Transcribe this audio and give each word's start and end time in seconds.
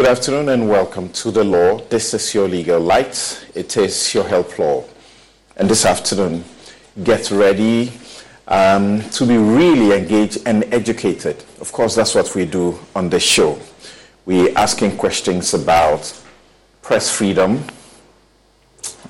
Good 0.00 0.08
afternoon, 0.08 0.48
and 0.48 0.66
welcome 0.66 1.10
to 1.10 1.30
the 1.30 1.44
law. 1.44 1.76
This 1.76 2.14
is 2.14 2.34
your 2.34 2.48
legal 2.48 2.80
light. 2.80 3.46
It 3.54 3.76
is 3.76 4.14
your 4.14 4.24
help 4.24 4.58
law. 4.58 4.82
And 5.58 5.68
this 5.68 5.84
afternoon, 5.84 6.42
get 7.04 7.30
ready 7.30 7.92
um, 8.48 9.02
to 9.10 9.26
be 9.26 9.36
really 9.36 9.94
engaged 9.94 10.38
and 10.46 10.64
educated. 10.72 11.44
Of 11.60 11.70
course, 11.70 11.96
that's 11.96 12.14
what 12.14 12.34
we 12.34 12.46
do 12.46 12.78
on 12.96 13.10
the 13.10 13.20
show. 13.20 13.58
We're 14.24 14.56
asking 14.56 14.96
questions 14.96 15.52
about 15.52 16.18
press 16.80 17.14
freedom 17.14 17.62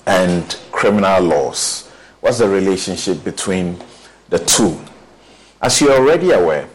and 0.07 0.59
criminal 0.73 1.23
laws. 1.23 1.89
What's 2.21 2.39
the 2.39 2.49
relationship 2.49 3.23
between 3.23 3.81
the 4.29 4.41
two? 4.41 4.77
As 5.63 5.81
you're 5.81 5.93
already 5.93 6.33
aware, 6.33 6.69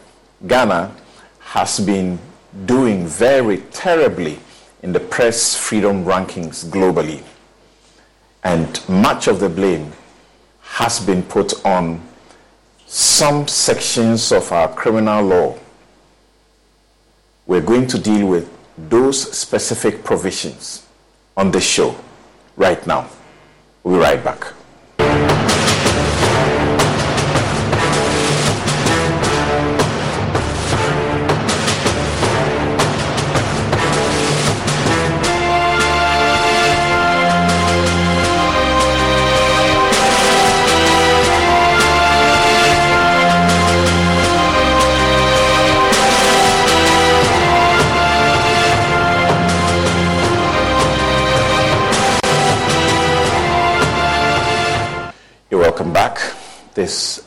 Ghana 0.46 0.96
has 1.40 1.80
been 1.80 2.18
doing 2.64 3.06
very 3.06 3.58
terribly 3.72 4.38
in 4.82 4.92
the 4.92 5.00
press 5.00 5.56
freedom 5.56 6.04
rankings 6.04 6.64
globally. 6.64 7.22
And 8.44 8.80
much 8.88 9.26
of 9.28 9.40
the 9.40 9.48
blame 9.48 9.92
has 10.62 11.00
been 11.00 11.22
put 11.22 11.64
on 11.66 12.00
some 12.86 13.48
sections 13.48 14.30
of 14.32 14.50
our 14.52 14.72
criminal 14.72 15.24
law. 15.24 15.58
We're 17.46 17.60
going 17.60 17.86
to 17.88 17.98
deal 17.98 18.28
with 18.28 18.50
those 18.78 19.36
specific 19.36 20.04
provisions 20.04 20.86
on 21.36 21.50
this 21.50 21.64
show 21.64 21.96
right 22.56 22.84
now. 22.86 23.08
We'll 23.82 23.96
be 23.96 24.00
right 24.00 24.22
back. 24.22 25.55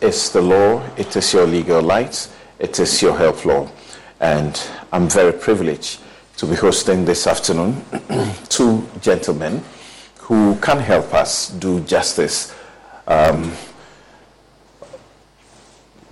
Is 0.01 0.31
the 0.31 0.41
law. 0.41 0.81
It 0.95 1.13
is 1.17 1.33
your 1.33 1.45
legal 1.45 1.81
light. 1.81 2.29
It 2.57 2.79
is 2.79 3.01
your 3.01 3.17
help 3.17 3.43
law. 3.43 3.69
And 4.21 4.57
I'm 4.93 5.09
very 5.09 5.33
privileged 5.33 5.99
to 6.37 6.45
be 6.45 6.55
hosting 6.55 7.03
this 7.03 7.27
afternoon 7.27 7.83
two 8.49 8.87
gentlemen 9.01 9.61
who 10.19 10.55
can 10.61 10.79
help 10.79 11.13
us 11.13 11.49
do 11.49 11.81
justice. 11.81 12.55
Um, 13.07 13.51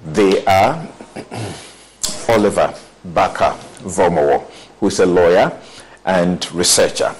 they 0.06 0.44
are 0.44 0.86
Oliver 2.28 2.74
Barker 3.06 3.56
Vormawor, 3.84 4.42
who 4.82 4.88
is 4.88 5.00
a 5.00 5.06
lawyer 5.06 5.58
and 6.04 6.52
researcher. 6.52 7.16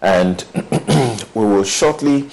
And 0.00 0.44
we 1.34 1.44
will 1.44 1.64
shortly 1.64 2.30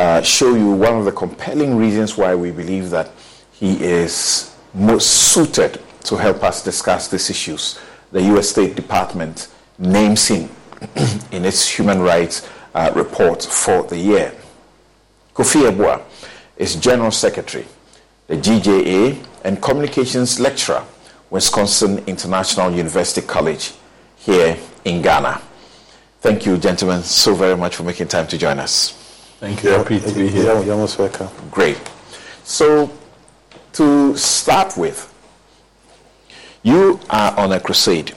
uh, 0.00 0.22
show 0.22 0.54
you 0.54 0.70
one 0.70 0.96
of 0.96 1.04
the 1.04 1.12
compelling 1.12 1.76
reasons 1.76 2.16
why 2.16 2.34
we 2.34 2.50
believe 2.50 2.88
that 2.88 3.10
he 3.52 3.84
is 3.84 4.56
most 4.72 5.06
suited 5.10 5.78
to 6.04 6.16
help 6.16 6.42
us 6.42 6.64
discuss 6.64 7.08
these 7.08 7.28
issues. 7.28 7.78
The 8.10 8.22
U.S. 8.32 8.48
State 8.48 8.76
Department 8.76 9.48
names 9.78 10.26
him 10.26 10.48
in 11.32 11.44
its 11.44 11.68
human 11.68 12.00
rights 12.00 12.48
uh, 12.74 12.90
report 12.96 13.42
for 13.42 13.82
the 13.82 13.98
year. 13.98 14.32
Kofi 15.34 15.68
Yeboah 15.70 16.00
is 16.56 16.76
General 16.76 17.10
Secretary, 17.10 17.66
the 18.26 18.36
GJA, 18.36 19.22
and 19.44 19.60
Communications 19.60 20.40
Lecturer, 20.40 20.82
Wisconsin 21.28 21.98
International 22.06 22.70
University 22.70 23.20
College 23.26 23.72
here 24.16 24.56
in 24.86 25.02
Ghana. 25.02 25.42
Thank 26.22 26.46
you, 26.46 26.56
gentlemen, 26.56 27.02
so 27.02 27.34
very 27.34 27.56
much 27.56 27.76
for 27.76 27.82
making 27.82 28.08
time 28.08 28.26
to 28.28 28.38
join 28.38 28.58
us. 28.58 28.99
Thank 29.40 29.64
you. 29.64 29.70
Happy 29.70 29.98
to 29.98 30.12
be 30.12 30.28
here. 30.28 30.62
You're 30.62 30.76
most 30.76 30.98
welcome. 30.98 31.28
Great. 31.50 31.80
So, 32.44 32.90
to 33.72 34.14
start 34.14 34.76
with, 34.76 35.10
you 36.62 37.00
are 37.08 37.34
on 37.38 37.52
a 37.52 37.58
crusade. 37.58 38.12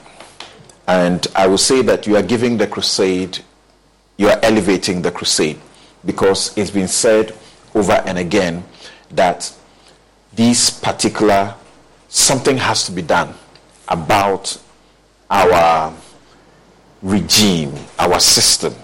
And 0.86 1.26
I 1.34 1.48
will 1.48 1.58
say 1.58 1.82
that 1.84 2.06
you 2.08 2.18
are 2.18 2.22
giving 2.22 2.58
the 2.58 2.68
crusade, 2.68 3.40
you 4.18 4.28
are 4.28 4.38
elevating 4.44 5.02
the 5.02 5.12
crusade, 5.12 5.62
because 6.04 6.58
it's 6.58 6.72
been 6.72 6.90
said 6.90 7.34
over 7.74 7.94
and 8.06 8.18
again 8.18 8.66
that 9.12 9.50
this 10.34 10.70
particular 10.70 11.56
something 12.10 12.58
has 12.58 12.86
to 12.88 12.92
be 12.92 13.02
done 13.02 13.34
about 13.88 14.62
our 15.30 15.94
regime, 17.02 17.74
our 17.98 18.20
system, 18.20 18.76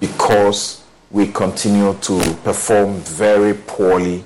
because 0.00 0.79
we 1.10 1.26
continue 1.26 1.94
to 1.94 2.20
perform 2.44 2.96
very 3.00 3.54
poorly 3.54 4.24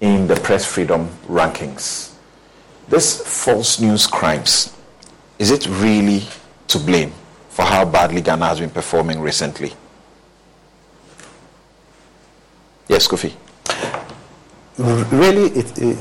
in 0.00 0.26
the 0.26 0.34
press 0.36 0.64
freedom 0.64 1.08
rankings. 1.28 2.14
This 2.88 3.20
false 3.44 3.80
news 3.80 4.06
crimes, 4.06 4.76
is 5.38 5.50
it 5.50 5.68
really 5.68 6.22
to 6.68 6.78
blame 6.78 7.12
for 7.48 7.62
how 7.64 7.84
badly 7.84 8.20
Ghana 8.20 8.46
has 8.46 8.60
been 8.60 8.70
performing 8.70 9.20
recently? 9.20 9.72
Yes, 12.88 13.06
Kofi. 13.06 13.32
Really, 14.78 15.46
it, 15.56 15.78
it, 15.78 15.98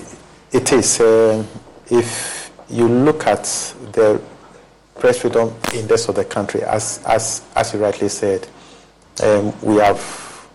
it 0.52 0.72
is. 0.74 1.00
Uh, 1.00 1.46
if 1.92 2.52
you 2.70 2.88
look 2.88 3.28
at 3.28 3.44
the 3.92 4.20
press 4.98 5.20
freedom 5.20 5.54
index 5.74 6.08
of 6.10 6.16
the 6.16 6.26
country, 6.26 6.64
as, 6.64 7.04
as, 7.06 7.44
as 7.56 7.74
you 7.74 7.80
rightly 7.80 8.10
said, 8.10 8.48
um, 9.22 9.54
we 9.62 9.76
have 9.78 10.48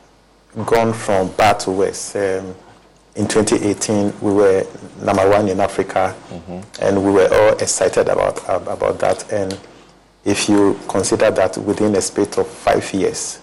gone 0.67 0.93
from 0.93 1.31
bad 1.33 1.61
to 1.61 1.71
worse. 1.71 2.15
Um, 2.17 2.55
in 3.17 3.29
2018, 3.29 4.13
we 4.21 4.33
were 4.33 4.67
number 5.03 5.29
one 5.29 5.49
in 5.49 5.61
Africa, 5.61 6.17
mm-hmm. 6.31 6.61
and 6.83 7.05
we 7.05 7.13
were 7.13 7.29
all 7.33 7.53
excited 7.59 8.09
about 8.09 8.39
about 8.49 8.99
that. 8.99 9.33
And 9.33 9.59
if 10.25 10.49
you 10.49 10.79
consider 10.89 11.31
that 11.31 11.57
within 11.59 11.95
a 11.95 12.01
space 12.01 12.37
of 12.39 12.49
five 12.49 12.93
years, 12.93 13.41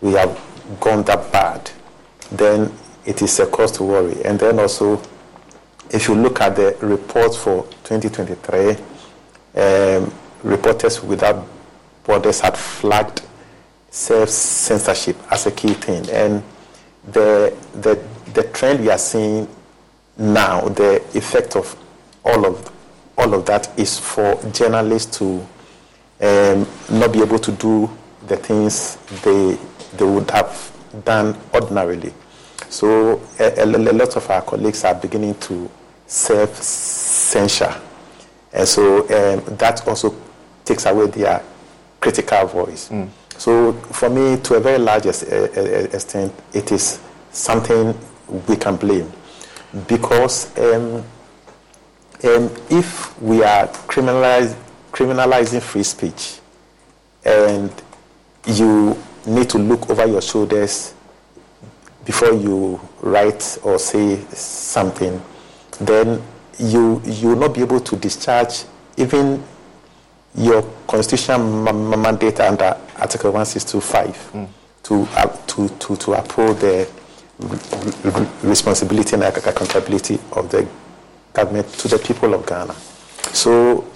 we 0.00 0.12
have 0.12 0.40
gone 0.80 1.02
that 1.04 1.30
bad, 1.32 1.70
then 2.32 2.72
it 3.04 3.22
is 3.22 3.38
a 3.38 3.46
cause 3.46 3.72
to 3.72 3.84
worry. 3.84 4.24
And 4.24 4.38
then 4.38 4.58
also, 4.58 5.00
if 5.90 6.08
you 6.08 6.14
look 6.14 6.40
at 6.40 6.56
the 6.56 6.76
report 6.80 7.34
for 7.34 7.64
2023, 7.84 8.76
um, 9.54 10.12
Reporters 10.42 11.02
Without 11.02 11.46
Borders 12.04 12.40
had 12.40 12.56
flagged 12.56 13.22
self 13.92 14.30
censorship 14.30 15.16
as 15.30 15.46
a 15.46 15.50
key 15.52 15.74
thing. 15.74 16.08
And 16.10 16.42
the, 17.12 17.54
the, 17.74 18.02
the 18.32 18.42
trend 18.44 18.80
we 18.80 18.90
are 18.90 18.98
seeing 18.98 19.46
now, 20.16 20.62
the 20.68 20.96
effect 21.14 21.56
of 21.56 21.76
all 22.24 22.46
of, 22.46 22.72
all 23.18 23.34
of 23.34 23.44
that 23.46 23.78
is 23.78 23.98
for 23.98 24.34
journalists 24.50 25.18
to 25.18 25.46
um, 26.22 26.66
not 26.90 27.12
be 27.12 27.20
able 27.20 27.38
to 27.38 27.52
do 27.52 27.90
the 28.26 28.36
things 28.36 28.96
they, 29.22 29.58
they 29.96 30.04
would 30.04 30.30
have 30.30 30.72
done 31.04 31.36
ordinarily. 31.52 32.14
So 32.70 33.20
a, 33.38 33.60
a, 33.60 33.64
a 33.64 33.92
lot 33.92 34.16
of 34.16 34.30
our 34.30 34.40
colleagues 34.40 34.84
are 34.84 34.94
beginning 34.94 35.34
to 35.40 35.70
self 36.06 36.54
censure. 36.62 37.78
And 38.54 38.66
so 38.66 39.00
um, 39.00 39.56
that 39.56 39.86
also 39.86 40.14
takes 40.64 40.86
away 40.86 41.08
their 41.08 41.42
critical 42.00 42.46
voice. 42.46 42.88
Mm. 42.88 43.08
So 43.38 43.72
for 43.72 44.08
me, 44.08 44.36
to 44.42 44.54
a 44.54 44.60
very 44.60 44.78
large 44.78 45.06
extent, 45.06 46.32
it 46.52 46.72
is 46.72 47.00
something 47.30 47.98
we 48.48 48.56
can 48.56 48.76
blame. 48.76 49.10
Because 49.88 50.56
um, 50.58 51.04
um, 52.24 52.50
if 52.70 53.20
we 53.20 53.42
are 53.42 53.66
criminalize, 53.88 54.54
criminalizing 54.92 55.62
free 55.62 55.82
speech 55.82 56.38
and 57.24 57.70
you 58.46 58.96
need 59.26 59.48
to 59.50 59.58
look 59.58 59.88
over 59.90 60.06
your 60.06 60.20
shoulders 60.22 60.94
before 62.04 62.32
you 62.32 62.80
write 63.00 63.58
or 63.62 63.78
say 63.78 64.20
something, 64.30 65.20
then 65.80 66.22
you 66.58 67.00
you 67.04 67.28
will 67.28 67.36
not 67.36 67.54
be 67.54 67.60
able 67.60 67.80
to 67.80 67.96
discharge 67.96 68.64
even 68.96 69.42
your 70.34 70.62
constitutional 70.86 71.38
mandate 71.96 72.40
under 72.40 72.76
Article 72.96 73.32
1625 73.32 74.32
mm. 74.32 74.48
to, 74.82 75.06
uh, 75.16 75.26
to, 75.46 75.68
to, 75.78 75.96
to 75.96 76.12
uphold 76.14 76.58
the 76.58 76.88
responsibility 78.42 79.14
and 79.14 79.22
accountability 79.24 80.18
of 80.32 80.50
the 80.50 80.66
government 81.32 81.68
to 81.74 81.88
the 81.88 81.98
people 81.98 82.34
of 82.34 82.46
Ghana. 82.46 82.74
So, 83.32 83.86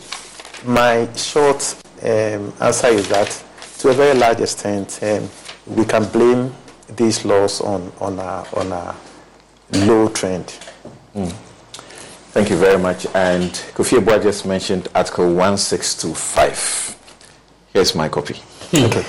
my 0.65 1.09
short 1.15 1.77
um, 2.03 2.53
answer 2.61 2.89
is 2.89 3.09
that 3.09 3.43
to 3.79 3.91
a 3.91 3.93
very 3.93 4.19
large 4.19 4.41
extent, 4.41 4.99
um, 5.03 5.29
we 5.67 5.85
can 5.85 6.05
blame 6.06 6.53
these 6.97 7.25
laws 7.25 7.61
on, 7.61 7.93
on, 8.00 8.19
a, 8.19 8.44
on 8.55 8.73
a 8.73 8.94
low 9.87 10.09
trend. 10.09 10.47
Mm. 11.15 11.35
Thank 12.37 12.50
you 12.50 12.59
very 12.59 12.79
much. 12.79 13.06
And 13.15 13.50
Kofi 13.73 13.99
Yeboah 13.99 14.23
just 14.23 14.44
mentioned 14.44 14.88
Article 14.94 15.33
1625. 15.33 16.94
Here's 17.73 17.94
my 17.94 18.11
copy. 18.11 18.35
okay. 18.75 19.06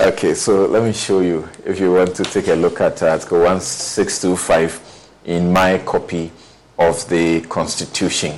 okay, 0.00 0.34
so 0.34 0.66
let 0.66 0.82
me 0.82 0.92
show 0.92 1.20
you 1.20 1.48
if 1.64 1.78
you 1.78 1.92
want 1.92 2.16
to 2.16 2.24
take 2.24 2.48
a 2.48 2.54
look 2.54 2.80
at 2.80 3.00
Article 3.04 3.38
1625 3.38 5.10
in 5.26 5.52
my 5.52 5.78
copy 5.78 6.32
of 6.76 7.08
the 7.08 7.42
Constitution. 7.42 8.36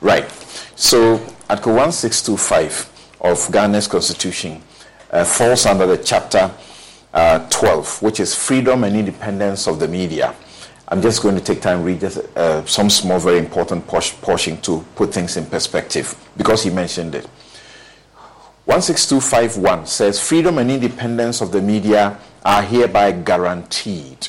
Right. 0.00 0.30
So 0.76 1.14
Article 1.50 1.74
1625 1.74 3.16
of 3.22 3.50
Ghana's 3.50 3.88
Constitution 3.88 4.62
uh, 5.10 5.24
falls 5.24 5.66
under 5.66 5.88
the 5.88 5.98
chapter 5.98 6.54
uh, 7.12 7.48
12, 7.50 8.00
which 8.00 8.20
is 8.20 8.32
freedom 8.32 8.84
and 8.84 8.94
independence 8.94 9.66
of 9.66 9.80
the 9.80 9.88
media. 9.88 10.36
I'm 10.88 11.00
just 11.00 11.22
going 11.22 11.34
to 11.34 11.40
take 11.40 11.62
time 11.62 11.82
read 11.82 12.00
just, 12.00 12.18
uh, 12.36 12.64
some 12.66 12.90
small, 12.90 13.18
very 13.18 13.38
important 13.38 13.86
portion 13.86 14.60
to 14.62 14.84
put 14.94 15.14
things 15.14 15.36
in 15.36 15.46
perspective 15.46 16.14
because 16.36 16.62
he 16.62 16.70
mentioned 16.70 17.14
it. 17.14 17.26
16251 18.66 19.86
says 19.86 20.20
freedom 20.20 20.58
and 20.58 20.70
independence 20.70 21.40
of 21.40 21.52
the 21.52 21.60
media 21.60 22.18
are 22.44 22.62
hereby 22.62 23.12
guaranteed. 23.12 24.28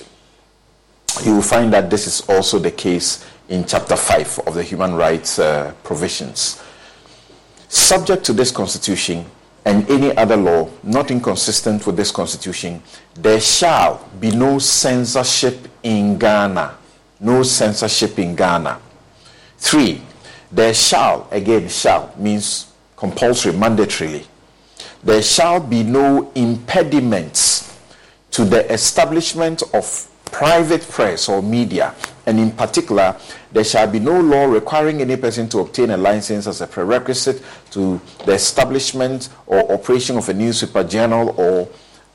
You 1.23 1.35
will 1.35 1.41
find 1.41 1.71
that 1.73 1.89
this 1.89 2.07
is 2.07 2.21
also 2.29 2.59
the 2.59 2.71
case 2.71 3.25
in 3.49 3.65
chapter 3.65 3.95
5 3.95 4.39
of 4.47 4.53
the 4.53 4.63
human 4.63 4.95
rights 4.95 5.39
uh, 5.39 5.73
provisions. 5.83 6.61
Subject 7.67 8.23
to 8.25 8.33
this 8.33 8.51
constitution 8.51 9.25
and 9.65 9.89
any 9.89 10.15
other 10.15 10.37
law 10.37 10.69
not 10.83 11.09
inconsistent 11.09 11.85
with 11.87 11.97
this 11.97 12.11
constitution, 12.11 12.81
there 13.15 13.41
shall 13.41 14.07
be 14.19 14.31
no 14.31 14.59
censorship 14.59 15.67
in 15.81 16.17
Ghana. 16.17 16.77
No 17.19 17.41
censorship 17.41 18.19
in 18.19 18.35
Ghana. 18.35 18.79
Three, 19.57 20.01
there 20.51 20.73
shall, 20.73 21.27
again, 21.31 21.67
shall 21.67 22.13
means 22.17 22.71
compulsory, 22.95 23.53
mandatorily. 23.53 24.25
There 25.03 25.21
shall 25.21 25.59
be 25.59 25.83
no 25.83 26.31
impediments 26.35 27.77
to 28.31 28.45
the 28.45 28.71
establishment 28.71 29.63
of 29.73 30.09
private 30.25 30.81
press 30.81 31.29
or 31.29 31.41
media, 31.41 31.95
and 32.25 32.39
in 32.39 32.51
particular, 32.51 33.15
there 33.55 33.63
shall 33.63 33.87
be 33.87 34.01
no 34.01 34.19
law 34.19 34.43
requiring 34.43 34.99
any 34.99 35.15
person 35.15 35.47
to 35.47 35.59
obtain 35.59 35.89
a 35.91 35.95
license 35.95 36.45
as 36.45 36.59
a 36.59 36.67
prerequisite 36.67 37.41
to 37.71 38.01
the 38.25 38.33
establishment 38.33 39.29
or 39.47 39.71
operation 39.71 40.17
of 40.17 40.27
a 40.27 40.33
newspaper, 40.33 40.83
journal, 40.83 41.33
or 41.39 41.69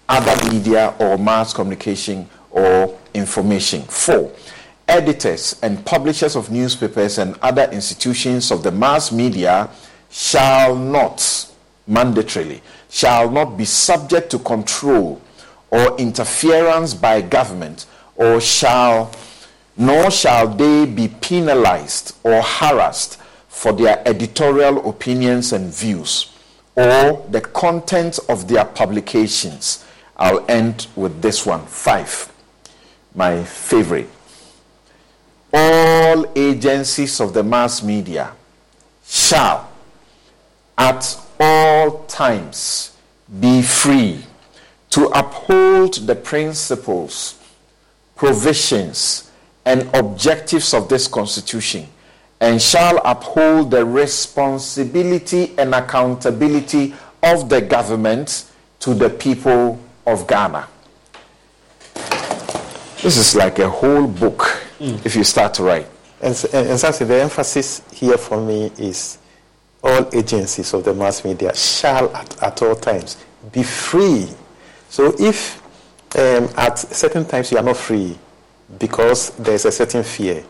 other 0.07 0.53
media 0.53 0.95
or 0.99 1.17
mass 1.17 1.55
communication 1.55 2.29
or 2.51 2.95
information. 3.15 3.81
Four, 3.85 4.31
editors 4.87 5.59
and 5.63 5.83
publishers 5.87 6.37
of 6.37 6.51
newspapers 6.51 7.17
and 7.17 7.35
other 7.41 7.65
institutions 7.73 8.51
of 8.51 8.63
the 8.63 8.71
mass 8.71 9.11
media 9.11 9.71
shall 10.11 10.77
not, 10.77 11.17
mandatorily, 11.89 12.61
shall 12.91 13.31
not 13.31 13.57
be 13.57 13.65
subject 13.65 14.31
to 14.31 14.39
control 14.41 15.23
or 15.71 15.97
interference 15.97 16.93
by 16.93 17.23
government, 17.23 17.87
or 18.17 18.43
shall, 18.43 19.11
nor 19.81 20.11
shall 20.11 20.47
they 20.47 20.85
be 20.85 21.09
penalized 21.09 22.15
or 22.23 22.43
harassed 22.43 23.19
for 23.49 23.73
their 23.73 24.07
editorial 24.07 24.87
opinions 24.87 25.55
and 25.55 25.73
views, 25.73 26.31
or 26.77 27.27
the 27.31 27.41
content 27.41 28.19
of 28.29 28.47
their 28.47 28.67
publications. 28.67 29.83
I'll 30.19 30.45
end 30.51 30.87
with 30.95 31.23
this 31.23 31.47
one. 31.47 31.65
Five 31.65 32.31
my 33.15 33.43
favorite. 33.43 34.09
All 35.51 36.27
agencies 36.37 37.19
of 37.19 37.33
the 37.33 37.43
mass 37.43 37.83
media 37.83 38.33
shall 39.05 39.71
at 40.77 41.19
all 41.41 42.05
times 42.05 42.95
be 43.41 43.63
free 43.63 44.25
to 44.91 45.07
uphold 45.07 45.95
the 46.07 46.15
principles, 46.15 47.39
provisions, 48.15 49.30
and 49.65 49.89
objectives 49.95 50.75
of 50.75 50.89
this 50.89 51.07
Constitution 51.07 51.87
and 52.41 52.61
shall 52.61 53.01
uphold 53.05 53.71
the 53.71 53.85
responsibility 53.85 55.53
and 55.59 55.75
accountability 55.75 56.95
of 57.23 57.49
the 57.49 57.61
government 57.61 58.51
to 58.81 58.95
the 58.95 59.11
people 59.11 59.79
of 60.07 60.27
Ghana. 60.27 60.67
This 63.03 63.17
is 63.17 63.35
like 63.35 63.59
a 63.59 63.69
whole 63.69 64.07
book 64.07 64.63
mm. 64.79 65.05
if 65.05 65.15
you 65.17 65.25
start 65.25 65.55
to 65.55 65.65
write. 65.65 65.87
And, 66.23 66.35
and, 66.53 66.69
and 66.69 66.81
so 66.81 66.91
the 66.91 67.23
emphasis 67.23 67.83
here 67.93 68.19
for 68.19 68.41
me 68.45 68.73
is 68.79 69.19
all 69.83 70.09
agencies 70.15 70.75
of 70.75 70.85
the 70.85 70.95
mass 70.95 71.25
media 71.25 71.55
shall 71.55 72.15
at, 72.15 72.43
at 72.43 72.63
all 72.63 72.75
times 72.75 73.17
be 73.53 73.63
free. 73.63 74.29
So 74.89 75.15
if 75.19 75.63
um, 76.17 76.49
at 76.57 76.79
certain 76.79 77.25
times 77.25 77.53
you 77.53 77.59
are 77.59 77.63
not 77.63 77.77
free 77.77 78.19
because 78.79 79.31
there's 79.37 79.65
a 79.65 79.73
certain 79.73 80.03
fear, 80.03 80.45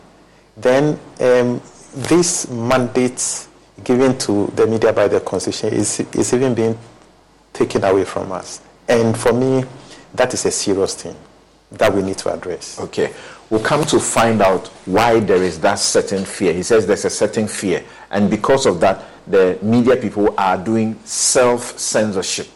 then 0.55 0.99
um, 1.19 1.61
this 1.93 2.49
mandate 2.49 3.47
given 3.83 4.17
to 4.19 4.47
the 4.55 4.67
media 4.67 4.93
by 4.93 5.07
the 5.07 5.19
constitution 5.19 5.73
is, 5.73 5.99
is 5.99 6.33
even 6.33 6.53
being 6.53 6.77
taken 7.53 7.83
away 7.83 8.05
from 8.05 8.31
us. 8.31 8.61
And 8.87 9.17
for 9.17 9.33
me, 9.33 9.63
that 10.13 10.33
is 10.33 10.45
a 10.45 10.51
serious 10.51 10.95
thing 10.95 11.15
that 11.71 11.93
we 11.93 12.01
need 12.01 12.17
to 12.19 12.33
address. 12.33 12.79
Okay. 12.79 13.13
We'll 13.49 13.63
come 13.63 13.83
to 13.85 13.99
find 13.99 14.41
out 14.41 14.67
why 14.85 15.19
there 15.19 15.41
is 15.43 15.59
that 15.61 15.75
certain 15.79 16.23
fear. 16.25 16.53
He 16.53 16.63
says 16.63 16.85
there's 16.87 17.05
a 17.05 17.09
certain 17.09 17.47
fear. 17.47 17.83
And 18.09 18.29
because 18.29 18.65
of 18.65 18.79
that, 18.81 19.03
the 19.27 19.57
media 19.61 19.95
people 19.97 20.33
are 20.37 20.57
doing 20.57 20.97
self 21.03 21.77
censorship. 21.77 22.47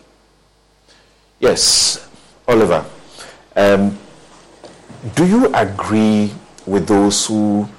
Yes, 1.39 2.10
Oliver. 2.48 2.86
Um, 3.55 3.98
do 5.13 5.25
you 5.25 5.53
agree 5.53 6.33
with 6.65 6.88
those 6.88 7.27
who 7.27 7.69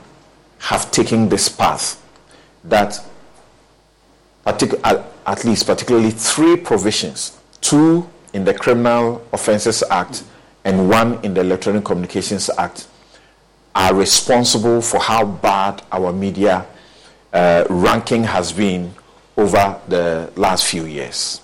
have 0.59 0.90
taken 0.92 1.28
this 1.28 1.49
path 1.49 2.00
that 2.64 3.00
at 4.47 5.45
least 5.45 5.66
particularly 5.66 6.11
three 6.12 6.56
provisions, 6.56 7.37
two 7.61 8.09
in 8.33 8.45
the 8.45 8.54
Criminal 8.54 9.26
Offences 9.33 9.83
Act 9.90 10.23
and 10.64 10.88
one 10.88 11.23
in 11.25 11.35
the 11.35 11.40
Electronic 11.40 11.85
Communications 11.85 12.49
Act 12.59 12.87
are 13.75 13.92
responsible 13.92 14.80
for 14.80 15.00
how 15.00 15.25
bad 15.25 15.83
our 15.90 16.12
media 16.12 16.64
uh, 17.33 17.64
ranking 17.68 18.23
has 18.23 18.52
been 18.52 18.95
over 19.37 19.80
the 19.88 20.30
last 20.37 20.64
few 20.64 20.85
years? 20.85 21.40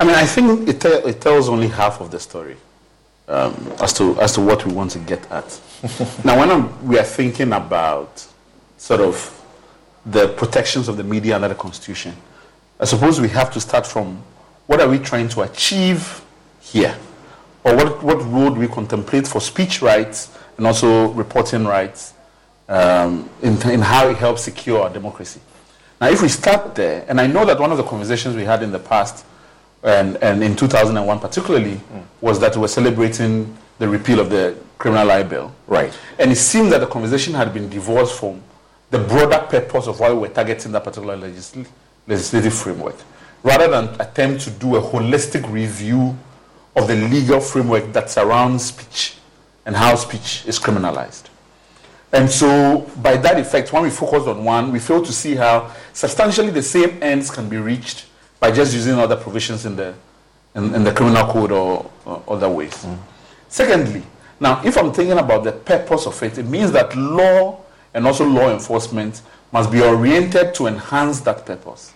I 0.00 0.04
mean, 0.04 0.14
I 0.14 0.24
think 0.24 0.68
it, 0.68 0.80
te- 0.80 0.88
it 0.88 1.20
tells 1.20 1.48
only 1.48 1.68
half 1.68 2.00
of 2.00 2.10
the 2.10 2.18
story 2.18 2.56
um, 3.28 3.72
as, 3.80 3.92
to, 3.94 4.20
as 4.20 4.32
to 4.34 4.40
what 4.40 4.64
we 4.66 4.72
want 4.72 4.90
to 4.92 4.98
get 4.98 5.30
at. 5.30 5.60
now, 6.24 6.38
when 6.38 6.50
I'm, 6.50 6.86
we 6.86 6.98
are 6.98 7.04
thinking 7.04 7.52
about 7.52 8.26
sort 8.76 9.00
of 9.00 9.34
the 10.06 10.28
protections 10.28 10.88
of 10.88 10.96
the 10.96 11.04
media 11.04 11.36
under 11.36 11.48
the 11.48 11.54
Constitution, 11.54 12.16
I 12.80 12.84
suppose 12.84 13.20
we 13.20 13.28
have 13.28 13.52
to 13.52 13.60
start 13.60 13.86
from 13.86 14.22
what 14.66 14.80
are 14.80 14.88
we 14.88 14.98
trying 14.98 15.28
to 15.30 15.42
achieve 15.42 16.22
here? 16.60 16.96
or 17.68 17.76
what, 17.76 18.02
what 18.02 18.24
road 18.26 18.56
we 18.56 18.68
contemplate 18.68 19.26
for 19.26 19.40
speech 19.40 19.82
rights 19.82 20.36
and 20.56 20.66
also 20.66 21.08
reporting 21.12 21.64
rights 21.64 22.14
um, 22.68 23.28
in, 23.42 23.60
in 23.70 23.80
how 23.80 24.08
it 24.08 24.16
helps 24.16 24.42
secure 24.42 24.82
our 24.82 24.90
democracy. 24.90 25.40
Now, 26.00 26.08
if 26.08 26.22
we 26.22 26.28
start 26.28 26.74
there, 26.74 27.04
and 27.08 27.20
I 27.20 27.26
know 27.26 27.44
that 27.44 27.58
one 27.58 27.72
of 27.72 27.76
the 27.76 27.84
conversations 27.84 28.36
we 28.36 28.44
had 28.44 28.62
in 28.62 28.70
the 28.70 28.78
past, 28.78 29.24
and, 29.82 30.16
and 30.16 30.42
in 30.42 30.56
2001 30.56 31.20
particularly, 31.20 31.76
mm. 31.76 32.02
was 32.20 32.40
that 32.40 32.54
we 32.56 32.62
were 32.62 32.68
celebrating 32.68 33.56
the 33.78 33.88
repeal 33.88 34.20
of 34.20 34.30
the 34.30 34.56
criminal 34.78 35.06
libel. 35.06 35.54
Right. 35.66 35.96
And 36.18 36.32
it 36.32 36.36
seemed 36.36 36.72
that 36.72 36.78
the 36.78 36.86
conversation 36.86 37.34
had 37.34 37.52
been 37.52 37.68
divorced 37.68 38.18
from 38.18 38.42
the 38.90 38.98
broader 38.98 39.44
purpose 39.46 39.86
of 39.86 40.00
why 40.00 40.12
we 40.12 40.18
were 40.18 40.28
targeting 40.28 40.72
that 40.72 40.84
particular 40.84 41.16
legisl- 41.16 41.66
legislative 42.06 42.54
framework, 42.54 42.96
rather 43.42 43.68
than 43.68 44.00
attempt 44.00 44.42
to 44.42 44.50
do 44.50 44.76
a 44.76 44.80
holistic 44.80 45.50
review 45.50 46.16
of 46.74 46.86
the 46.86 46.94
legal 46.94 47.40
framework 47.40 47.92
that 47.92 48.08
surrounds 48.10 48.66
speech 48.66 49.16
and 49.66 49.76
how 49.76 49.94
speech 49.94 50.44
is 50.46 50.58
criminalized. 50.58 51.24
And 52.12 52.30
so, 52.30 52.90
by 53.02 53.18
that 53.18 53.38
effect, 53.38 53.70
when 53.72 53.82
we 53.82 53.90
focus 53.90 54.26
on 54.26 54.42
one, 54.42 54.72
we 54.72 54.78
fail 54.78 55.04
to 55.04 55.12
see 55.12 55.34
how 55.34 55.70
substantially 55.92 56.48
the 56.48 56.62
same 56.62 57.02
ends 57.02 57.30
can 57.30 57.50
be 57.50 57.58
reached 57.58 58.06
by 58.40 58.50
just 58.50 58.74
using 58.74 58.94
other 58.94 59.16
provisions 59.16 59.66
in 59.66 59.76
the, 59.76 59.94
in, 60.54 60.74
in 60.74 60.84
the 60.84 60.92
criminal 60.92 61.26
code 61.26 61.52
or, 61.52 61.90
or 62.04 62.22
other 62.28 62.48
ways. 62.48 62.72
Mm. 62.84 62.98
Secondly, 63.48 64.02
now, 64.40 64.62
if 64.64 64.76
I'm 64.76 64.92
thinking 64.92 65.18
about 65.18 65.44
the 65.44 65.52
purpose 65.52 66.06
of 66.06 66.22
it, 66.22 66.38
it 66.38 66.46
means 66.46 66.70
that 66.72 66.94
law 66.96 67.60
and 67.94 68.06
also 68.06 68.24
law 68.24 68.50
enforcement 68.50 69.22
must 69.50 69.72
be 69.72 69.80
oriented 69.80 70.54
to 70.54 70.66
enhance 70.66 71.20
that 71.20 71.44
purpose. 71.44 71.92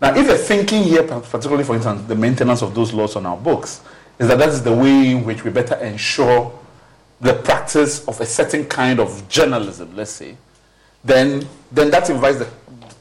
Now, 0.00 0.16
if 0.16 0.26
the 0.26 0.38
thinking 0.38 0.82
here, 0.82 1.02
particularly 1.02 1.64
for 1.64 1.74
instance, 1.74 2.02
the 2.08 2.14
maintenance 2.14 2.62
of 2.62 2.74
those 2.74 2.92
laws 2.92 3.16
on 3.16 3.26
our 3.26 3.36
books, 3.36 3.82
is 4.18 4.28
that 4.28 4.38
that 4.38 4.48
is 4.48 4.62
the 4.62 4.72
way 4.72 5.10
in 5.10 5.24
which 5.24 5.44
we 5.44 5.50
better 5.50 5.74
ensure 5.76 6.58
the 7.20 7.34
practice 7.34 8.06
of 8.08 8.20
a 8.20 8.26
certain 8.26 8.64
kind 8.64 8.98
of 8.98 9.28
journalism, 9.28 9.94
let's 9.94 10.10
say, 10.10 10.36
then, 11.04 11.46
then 11.70 11.90
that 11.90 12.08
invites 12.10 12.38
the, 12.38 12.48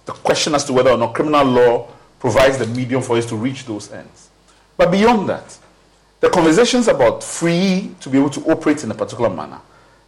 the 0.05 0.11
question 0.11 0.53
as 0.53 0.63
to 0.65 0.73
whether 0.73 0.91
or 0.91 0.97
not 0.97 1.13
criminal 1.13 1.45
law 1.45 1.87
provides 2.21 2.59
the 2.59 2.67
medium 2.67 3.01
for 3.01 3.17
us 3.17 3.25
to 3.25 3.35
reach 3.35 3.65
those 3.65 3.91
ends. 3.91 4.29
But 4.77 4.91
beyond 4.91 5.27
that, 5.27 5.57
the 6.19 6.29
conversations 6.29 6.87
about 6.87 7.23
free 7.23 7.95
to 7.99 8.09
be 8.09 8.19
able 8.19 8.29
to 8.29 8.41
operate 8.51 8.83
in 8.83 8.91
a 8.91 8.93
particular 8.93 9.29
manner, 9.29 9.59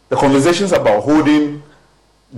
the 0.08 0.16
conversations 0.16 0.70
about 0.70 1.02
holding 1.02 1.60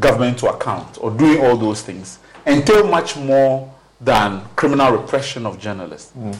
government 0.01 0.39
to 0.39 0.49
account 0.49 0.97
or 1.01 1.11
doing 1.11 1.45
all 1.45 1.59
those 1.59 1.83
things 1.83 2.19
entail 2.47 2.87
much 2.89 3.17
more 3.17 3.71
than 4.01 4.43
criminal 4.57 4.93
repression 4.93 5.45
of 5.45 5.59
journalists. 5.59 6.13
Mm. 6.17 6.37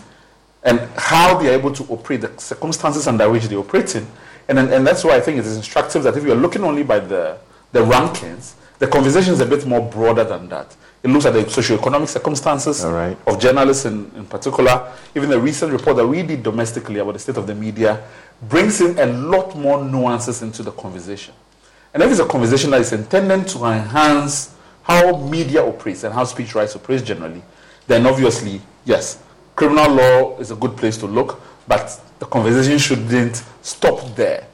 And 0.63 0.81
how 0.97 1.39
they 1.39 1.51
are 1.51 1.59
able 1.59 1.73
to 1.73 1.85
operate, 1.85 2.23
the 2.23 2.39
circumstances 2.39 3.07
under 3.07 3.29
which 3.31 3.45
they 3.45 3.57
operate 3.57 3.95
in. 3.97 4.07
And, 4.49 4.59
and 4.59 4.87
that's 4.87 5.05
why 5.05 5.17
I 5.17 5.21
think 5.21 5.39
it 5.39 5.45
is 5.45 5.57
instructive 5.57 6.03
that 6.05 6.17
if 6.17 6.25
you're 6.25 6.35
looking 6.35 6.65
only 6.65 6.85
by 6.85 7.01
the, 7.01 7.37
the 7.73 7.81
rankings, 7.81 8.55
the 8.79 8.87
conversation 8.87 9.33
is 9.33 9.41
a 9.41 9.47
bit 9.47 9.67
more 9.67 9.81
broader 9.81 10.25
than 10.25 10.49
that. 10.49 10.77
It 11.03 11.09
looks 11.09 11.25
at 11.25 11.35
the 11.35 11.49
socio-economic 11.49 12.09
circumstances 12.09 12.85
right. 12.85 13.17
of 13.27 13.39
journalists 13.39 13.85
in, 13.85 14.11
in 14.17 14.27
particular. 14.27 14.93
Even 15.15 15.31
the 15.31 15.39
recent 15.39 15.73
report 15.73 15.97
that 15.97 16.07
we 16.07 16.23
did 16.23 16.43
domestically 16.43 16.99
about 16.99 17.13
the 17.13 17.19
state 17.19 17.37
of 17.37 17.47
the 17.47 17.55
media 17.55 18.03
brings 18.49 18.81
in 18.81 18.99
a 18.99 19.07
lot 19.07 19.57
more 19.57 19.85
nuances 19.85 20.43
into 20.43 20.63
the 20.63 20.73
conversation. 20.73 21.33
And 21.95 22.03
if 22.03 22.11
it's 22.11 22.21
a 22.21 22.27
conversation 22.27 22.71
that 22.73 22.81
is 22.81 22.93
intended 22.93 23.49
to 23.49 23.65
enhance 23.65 24.55
how 24.83 25.17
media 25.17 25.65
operates 25.65 26.05
and 26.05 26.13
how 26.13 26.25
speech 26.25 26.55
rights 26.55 26.77
operates 26.77 27.03
generally, 27.03 27.43
then 27.87 28.07
obviously, 28.07 28.61
yes, 28.85 29.23
criminal 29.55 29.91
law 29.93 30.39
is 30.39 30.51
a 30.51 30.57
good 30.57 30.77
place 30.77 30.97
to 30.99 31.07
look, 31.07 31.41
but 31.67 32.01
the 32.19 32.27
conversation 32.27 32.79
shouldn't 32.79 33.43
stop 33.63 34.15
there. 34.15 34.47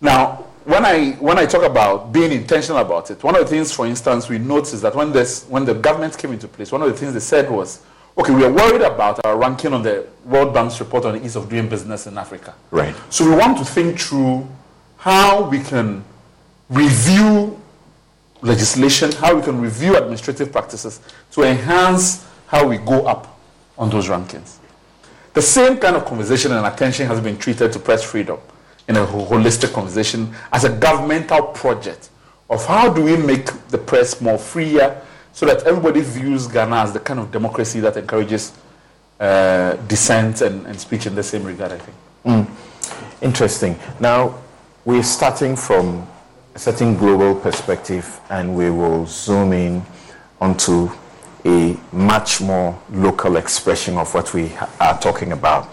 Now, 0.00 0.44
when 0.64 0.84
I 0.84 1.12
when 1.12 1.38
I 1.38 1.46
talk 1.46 1.62
about 1.62 2.12
being 2.12 2.32
intentional 2.32 2.80
about 2.80 3.10
it, 3.10 3.22
one 3.22 3.36
of 3.36 3.42
the 3.42 3.46
things, 3.46 3.72
for 3.72 3.86
instance, 3.86 4.28
we 4.28 4.38
noticed 4.38 4.82
that 4.82 4.94
when 4.94 5.12
this 5.12 5.44
when 5.48 5.64
the 5.64 5.74
government 5.74 6.16
came 6.16 6.32
into 6.32 6.48
place, 6.48 6.72
one 6.72 6.82
of 6.82 6.88
the 6.88 6.94
things 6.96 7.12
they 7.12 7.20
said 7.20 7.50
was, 7.50 7.82
okay, 8.16 8.34
we 8.34 8.44
are 8.44 8.52
worried 8.52 8.80
about 8.80 9.24
our 9.26 9.36
ranking 9.36 9.72
on 9.72 9.82
the 9.82 10.06
World 10.24 10.54
Bank's 10.54 10.80
report 10.80 11.04
on 11.04 11.18
the 11.18 11.24
ease 11.24 11.36
of 11.36 11.48
doing 11.48 11.68
business 11.68 12.06
in 12.06 12.16
Africa. 12.16 12.54
Right. 12.70 12.94
So 13.10 13.28
we 13.28 13.36
want 13.36 13.58
to 13.58 13.64
think 13.64 14.00
through 14.00 14.48
how 14.96 15.48
we 15.48 15.60
can 15.60 16.02
review 16.70 17.60
legislation, 18.40 19.12
how 19.12 19.34
we 19.34 19.42
can 19.42 19.60
review 19.60 19.96
administrative 19.96 20.50
practices 20.50 21.00
to 21.32 21.42
enhance 21.42 22.26
how 22.46 22.66
we 22.66 22.78
go 22.78 23.06
up 23.06 23.38
on 23.76 23.90
those 23.90 24.08
rankings. 24.08 24.56
The 25.34 25.42
same 25.42 25.78
kind 25.78 25.96
of 25.96 26.04
conversation 26.06 26.52
and 26.52 26.64
attention 26.66 27.06
has 27.06 27.20
been 27.20 27.36
treated 27.36 27.72
to 27.72 27.78
press 27.78 28.02
freedom 28.02 28.38
in 28.88 28.96
a 28.96 29.06
holistic 29.06 29.72
conversation 29.72 30.34
as 30.52 30.64
a 30.64 30.70
governmental 30.70 31.42
project 31.42 32.10
of 32.50 32.64
how 32.66 32.92
do 32.92 33.02
we 33.02 33.16
make 33.16 33.46
the 33.68 33.78
press 33.78 34.20
more 34.20 34.38
freer 34.38 35.00
so 35.32 35.46
that 35.46 35.62
everybody 35.64 36.00
views 36.00 36.46
Ghana 36.46 36.76
as 36.76 36.92
the 36.92 37.00
kind 37.00 37.18
of 37.18 37.32
democracy 37.32 37.80
that 37.80 37.96
encourages 37.96 38.52
uh, 39.18 39.74
dissent 39.88 40.40
and, 40.42 40.66
and, 40.66 40.78
speech 40.78 41.06
in 41.06 41.14
the 41.14 41.22
same 41.22 41.44
regard, 41.44 41.72
I 41.72 41.78
think. 41.78 41.96
Mm. 42.24 43.22
Interesting. 43.22 43.78
Now, 44.00 44.38
we're 44.84 45.02
starting 45.02 45.56
from 45.56 46.06
a 46.54 46.58
certain 46.58 46.96
global 46.96 47.34
perspective 47.34 48.20
and 48.28 48.54
we 48.54 48.70
will 48.70 49.06
zoom 49.06 49.52
in 49.52 49.82
onto 50.40 50.90
a 51.44 51.76
much 51.92 52.40
more 52.40 52.78
local 52.90 53.36
expression 53.36 53.96
of 53.96 54.12
what 54.14 54.34
we 54.34 54.52
are 54.80 54.98
talking 55.00 55.32
about. 55.32 55.68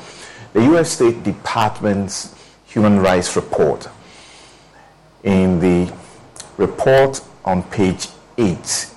The 0.53 0.61
US 0.75 0.91
State 0.91 1.23
Department's 1.23 2.35
Human 2.71 3.01
Rights 3.01 3.35
Report. 3.35 3.89
In 5.23 5.59
the 5.59 5.91
report 6.55 7.21
on 7.43 7.63
page 7.63 8.07
8, 8.37 8.87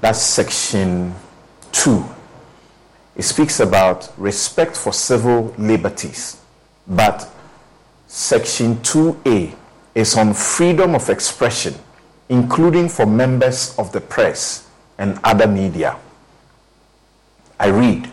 that's 0.00 0.20
section 0.20 1.14
2, 1.70 2.04
it 3.14 3.22
speaks 3.22 3.60
about 3.60 4.12
respect 4.16 4.76
for 4.76 4.92
civil 4.92 5.54
liberties. 5.58 6.40
But 6.88 7.30
section 8.08 8.76
2A 8.78 9.54
is 9.94 10.16
on 10.16 10.34
freedom 10.34 10.96
of 10.96 11.08
expression, 11.08 11.74
including 12.28 12.88
for 12.88 13.06
members 13.06 13.76
of 13.78 13.92
the 13.92 14.00
press 14.00 14.68
and 14.98 15.20
other 15.22 15.46
media. 15.46 15.96
I 17.60 17.68
read, 17.68 18.10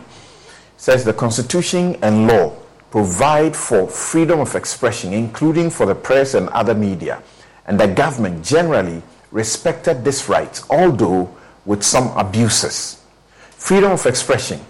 says 0.76 1.04
the 1.04 1.12
Constitution 1.12 1.96
and 2.02 2.28
law 2.28 2.54
provide 2.90 3.54
for 3.54 3.86
freedom 3.88 4.40
of 4.40 4.54
expression, 4.54 5.12
including 5.12 5.70
for 5.70 5.86
the 5.86 5.94
press 5.94 6.34
and 6.34 6.48
other 6.50 6.74
media. 6.74 7.22
And 7.66 7.78
the 7.78 7.88
government 7.88 8.44
generally 8.44 9.02
respected 9.30 10.04
this 10.04 10.28
right, 10.28 10.62
although 10.70 11.34
with 11.64 11.82
some 11.82 12.16
abuses. 12.16 13.02
Freedom 13.50 13.92
of 13.92 14.06
expression, 14.06 14.60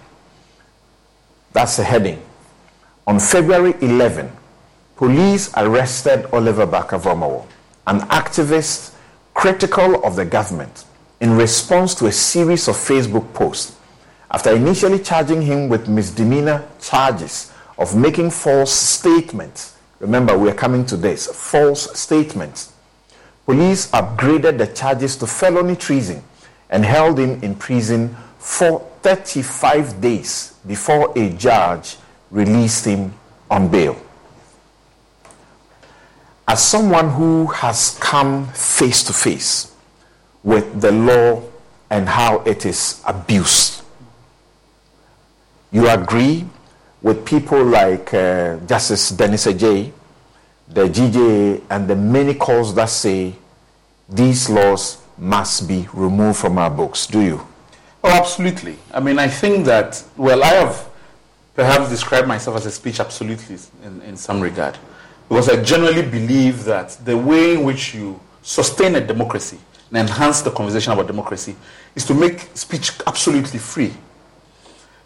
that's 1.53 1.77
the 1.77 1.83
heading. 1.83 2.21
On 3.07 3.19
February 3.19 3.75
11, 3.81 4.31
police 4.97 5.51
arrested 5.55 6.25
Oliver 6.33 6.65
Barker-Vormawor, 6.65 7.45
an 7.87 8.01
activist 8.01 8.93
critical 9.33 10.03
of 10.03 10.15
the 10.15 10.25
government, 10.25 10.83
in 11.21 11.37
response 11.37 11.95
to 11.95 12.07
a 12.07 12.11
series 12.11 12.67
of 12.67 12.75
Facebook 12.75 13.33
posts. 13.33 13.77
After 14.31 14.51
initially 14.51 14.99
charging 14.99 15.41
him 15.41 15.69
with 15.69 15.87
misdemeanor 15.87 16.67
charges 16.81 17.51
of 17.79 17.95
making 17.95 18.29
false 18.29 18.73
statements. 18.73 19.77
Remember, 19.99 20.37
we 20.37 20.49
are 20.49 20.53
coming 20.53 20.85
to 20.85 20.97
this 20.97 21.27
false 21.27 21.97
statements. 21.97 22.73
Police 23.45 23.89
upgraded 23.91 24.57
the 24.57 24.67
charges 24.67 25.15
to 25.17 25.25
felony 25.25 25.75
treason 25.75 26.21
and 26.69 26.85
held 26.85 27.17
him 27.17 27.41
in 27.41 27.55
prison 27.55 28.15
for 28.37 28.81
35 29.01 30.01
days 30.01 30.53
before 30.67 31.17
a 31.17 31.29
judge 31.31 31.95
released 32.29 32.85
him 32.85 33.13
on 33.49 33.69
bail. 33.69 33.99
As 36.47 36.63
someone 36.63 37.09
who 37.09 37.47
has 37.47 37.97
come 38.01 38.47
face 38.49 39.03
to 39.03 39.13
face 39.13 39.73
with 40.43 40.81
the 40.81 40.91
law 40.91 41.41
and 41.89 42.09
how 42.09 42.39
it 42.39 42.65
is 42.65 43.01
abused, 43.07 43.83
you 45.71 45.87
agree 45.87 46.45
with 47.01 47.25
people 47.25 47.63
like 47.63 48.13
uh, 48.13 48.57
Justice 48.65 49.09
Dennis 49.09 49.45
Adjei, 49.45 49.91
the 50.67 50.87
GJA, 50.87 51.61
and 51.69 51.87
the 51.87 51.95
many 51.95 52.33
calls 52.33 52.75
that 52.75 52.89
say 52.89 53.33
these 54.07 54.49
laws 54.49 55.01
must 55.17 55.67
be 55.67 55.87
removed 55.93 56.39
from 56.39 56.57
our 56.57 56.69
books. 56.69 57.07
Do 57.07 57.21
you? 57.21 57.47
Oh, 58.03 58.09
absolutely. 58.09 58.77
I 58.93 58.99
mean, 58.99 59.19
I 59.19 59.27
think 59.27 59.65
that, 59.65 60.03
well, 60.15 60.43
I 60.43 60.47
have 60.47 60.89
perhaps 61.55 61.89
described 61.89 62.27
myself 62.27 62.55
as 62.57 62.65
a 62.65 62.71
speech 62.71 62.99
absolutist 62.99 63.71
in, 63.83 64.01
in 64.03 64.15
some 64.15 64.39
regard. 64.39 64.77
Because 65.27 65.49
I 65.49 65.61
generally 65.61 66.01
believe 66.01 66.63
that 66.63 66.97
the 67.03 67.17
way 67.17 67.53
in 67.53 67.63
which 67.63 67.93
you 67.93 68.19
sustain 68.41 68.95
a 68.95 69.01
democracy 69.01 69.59
and 69.89 69.97
enhance 69.97 70.41
the 70.41 70.51
conversation 70.51 70.93
about 70.93 71.07
democracy 71.07 71.55
is 71.95 72.05
to 72.05 72.13
make 72.13 72.49
speech 72.53 72.91
absolutely 73.05 73.59
free. 73.59 73.93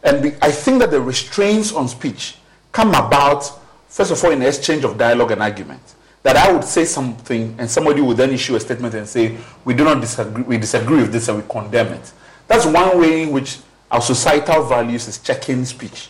And 0.03 0.35
I 0.41 0.51
think 0.51 0.79
that 0.79 0.91
the 0.91 0.99
restraints 1.01 1.71
on 1.71 1.87
speech 1.87 2.35
come 2.71 2.89
about, 2.89 3.49
first 3.87 4.11
of 4.11 4.23
all, 4.23 4.31
in 4.31 4.41
exchange 4.41 4.83
of 4.83 4.97
dialogue 4.97 5.31
and 5.31 5.41
argument. 5.41 5.81
That 6.23 6.37
I 6.37 6.51
would 6.51 6.63
say 6.63 6.85
something 6.85 7.55
and 7.57 7.69
somebody 7.69 8.01
would 8.01 8.17
then 8.17 8.31
issue 8.31 8.55
a 8.55 8.59
statement 8.59 8.93
and 8.95 9.07
say, 9.07 9.37
we 9.65 9.73
do 9.73 9.83
not 9.83 10.01
disagree, 10.01 10.43
we 10.43 10.57
disagree 10.57 11.01
with 11.01 11.11
this 11.11 11.27
and 11.27 11.41
we 11.41 11.49
condemn 11.49 11.87
it. 11.87 12.11
That's 12.47 12.65
one 12.65 12.99
way 12.99 13.23
in 13.23 13.31
which 13.31 13.59
our 13.91 14.01
societal 14.01 14.63
values 14.63 15.07
is 15.07 15.19
checking 15.19 15.65
speech. 15.65 16.09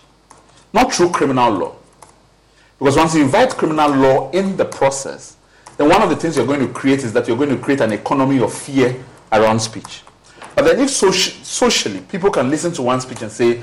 Not 0.71 0.93
through 0.93 1.09
criminal 1.09 1.51
law. 1.51 1.75
Because 2.79 2.95
once 2.95 3.15
you 3.15 3.23
invite 3.23 3.51
criminal 3.51 3.91
law 3.91 4.31
in 4.31 4.57
the 4.57 4.65
process, 4.65 5.35
then 5.77 5.89
one 5.89 6.01
of 6.01 6.09
the 6.09 6.15
things 6.15 6.37
you're 6.37 6.45
going 6.45 6.65
to 6.65 6.71
create 6.71 6.99
is 6.99 7.13
that 7.13 7.27
you're 7.27 7.37
going 7.37 7.49
to 7.49 7.57
create 7.57 7.81
an 7.81 7.91
economy 7.91 8.39
of 8.39 8.53
fear 8.53 9.03
around 9.31 9.59
speech. 9.59 10.01
But 10.55 10.65
then 10.65 10.79
if 10.79 10.89
soci- 10.89 11.43
socially 11.43 12.01
people 12.01 12.29
can 12.29 12.49
listen 12.49 12.71
to 12.73 12.81
one 12.83 13.01
speech 13.01 13.21
and 13.21 13.31
say, 13.31 13.61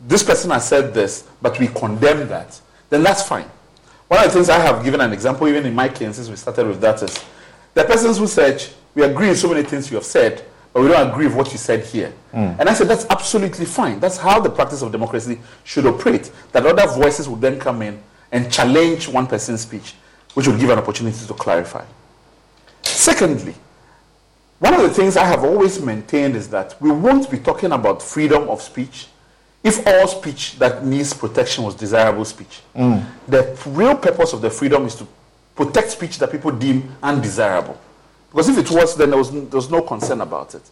this 0.00 0.22
person 0.22 0.50
has 0.50 0.68
said 0.68 0.94
this, 0.94 1.28
but 1.42 1.58
we 1.58 1.68
condemn 1.68 2.28
that, 2.28 2.60
then 2.88 3.02
that's 3.02 3.22
fine. 3.22 3.48
One 4.08 4.24
of 4.24 4.26
the 4.26 4.32
things 4.32 4.48
I 4.48 4.58
have 4.58 4.82
given 4.82 5.00
an 5.00 5.12
example, 5.12 5.46
even 5.46 5.66
in 5.66 5.74
my 5.74 5.88
case, 5.88 6.16
since 6.16 6.28
we 6.28 6.36
started 6.36 6.66
with 6.66 6.80
that, 6.80 7.02
is 7.02 7.24
the 7.74 7.84
persons 7.84 8.18
who 8.18 8.26
said, 8.26 8.64
We 8.94 9.02
agree 9.02 9.28
with 9.28 9.38
so 9.38 9.48
many 9.48 9.62
things 9.62 9.90
you 9.90 9.96
have 9.96 10.04
said, 10.04 10.44
but 10.72 10.82
we 10.82 10.88
don't 10.88 11.10
agree 11.10 11.26
with 11.26 11.36
what 11.36 11.52
you 11.52 11.58
said 11.58 11.84
here. 11.84 12.12
Mm. 12.32 12.58
And 12.58 12.68
I 12.68 12.74
said, 12.74 12.88
That's 12.88 13.06
absolutely 13.08 13.66
fine. 13.66 14.00
That's 14.00 14.16
how 14.16 14.40
the 14.40 14.50
practice 14.50 14.82
of 14.82 14.90
democracy 14.90 15.38
should 15.64 15.86
operate. 15.86 16.32
That 16.52 16.66
other 16.66 16.86
voices 16.88 17.28
would 17.28 17.40
then 17.40 17.60
come 17.60 17.82
in 17.82 18.02
and 18.32 18.50
challenge 18.50 19.06
one 19.06 19.26
person's 19.26 19.60
speech, 19.60 19.94
which 20.34 20.48
would 20.48 20.58
give 20.58 20.70
an 20.70 20.78
opportunity 20.78 21.24
to 21.26 21.34
clarify. 21.34 21.84
Secondly, 22.82 23.54
one 24.58 24.74
of 24.74 24.82
the 24.82 24.90
things 24.90 25.16
I 25.16 25.24
have 25.24 25.44
always 25.44 25.80
maintained 25.80 26.36
is 26.36 26.48
that 26.50 26.80
we 26.82 26.90
won't 26.90 27.30
be 27.30 27.38
talking 27.38 27.72
about 27.72 28.02
freedom 28.02 28.48
of 28.48 28.60
speech 28.60 29.06
if 29.62 29.86
all 29.86 30.08
speech 30.08 30.58
that 30.58 30.84
needs 30.84 31.12
protection 31.12 31.64
was 31.64 31.74
desirable 31.74 32.24
speech. 32.24 32.60
Mm. 32.74 33.04
The 33.28 33.58
real 33.66 33.96
purpose 33.96 34.32
of 34.32 34.40
the 34.40 34.50
freedom 34.50 34.86
is 34.86 34.94
to 34.96 35.06
protect 35.54 35.90
speech 35.90 36.18
that 36.18 36.30
people 36.30 36.50
deem 36.50 36.96
undesirable. 37.02 37.78
Because 38.30 38.48
if 38.48 38.58
it 38.58 38.70
was, 38.70 38.96
then 38.96 39.10
there 39.10 39.18
was, 39.18 39.30
there 39.30 39.42
was 39.50 39.70
no 39.70 39.82
concern 39.82 40.20
about 40.20 40.54
it. 40.54 40.62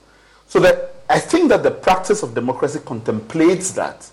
So 0.47 0.61
that 0.61 0.95
I 1.11 1.18
think 1.18 1.50
that 1.50 1.62
the 1.62 1.71
practice 1.71 2.23
of 2.23 2.35
democracy 2.35 2.80
contemplates 2.85 3.73
that 3.73 4.11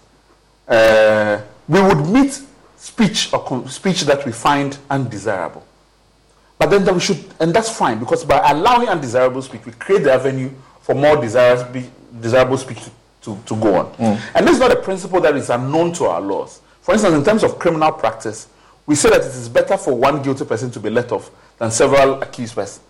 uh, 0.67 1.41
we 1.67 1.81
would 1.81 2.07
meet 2.07 2.41
speech 2.75 3.31
or 3.31 3.43
com- 3.43 3.67
speech 3.69 4.01
that 4.01 4.25
we 4.25 4.31
find 4.31 4.77
undesirable. 4.89 5.65
But 6.57 6.69
then 6.69 6.93
we 6.93 6.99
should, 6.99 7.23
and 7.39 7.53
that's 7.53 7.69
fine 7.69 7.99
because 7.99 8.25
by 8.25 8.41
allowing 8.49 8.89
undesirable 8.89 9.41
speech, 9.41 9.65
we 9.65 9.71
create 9.73 10.03
the 10.03 10.13
avenue 10.13 10.49
for 10.81 10.95
more 10.95 11.17
desirable, 11.17 11.83
desirable 12.19 12.57
speech 12.57 12.79
to, 13.25 13.37
to, 13.45 13.55
go 13.55 13.75
on. 13.75 13.93
Mm. 13.93 14.21
And 14.35 14.47
this 14.47 14.55
is 14.55 14.59
not 14.59 14.71
a 14.71 14.75
principle 14.81 15.19
that 15.21 15.35
is 15.35 15.49
unknown 15.49 15.91
to 15.93 16.05
our 16.05 16.21
laws. 16.21 16.61
For 16.81 16.93
instance, 16.93 17.15
in 17.15 17.23
terms 17.23 17.43
of 17.43 17.59
criminal 17.59 17.91
practice, 17.91 18.47
we 18.85 18.95
say 18.95 19.09
that 19.09 19.21
it 19.21 19.27
is 19.27 19.49
better 19.49 19.77
for 19.77 19.93
one 19.95 20.21
guilty 20.21 20.45
person 20.45 20.69
to 20.71 20.79
be 20.79 20.89
let 20.89 21.11
off 21.11 21.31
than 21.57 21.71
several 21.71 22.21
accused 22.21 22.55
persons. 22.55 22.81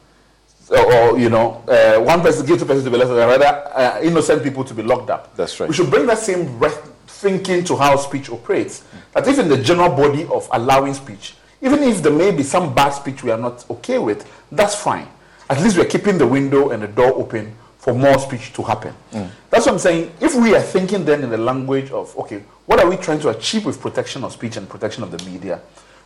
Or, 0.70 1.18
you 1.18 1.30
know, 1.30 1.64
uh, 1.68 2.02
one 2.02 2.22
person 2.22 2.46
guilty 2.46 2.66
person 2.66 2.84
to 2.84 2.92
be 2.92 2.98
let 2.98 3.08
off, 3.08 3.16
than 3.16 3.28
rather 3.28 3.72
uh, 3.74 4.00
innocent 4.02 4.44
people 4.44 4.64
to 4.66 4.74
be 4.74 4.84
locked 4.84 5.10
up. 5.10 5.36
That's 5.36 5.60
right. 5.60 5.70
We 5.70 5.76
should 5.76 5.90
bring 5.90 6.06
that 6.08 6.18
same 6.18 6.60
thinking 7.08 7.64
to 7.64 7.76
how 7.78 7.96
speech 7.96 8.30
operates. 8.30 8.82
Mm. 9.14 9.24
That 9.24 9.40
in 9.40 9.48
the 9.48 9.58
general 9.58 9.90
body 9.90 10.26
of 10.26 10.50
allowing 10.52 10.94
speech, 10.94 11.36
even 11.62 11.82
if 11.84 12.04
there 12.04 12.12
may 12.12 12.32
be 12.32 12.44
some 12.44 12.76
bad 12.76 12.90
speech 12.90 13.24
we 13.24 13.32
are 13.32 13.38
not 13.38 13.66
okay 13.70 13.98
with, 13.98 14.30
that's 14.52 14.76
fine. 14.76 15.08
At 15.50 15.62
least 15.62 15.78
we're 15.78 15.86
keeping 15.86 16.18
the 16.18 16.28
window 16.28 16.72
and 16.72 16.84
the 16.84 16.88
door 16.88 17.14
open 17.14 17.56
for 17.78 17.94
more 17.94 18.18
speech 18.20 18.52
to 18.54 18.64
happen. 18.64 18.94
Mm. 19.14 19.30
That's 19.56 19.68
what 19.68 19.72
I'm 19.72 19.80
saying. 19.80 20.12
If 20.20 20.36
we 20.36 20.54
are 20.54 20.62
thinking 20.62 21.06
then 21.06 21.24
in 21.24 21.30
the 21.30 21.38
language 21.38 21.90
of, 21.90 22.14
okay, 22.18 22.44
what 22.66 22.82
are 22.82 22.90
we 22.90 22.98
trying 22.98 23.22
to 23.22 23.30
achieve 23.30 23.66
with 23.66 23.80
protection 23.80 24.26
of 24.26 24.34
speech 24.34 24.58
and 24.58 24.68
protection 24.68 25.02
of 25.02 25.12
the 25.12 25.32
media? 25.32 25.62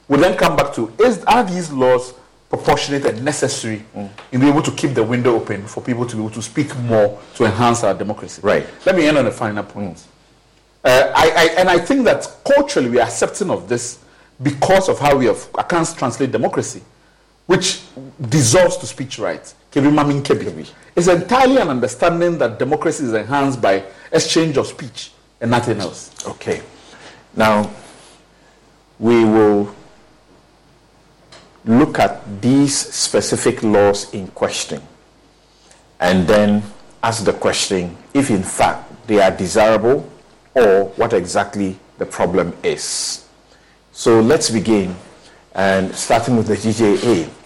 We 0.08 0.20
then 0.20 0.38
come 0.38 0.56
back 0.56 0.72
to, 0.76 0.94
is, 1.00 1.24
are 1.24 1.44
these 1.44 1.72
laws 1.72 2.14
proportionate 2.48 3.06
and 3.06 3.26
necessary 3.26 3.84
mm. 3.96 4.08
in 4.32 4.40
being 4.40 4.52
able 4.52 4.62
to 4.62 4.72
keep 4.74 4.94
the 4.94 5.02
window 5.02 5.36
open 5.36 5.66
for 5.66 5.82
people 5.82 6.06
to 6.06 6.16
be 6.16 6.22
able 6.22 6.30
to 6.36 6.44
speak 6.44 6.78
more 6.82 7.20
to 7.34 7.46
enhance 7.46 7.84
our 7.84 7.96
democracy? 7.96 8.40
Right. 8.44 8.68
Let 8.86 8.96
me 8.96 9.08
end 9.08 9.18
on 9.18 9.26
a 9.26 9.32
final 9.32 9.64
point. 9.64 9.98
Mm. 9.98 10.08
Uh, 10.84 11.12
I, 11.16 11.32
I, 11.36 11.46
and 11.58 11.70
I 11.70 11.80
think 11.80 12.06
that 12.06 12.32
culturally 12.46 12.92
we 12.92 13.00
are 13.00 13.08
accepting 13.08 13.50
of 13.50 13.68
this 13.68 13.98
because 14.44 14.90
of 14.90 15.00
how 15.00 15.18
we 15.18 15.26
have, 15.26 15.50
I 15.58 15.64
can't 15.64 15.92
translate 15.98 16.32
democracy, 16.32 16.84
which 17.50 17.82
dissolves 18.30 18.78
to 18.78 18.86
speech 18.86 19.18
rights. 19.18 19.56
It's 19.74 21.08
entirely 21.08 21.58
an 21.58 21.70
understanding 21.70 22.38
that 22.38 22.60
democracy 22.60 23.06
is 23.06 23.14
enhanced 23.14 23.60
by 23.60 23.86
exchange 24.12 24.56
of 24.58 24.68
speech 24.68 25.12
and 25.42 25.50
nothing 25.50 25.80
else. 25.80 26.12
Okay. 26.28 26.62
Now, 27.36 27.72
we 29.00 29.26
will 29.26 29.74
look 31.66 31.98
at 31.98 32.40
these 32.40 32.76
specific 32.78 33.64
laws 33.64 34.14
in 34.14 34.28
question 34.28 34.84
and 36.00 36.28
then 36.28 36.62
ask 37.02 37.26
the 37.26 37.34
question 37.34 37.98
if, 38.14 38.30
in 38.30 38.44
fact, 38.44 39.08
they 39.08 39.20
are 39.20 39.32
desirable 39.32 40.08
or 40.54 40.86
what 40.98 41.14
exactly 41.14 41.80
the 41.98 42.06
problem 42.06 42.56
is. 42.62 43.28
So 43.92 44.20
let's 44.22 44.52
begin, 44.52 44.96
and 45.56 45.96
starting 45.96 46.38
with 46.38 46.46
the 46.46 46.54
GJA. 46.56 47.38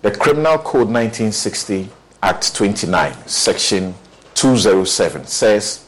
The 0.00 0.12
Criminal 0.12 0.58
Code 0.58 0.86
1960, 0.90 1.88
Act 2.22 2.54
29, 2.54 3.26
Section 3.26 3.96
207 4.34 5.26
says 5.26 5.86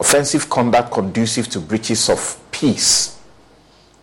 offensive 0.00 0.50
conduct 0.50 0.90
conducive 0.90 1.48
to 1.50 1.60
breaches 1.60 2.10
of 2.10 2.40
peace. 2.50 3.20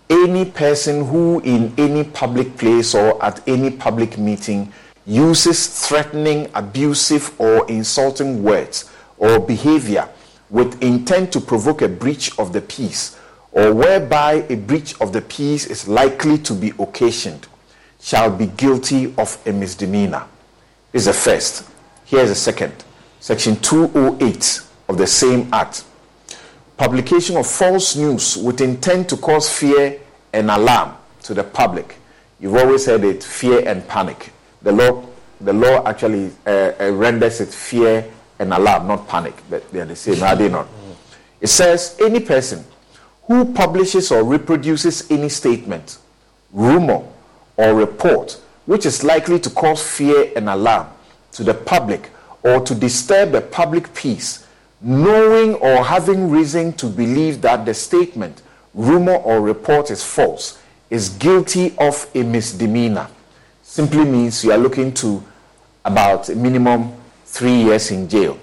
Any 0.10 0.46
person 0.46 1.04
who, 1.04 1.42
in 1.42 1.74
any 1.78 2.06
public 2.06 2.56
place 2.56 2.96
or 2.96 3.22
at 3.22 3.46
any 3.50 3.70
public 3.70 4.18
meeting, 4.18 4.72
uses 5.06 5.86
threatening, 5.86 6.50
abusive, 6.56 7.38
or 7.38 7.70
insulting 7.70 8.42
words 8.42 8.90
or 9.18 9.42
behavior 9.42 10.08
with 10.50 10.82
intent 10.82 11.34
to 11.34 11.42
provoke 11.42 11.82
a 11.82 11.90
breach 11.90 12.40
of 12.40 12.54
the 12.54 12.62
peace 12.62 13.20
or 13.52 13.74
whereby 13.74 14.46
a 14.48 14.56
breach 14.56 14.96
of 15.02 15.12
the 15.12 15.22
peace 15.22 15.66
is 15.66 15.86
likely 15.86 16.38
to 16.38 16.54
be 16.54 16.72
occasioned 16.80 17.46
shall 18.10 18.36
be 18.36 18.48
guilty 18.48 19.14
of 19.20 19.38
a 19.46 19.52
misdemeanor. 19.52 20.26
This 20.92 21.04
is 21.04 21.06
the 21.06 21.14
first. 21.14 21.70
Here's 22.06 22.30
the 22.30 22.36
second. 22.36 22.74
Section 23.20 23.56
208 23.58 24.62
of 24.88 24.98
the 24.98 25.06
same 25.06 25.48
act. 25.54 25.84
Publication 26.76 27.38
of 27.38 27.46
false 27.46 27.96
news 27.96 28.36
with 28.36 28.62
intent 28.62 29.10
to 29.10 29.18
cause 29.18 29.48
fear 29.48 30.00
and 30.34 30.50
alarm 30.50 30.96
to 31.22 31.36
the 31.36 31.44
public. 31.44 31.98
You've 32.40 32.56
always 32.56 32.88
heard 32.88 33.04
it 33.04 33.24
fear 33.24 33.62
and 33.70 33.88
panic. 33.88 34.32
The 34.64 34.72
law, 34.72 35.06
the 35.40 35.54
law 35.54 35.88
actually 35.88 36.32
uh, 36.48 36.72
uh, 36.80 36.92
renders 36.92 37.42
it 37.42 37.50
fear 37.50 38.12
and 38.40 38.52
alarm, 38.52 38.88
not 38.88 39.08
panic, 39.08 39.36
but 39.52 39.72
they 39.72 39.82
are 39.82 39.86
the 39.86 39.96
same, 39.96 40.24
are 40.24 40.36
they 40.36 40.50
not? 40.50 40.68
It 41.42 41.48
says 41.48 41.96
any 42.02 42.22
person 42.22 42.66
who 43.28 43.54
publishes 43.54 44.12
or 44.12 44.24
reproduces 44.24 45.12
any 45.12 45.30
statement, 45.30 46.00
rumor, 46.52 47.06
or 47.60 47.76
report 47.76 48.40
which 48.70 48.86
is 48.86 49.04
likely 49.04 49.40
to 49.40 49.50
cause 49.50 49.82
fear 49.82 50.32
and 50.36 50.48
alarm 50.48 50.88
to 51.32 51.44
the 51.44 51.56
public 51.56 52.12
or 52.44 52.60
to 52.60 52.76
disturb 52.76 53.32
the 53.32 53.42
public 53.42 53.92
peace, 53.96 54.46
knowing 54.80 55.56
or 55.56 55.84
having 55.84 56.30
reason 56.30 56.72
to 56.74 56.86
believe 56.86 57.42
that 57.42 57.66
the 57.66 57.74
statement, 57.74 58.44
rumor, 58.76 59.16
or 59.16 59.42
report 59.42 59.90
is 59.90 60.04
false, 60.04 60.62
is 60.92 61.10
guilty 61.10 61.74
of 61.80 62.08
a 62.14 62.22
misdemeanor. 62.22 63.08
Simply 63.64 64.06
means 64.06 64.44
you 64.44 64.52
are 64.52 64.58
looking 64.60 64.94
to 64.94 65.24
about 65.84 66.30
a 66.30 66.36
minimum 66.36 66.94
three 67.26 67.64
years 67.64 67.90
in 67.90 68.08
jail. 68.08 68.38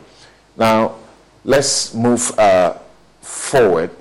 Now, 0.56 0.96
let's 1.44 1.94
move 1.94 2.36
uh, 2.36 2.74
forward 3.20 3.92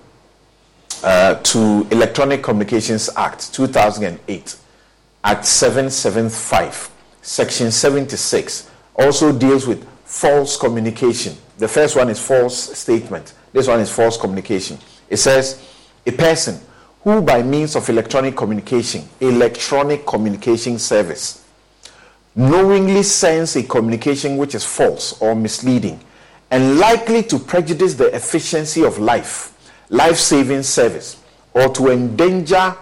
uh, 1.03 1.35
to 1.35 1.87
Electronic 1.91 2.41
Communications 2.41 3.11
Act 3.15 3.53
2008, 3.53 4.55
Act 5.25 5.43
775, 5.43 6.91
Section 7.23 7.71
76, 7.71 8.69
also 8.95 9.35
deals 9.35 9.65
with 9.65 9.83
false 10.05 10.55
communication. 10.55 11.35
The 11.57 11.67
first 11.67 11.95
one 11.95 12.09
is 12.09 12.19
false 12.23 12.77
statement. 12.77 13.33
This 13.51 13.67
one 13.67 13.79
is 13.79 13.91
false 13.91 14.17
communication. 14.17 14.77
It 15.09 15.17
says, 15.17 15.67
a 16.05 16.11
person 16.11 16.59
who 17.03 17.23
by 17.23 17.41
means 17.41 17.75
of 17.75 17.89
electronic 17.89 18.37
communication, 18.37 19.09
electronic 19.19 20.05
communication 20.05 20.77
service, 20.77 21.43
knowingly 22.35 23.01
sends 23.01 23.55
a 23.55 23.63
communication 23.63 24.37
which 24.37 24.53
is 24.53 24.63
false 24.63 25.19
or 25.19 25.35
misleading 25.35 25.99
and 26.51 26.77
likely 26.77 27.23
to 27.23 27.39
prejudice 27.39 27.95
the 27.95 28.13
efficiency 28.15 28.83
of 28.83 28.99
life 28.99 29.53
life 29.89 30.17
saving 30.17 30.61
service 30.61 31.19
or 31.53 31.69
to 31.69 31.89
endanger 31.89 32.75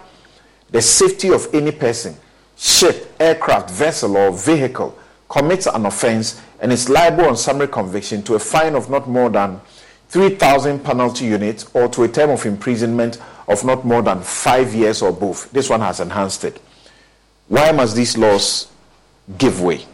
the 0.70 0.82
safety 0.82 1.30
of 1.30 1.46
any 1.54 1.70
person, 1.70 2.16
ship, 2.56 3.14
aircraft, 3.20 3.70
vessel, 3.70 4.16
or 4.16 4.32
vehicle 4.32 4.96
commits 5.28 5.66
an 5.66 5.86
offense 5.86 6.40
and 6.60 6.72
is 6.72 6.88
liable 6.88 7.24
on 7.24 7.36
summary 7.36 7.68
conviction 7.68 8.22
to 8.22 8.34
a 8.34 8.38
fine 8.38 8.74
of 8.74 8.88
not 8.88 9.08
more 9.08 9.28
than 9.28 9.60
3,000 10.08 10.84
penalty 10.84 11.24
units 11.24 11.68
or 11.74 11.88
to 11.88 12.04
a 12.04 12.08
term 12.08 12.30
of 12.30 12.46
imprisonment 12.46 13.20
of 13.48 13.64
not 13.64 13.84
more 13.84 14.02
than 14.02 14.20
five 14.20 14.74
years 14.74 15.02
or 15.02 15.12
both. 15.12 15.50
This 15.50 15.68
one 15.68 15.80
has 15.80 16.00
enhanced 16.00 16.44
it. 16.44 16.60
Why 17.48 17.72
must 17.72 17.96
these 17.96 18.16
laws 18.16 18.68
give 19.36 19.60
way? 19.60 19.84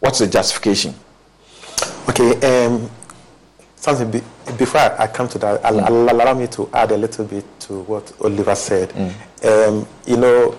What's 0.00 0.18
the 0.18 0.26
justification? 0.26 0.94
Okay, 2.08 2.66
um, 2.66 2.90
something 3.76 4.10
be, 4.10 4.22
before 4.56 4.80
I, 4.80 5.04
I, 5.04 5.06
come 5.06 5.28
to 5.28 5.38
that, 5.38 5.62
mm. 5.62 6.10
allow 6.10 6.34
me 6.34 6.46
to 6.48 6.68
add 6.72 6.90
a 6.90 6.96
little 6.96 7.24
bit 7.24 7.44
to 7.60 7.80
what 7.80 8.12
Oliver 8.20 8.54
said. 8.54 8.88
Mm. 8.90 9.68
Um, 9.68 9.86
you 10.06 10.16
know, 10.16 10.56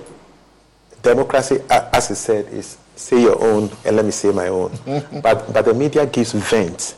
democracy, 1.04 1.60
as 1.70 2.08
he 2.08 2.16
said, 2.16 2.48
is 2.48 2.78
say 2.96 3.22
your 3.22 3.40
own 3.44 3.70
and 3.86 3.96
let 3.96 4.06
me 4.06 4.12
say 4.12 4.32
my 4.32 4.48
own. 4.48 4.72
but 5.22 5.54
but 5.54 5.66
the 5.66 5.74
media 5.74 6.06
gives 6.08 6.32
vent 6.34 6.96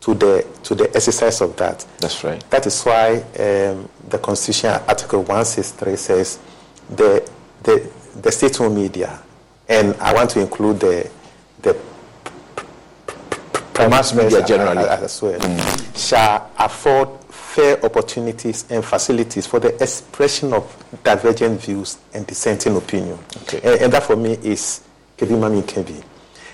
to 0.00 0.14
the 0.14 0.46
to 0.64 0.74
the 0.74 0.84
exercise 0.96 1.40
of 1.40 1.54
that. 1.56 1.86
That's 1.98 2.24
right. 2.24 2.42
That 2.50 2.66
is 2.66 2.82
why 2.82 3.18
um, 3.38 3.88
the 4.08 4.18
Constitution, 4.20 4.70
Article 4.88 5.20
163, 5.20 5.96
says 5.96 6.38
the 6.90 7.28
the 7.62 7.90
the 8.20 8.32
state-owned 8.32 8.74
media, 8.74 9.20
and 9.68 9.94
I 9.96 10.12
want 10.12 10.30
to 10.30 10.40
include 10.40 10.80
the 10.80 11.10
the 11.60 11.76
mass 13.88 14.14
media 14.14 14.44
generally 14.44 14.84
as 14.84 15.20
well, 15.20 15.38
mm. 15.38 16.08
shall 16.08 16.50
afford 16.58 17.08
fair 17.34 17.84
opportunities 17.84 18.64
and 18.70 18.84
facilities 18.84 19.46
for 19.46 19.60
the 19.60 19.74
expression 19.82 20.52
of 20.52 20.64
divergent 21.04 21.60
views 21.60 21.98
and 22.12 22.26
dissenting 22.26 22.76
opinion. 22.76 23.18
Okay. 23.42 23.60
And, 23.62 23.82
and, 23.82 23.92
that 23.92 24.02
for 24.04 24.16
me 24.16 24.32
is 24.42 24.82
Kebimami 25.16 25.62
Kebi. 25.62 26.02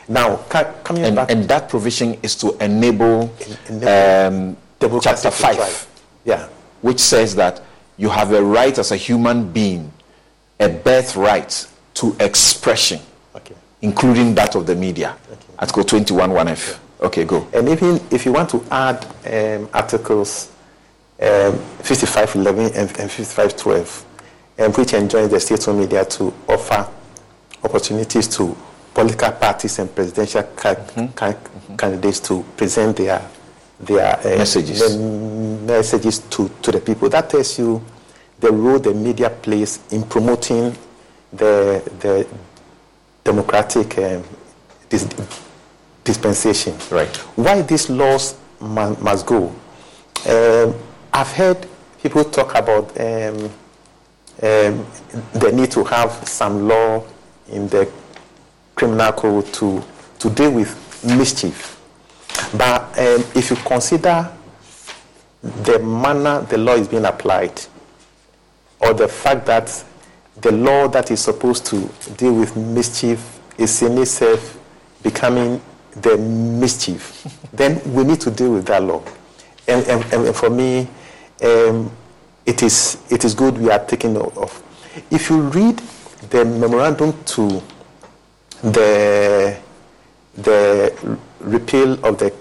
Now, 0.09 0.37
ca- 0.49 0.73
coming 0.85 1.05
And, 1.05 1.17
back 1.17 1.31
and 1.31 1.45
that 1.49 1.69
provision 1.69 2.19
is 2.23 2.35
to 2.37 2.57
enable, 2.63 3.33
enable 3.69 3.89
um, 3.89 5.01
chapter 5.01 5.31
5, 5.31 5.55
thrive. 5.57 5.87
Yeah. 6.25 6.49
which 6.83 6.99
says 6.99 7.35
that 7.37 7.63
you 7.97 8.09
have 8.09 8.33
a 8.33 8.43
right 8.43 8.77
as 8.79 8.91
a 8.93 8.97
human 8.97 9.51
being, 9.53 9.91
a 10.59 10.69
birthright 10.69 11.67
to 11.95 12.17
expression, 12.21 13.01
Okay. 13.37 13.55
including 13.83 14.35
that 14.35 14.55
of 14.55 14.67
the 14.67 14.75
media. 14.75 15.17
Article 15.59 15.85
21 15.85 16.31
1F. 16.31 16.79
Okay, 17.03 17.25
go. 17.25 17.47
And 17.55 17.69
even 17.69 18.01
if 18.11 18.27
you 18.27 18.33
want 18.33 18.51
to 18.51 18.63
add 18.71 19.07
um, 19.27 19.69
articles 19.73 20.51
um, 21.23 21.59
5511 21.83 22.67
and, 22.77 22.89
and 22.99 23.11
5512, 23.11 24.05
um, 24.59 24.73
which 24.73 24.95
enjoins 24.95 25.31
the 25.31 25.41
state-owned 25.41 25.79
media 25.81 26.05
to 26.05 26.33
offer 26.49 26.89
opportunities 27.63 28.27
to 28.29 28.57
political 28.95 29.31
parties 29.33 29.79
and 29.79 29.95
presidential 29.95 30.43
ca- 30.57 30.75
ca- 31.15 31.37
candidates 31.77 32.21
to 32.21 32.43
present 32.57 32.97
their 32.97 33.23
their 33.81 34.19
uh, 34.19 34.37
Messages. 34.37 34.79
their 34.79 34.99
messages 35.79 36.19
to, 36.29 36.51
to 36.61 36.71
the 36.73 36.81
people. 36.81 37.09
That 37.09 37.31
tells 37.31 37.59
you 37.59 37.83
the 38.39 38.51
role 38.53 38.79
the 38.79 38.93
media 38.93 39.31
plays 39.31 39.79
in 39.91 40.03
promoting 40.03 40.77
the 41.33 41.83
the 42.01 42.27
democratic 43.25 43.97
um, 43.99 44.23
dis- 44.89 45.09
dispensation. 46.05 46.75
Right. 46.91 47.15
Why 47.37 47.63
these 47.63 47.89
laws 47.89 48.35
mu- 48.61 48.97
must 48.97 49.25
go? 49.27 49.47
Um, 50.29 50.75
I've 51.13 51.33
heard 51.33 51.67
people 52.03 52.25
talk 52.25 52.55
about 52.55 52.89
um, 53.01 53.45
um, 54.43 54.87
the 55.35 55.51
need 55.53 55.71
to 55.73 55.85
have 55.85 56.13
some 56.29 56.69
law 56.69 57.05
in 57.51 57.69
the 57.69 57.91
criminal 58.77 59.13
code 59.13 59.47
to, 59.55 59.83
to 60.21 60.31
deal 60.31 60.53
with 60.53 61.05
mischief. 61.05 61.81
But 62.57 62.83
um, 62.99 63.25
if 63.35 63.51
you 63.51 63.57
consider 63.57 64.31
the 65.43 65.79
manner 65.81 66.43
the 66.43 66.59
law 66.59 66.75
is 66.75 66.87
being 66.87 67.05
applied, 67.05 67.61
or 68.81 68.95
the 68.95 69.09
fact 69.09 69.47
that 69.47 69.85
the 70.41 70.53
law 70.53 70.87
that 70.89 71.11
is 71.11 71.21
supposed 71.21 71.67
to 71.67 71.89
deal 72.17 72.35
with 72.35 72.57
mischief 72.57 73.41
is 73.59 73.83
in 73.83 73.99
itself 73.99 74.59
becoming 75.03 75.61
the 75.93 76.17
mischief, 76.17 77.27
then 77.53 77.81
we 77.93 78.05
need 78.05 78.21
to 78.21 78.31
deal 78.31 78.53
with 78.55 78.67
that 78.67 78.83
law. 78.83 79.03
And, 79.67 79.85
and, 79.87 80.13
and 80.27 80.35
for 80.37 80.51
me, 80.51 80.89
um, 81.43 81.91
it, 82.47 82.63
is, 82.63 82.99
it 83.11 83.25
is 83.25 83.35
good 83.35 83.59
we 83.59 83.71
are 83.71 83.85
taking 83.85 84.15
note 84.15 84.37
of. 84.37 84.63
If 85.11 85.31
you 85.31 85.41
read 85.41 85.79
the 86.31 86.45
memorandum 86.45 87.15
to 87.25 87.63
the, 88.63 89.57
the 90.37 91.19
repeal 91.41 92.05
of 92.05 92.19
the 92.19 92.33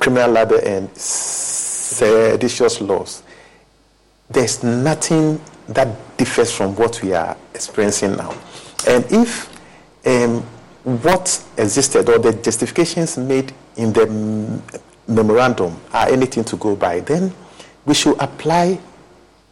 criminal 0.00 0.30
libel 0.30 0.60
and 0.64 0.88
seditious 0.96 2.80
laws, 2.80 3.22
there's 4.30 4.62
nothing 4.62 5.40
that 5.68 6.16
differs 6.16 6.52
from 6.52 6.74
what 6.76 7.02
we 7.02 7.12
are 7.12 7.36
experiencing 7.54 8.16
now. 8.16 8.34
And 8.88 9.04
if 9.10 9.52
um, 10.06 10.42
what 11.02 11.44
existed 11.56 12.08
or 12.08 12.18
the 12.18 12.32
justifications 12.32 13.18
made 13.18 13.52
in 13.76 13.92
the 13.92 14.06
memorandum 15.08 15.76
are 15.92 16.08
anything 16.08 16.44
to 16.44 16.56
go 16.56 16.74
by, 16.76 17.00
then 17.00 17.32
we 17.84 17.94
should 17.94 18.16
apply 18.20 18.78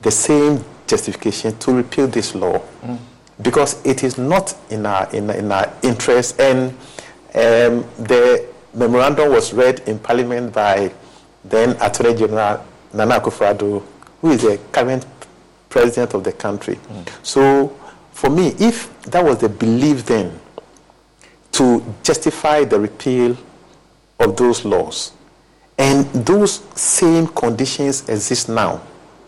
the 0.03 0.11
same 0.11 0.65
justification 0.87 1.57
to 1.59 1.73
repeal 1.73 2.07
this 2.07 2.35
law 2.35 2.61
because 3.43 3.85
it 3.87 4.05
is 4.05 4.19
not 4.19 4.55
in 4.71 4.87
our, 4.87 5.09
in, 5.15 5.31
in 5.31 5.51
our 5.51 5.73
interest. 5.83 6.39
And 6.41 6.71
um, 7.35 7.85
the 7.99 8.47
memorandum 8.75 9.31
was 9.31 9.53
read 9.53 9.81
in 9.87 9.99
Parliament 9.99 10.53
by 10.53 10.93
then 11.45 11.71
Attorney 11.81 12.15
General 12.15 12.65
Nana 12.93 13.21
Akufo-Addo, 13.21 13.83
who 14.21 14.31
is 14.31 14.43
the 14.43 14.59
current 14.73 15.05
president 15.69 16.15
of 16.15 16.23
the 16.25 16.33
country. 16.33 16.79
So, 17.23 17.69
for 18.13 18.31
me, 18.31 18.55
if 18.59 19.03
that 19.03 19.25
was 19.25 19.39
the 19.39 19.49
belief 19.49 20.07
then 20.07 20.39
to 21.53 21.85
justify 22.03 22.65
the 22.65 22.79
repeal 22.79 23.37
of 24.21 24.37
those 24.37 24.65
laws, 24.65 25.13
and 25.79 26.07
those 26.27 26.61
same 26.79 27.27
conditions 27.29 28.09
exist 28.09 28.49
now 28.49 28.81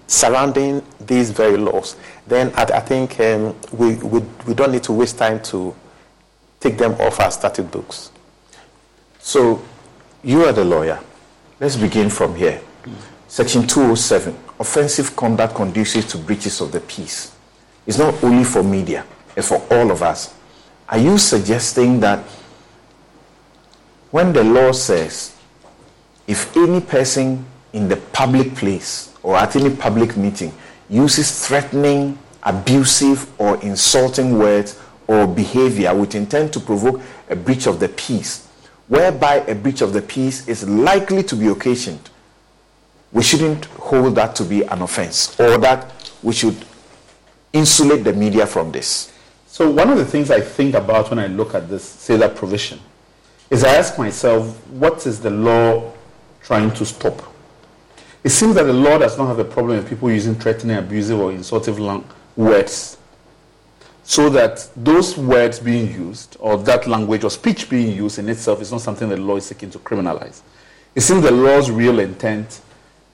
surrounding 0.07 0.83
these 1.01 1.31
very 1.31 1.57
laws, 1.57 1.97
then 2.27 2.53
I, 2.55 2.63
I 2.63 2.81
think 2.81 3.19
um, 3.21 3.57
we, 3.73 3.97
we, 3.97 4.21
we 4.47 4.55
don't 4.55 4.73
need 4.73 4.85
to 4.85 4.93
waste 4.93 5.19
time 5.19 5.43
to 5.45 5.75
take 6.61 6.79
them 6.79 6.93
off 7.01 7.21
our 7.21 7.31
statute 7.31 7.71
books. 7.71 8.11
So, 9.19 9.63
you 10.23 10.45
are 10.45 10.53
the 10.53 10.65
lawyer. 10.65 11.01
Let's 11.61 11.77
begin 11.77 12.11
from 12.11 12.35
here. 12.37 12.61
Section 13.29 13.67
207 13.67 14.37
Offensive 14.59 15.15
conduct 15.15 15.55
conducive 15.55 16.09
to 16.09 16.19
breaches 16.19 16.61
of 16.63 16.73
the 16.73 16.81
peace. 16.81 17.35
It's 17.87 17.99
not 17.99 18.23
only 18.25 18.43
for 18.43 18.63
media, 18.63 19.05
it's 19.37 19.49
for 19.49 19.63
all 19.71 19.91
of 19.91 20.03
us. 20.03 20.35
Are 20.89 20.99
you 20.99 21.19
suggesting 21.19 22.01
that 22.01 22.21
when 24.11 24.33
the 24.33 24.43
law 24.43 24.73
says 24.73 25.36
if 26.27 26.57
any 26.57 26.81
person 26.81 27.45
in 27.73 27.89
the 27.89 27.97
public 27.97 28.55
place 28.55 29.13
or 29.23 29.37
at 29.37 29.55
any 29.57 29.75
public 29.75 30.17
meeting 30.17 30.53
uses 30.89 31.47
threatening, 31.47 32.19
abusive, 32.43 33.29
or 33.41 33.61
insulting 33.63 34.39
words 34.39 34.81
or 35.07 35.27
behavior 35.27 35.95
with 35.95 36.15
intent 36.15 36.53
to 36.53 36.61
provoke 36.61 37.01
a 37.29 37.37
breach 37.37 37.67
of 37.67 37.81
the 37.81 37.89
peace, 37.89 38.47
whereby 38.89 39.37
a 39.49 39.55
breach 39.55 39.81
of 39.81 39.93
the 39.93 40.03
peace 40.03 40.47
is 40.49 40.69
likely 40.69 41.23
to 41.23 41.37
be 41.37 41.49
occasioned, 41.49 42.11
we 43.13 43.23
shouldn't 43.23 43.65
hold 43.67 44.15
that 44.15 44.35
to 44.37 44.45
be 44.45 44.63
an 44.63 44.83
offense 44.83 45.39
or 45.39 45.59
that 45.59 46.11
we 46.23 46.33
should 46.33 46.57
insulate 47.53 48.05
the 48.05 48.13
media 48.13 48.47
from 48.47 48.73
this. 48.73 49.13
So 49.47 49.71
one 49.71 49.91
of 49.91 49.97
the 49.97 50.05
things 50.05 50.31
I 50.31 50.41
think 50.41 50.75
about 50.75 51.09
when 51.11 51.19
I 51.19 51.29
look 51.29 51.55
at 51.55 51.69
this 51.69 51.85
sailor 51.85 52.29
provision 52.29 52.79
is 53.49 53.65
I 53.65 53.75
ask 53.77 53.97
myself, 53.99 54.55
what 54.69 55.07
is 55.07 55.21
the 55.21 55.31
law 55.31 55.93
trying 56.47 56.71
to 56.73 56.87
stop? 56.87 57.23
It 58.25 58.31
seems 58.31 58.55
that 58.55 58.65
the 58.65 58.73
law 58.73 58.99
does 58.99 59.19
not 59.19 59.27
have 59.27 59.39
a 59.39 59.45
problem 59.45 59.79
with 59.79 59.89
people 59.89 60.11
using 60.11 60.35
threatening, 60.35 60.77
abusive, 60.77 61.21
or 61.21 61.33
insultive 61.33 61.79
words. 62.37 62.97
So 64.03 64.31
that 64.31 64.69
those 64.77 65.17
words 65.19 65.59
being 65.59 65.93
used, 65.93 66.37
or 66.41 66.57
that 66.59 66.87
language 66.87 67.25
or 67.25 67.31
speech 67.31 67.69
being 67.69 67.97
used 67.97 68.19
in 68.19 68.29
itself, 68.29 68.61
is 68.63 68.71
not 68.71 68.81
something 68.81 69.09
the 69.09 69.17
law 69.17 69.37
is 69.37 69.47
seeking 69.47 69.71
to 69.71 69.79
criminalize. 69.81 70.43
It 70.95 71.01
seems 71.01 71.23
the 71.23 71.31
law's 71.31 71.71
real 71.71 71.99
intent 71.99 72.61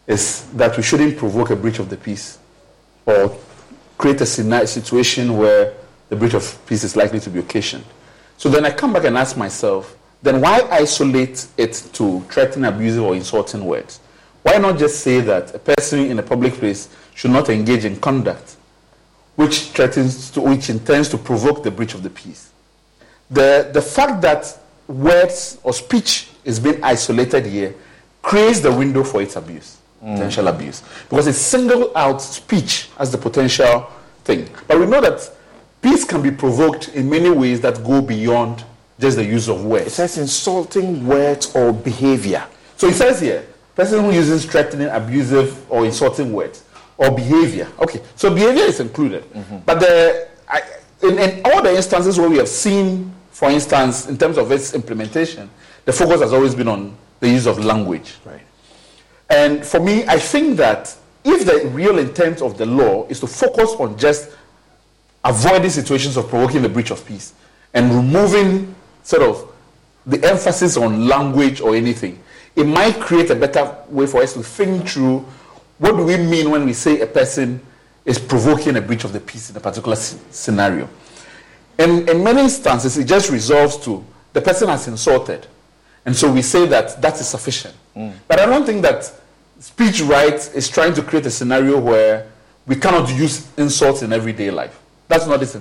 is 0.07 0.47
that 0.53 0.77
we 0.77 0.83
shouldn't 0.83 1.17
provoke 1.17 1.51
a 1.51 1.57
breach 1.57 1.79
of 1.79 1.89
the 1.89 1.97
peace 1.97 2.39
or 3.07 3.37
create 3.97 4.21
a 4.21 4.27
situation 4.27 5.37
where 5.39 5.75
the 6.09 6.17
breach 6.17 6.35
of 6.35 6.59
peace 6.67 6.85
is 6.85 6.95
likely 6.97 7.21
to 7.21 7.31
be 7.31 7.39
occasioned. 7.39 7.85
So 8.37 8.49
then 8.49 8.65
I 8.65 8.71
come 8.71 8.93
back 8.93 9.05
and 9.05 9.17
ask 9.17 9.37
myself, 9.37 9.97
then 10.23 10.41
why 10.41 10.63
isolate 10.71 11.47
it 11.57 11.73
to 11.95 12.21
threatening, 12.31 12.73
abusive, 12.73 13.03
or 13.03 13.15
insulting 13.15 13.65
words? 13.65 14.01
Why 14.43 14.59
not 14.59 14.79
just 14.79 15.01
say 15.01 15.21
that 15.21 15.55
a 15.55 15.59
person 15.59 16.01
in 16.01 16.19
a 16.19 16.23
public 16.23 16.55
place 16.55 16.89
should 17.15 17.31
not 17.31 17.49
engage 17.49 17.85
in 17.85 17.97
conduct 17.97 18.57
which 19.37 19.71
threatens 19.71 20.31
to, 20.31 20.41
which 20.41 20.69
intends 20.71 21.09
to 21.09 21.19
provoke 21.19 21.63
the 21.63 21.71
breach 21.71 21.95
of 21.95 22.03
the 22.03 22.11
peace? 22.11 22.51
The, 23.31 23.71
the 23.73 23.83
fact 23.83 24.21
that 24.23 24.59
words 24.87 25.59
or 25.63 25.73
speech 25.73 26.29
is 26.45 26.61
being 26.61 26.83
isolated 26.85 27.47
here 27.47 27.75
creates 28.21 28.61
the 28.61 28.73
window 28.73 29.03
for 29.03 29.23
its 29.23 29.37
abuse, 29.37 29.79
mm. 30.03 30.15
potential 30.15 30.49
abuse, 30.49 30.83
because 31.09 31.27
it 31.27 31.35
singled 31.35 31.93
out 31.97 32.21
speech 32.21 32.89
as 32.99 33.11
the 33.11 33.19
potential 33.19 33.91
thing. 34.25 34.49
But 34.69 34.79
we 34.79 34.87
know 34.87 35.01
that 35.01 35.31
peace 35.81 36.05
can 36.05 36.23
be 36.23 36.31
provoked 36.31 36.89
in 36.89 37.09
many 37.09 37.31
ways 37.31 37.61
that 37.63 37.83
go 37.83 38.03
beyond 38.03 38.65
just 38.99 39.17
the 39.17 39.25
use 39.25 39.49
of 39.49 39.65
words. 39.65 39.87
It 39.87 39.91
says 39.91 40.19
insulting 40.19 41.07
words 41.07 41.55
or 41.55 41.73
behavior. 41.73 42.47
So 42.77 42.89
it 42.89 42.95
says 42.95 43.21
here, 43.21 43.47
person 43.75 44.05
who 44.05 44.13
uses 44.13 44.45
threatening, 44.45 44.89
abusive, 44.89 45.71
or 45.71 45.85
insulting 45.85 46.33
words 46.33 46.65
or 46.99 47.11
behavior. 47.11 47.69
Okay, 47.81 48.01
so 48.17 48.33
behavior 48.33 48.65
is 48.65 48.81
included, 48.81 49.25
mm-hmm. 49.33 49.59
but 49.65 49.81
the 49.81 50.29
I, 50.49 50.63
in, 51.03 51.19
in 51.19 51.43
all 51.45 51.63
the 51.63 51.75
instances 51.75 52.19
where 52.19 52.29
we 52.29 52.37
have 52.37 52.49
seen, 52.49 53.13
for 53.31 53.51
instance, 53.51 54.09
in 54.09 54.17
terms 54.19 54.39
of 54.39 54.53
its 54.53 54.75
implementation, 54.75 55.51
the 55.85 55.93
focus 55.93 56.21
has 56.21 56.33
always 56.33 56.55
been 56.55 56.69
on 56.69 56.97
the 57.21 57.29
use 57.29 57.47
of 57.47 57.65
language. 57.65 58.15
Right. 58.25 58.43
And 59.31 59.65
for 59.65 59.81
me, 59.81 60.05
I 60.07 60.19
think 60.19 60.57
that 60.59 60.95
if 61.25 61.47
the 61.47 61.69
real 61.69 61.99
intent 61.99 62.43
of 62.43 62.59
the 62.59 62.67
law 62.67 63.07
is 63.09 63.21
to 63.21 63.27
focus 63.27 63.71
on 63.79 63.97
just 63.97 64.31
avoiding 65.25 65.71
situations 65.71 66.17
of 66.17 66.29
provoking 66.29 66.63
the 66.63 66.69
breach 66.69 66.91
of 66.91 67.05
peace 67.07 67.33
and 67.75 67.95
removing 67.95 68.75
sort 69.03 69.23
of 69.23 69.49
the 70.07 70.23
emphasis 70.29 70.77
on 70.77 71.07
language 71.07 71.61
or 71.61 71.75
anything, 71.75 72.19
it 72.57 72.65
might 72.67 73.01
create 73.01 73.31
a 73.31 73.35
better 73.35 73.75
way 73.89 74.07
for 74.07 74.23
us 74.23 74.35
to 74.35 74.43
think 74.43 74.89
through 74.89 75.25
what 75.79 75.97
do 75.97 76.05
we 76.05 76.17
mean 76.17 76.51
when 76.51 76.65
we 76.67 76.73
say 76.73 77.01
a 77.01 77.07
person 77.07 77.61
is 78.05 78.19
provoking 78.19 78.77
a 78.77 78.81
breach 78.81 79.05
of 79.05 79.13
the 79.13 79.21
peace 79.21 79.51
in 79.51 79.57
a 79.57 79.61
particular 79.61 79.97
s- 79.97 80.19
scenario. 80.31 80.89
And 81.79 82.09
in 82.09 82.23
many 82.23 82.43
instances, 82.43 82.99
it 82.99 83.05
just 83.05 83.31
resolves 83.31 83.77
to 83.79 84.05
the 84.33 84.41
person 84.41 84.69
has 84.69 84.87
insulted. 84.89 85.47
And 86.05 86.15
so 86.15 86.31
we 86.33 86.43
say 86.43 86.67
that 86.67 87.01
that 87.01 87.15
is 87.21 87.29
sufficient. 87.29 87.75
Mm. 87.97 88.13
But 88.29 88.41
I 88.41 88.47
don't 88.47 88.67
think 88.67 88.83
that 88.83 89.11
speech 89.61 90.01
rights 90.03 90.53
is 90.53 90.69
trying 90.69 90.95
to 90.95 91.03
create 91.03 91.27
a 91.27 91.31
scenario 91.31 91.79
where 91.81 92.27
we 92.67 92.77
cannot 92.77 93.09
use 93.11 93.49
insults 93.57 94.03
in 94.03 94.13
everyday 94.13 94.51
life. 94.51 94.79
That's 95.09 95.27
not 95.27 95.43
its 95.43 95.57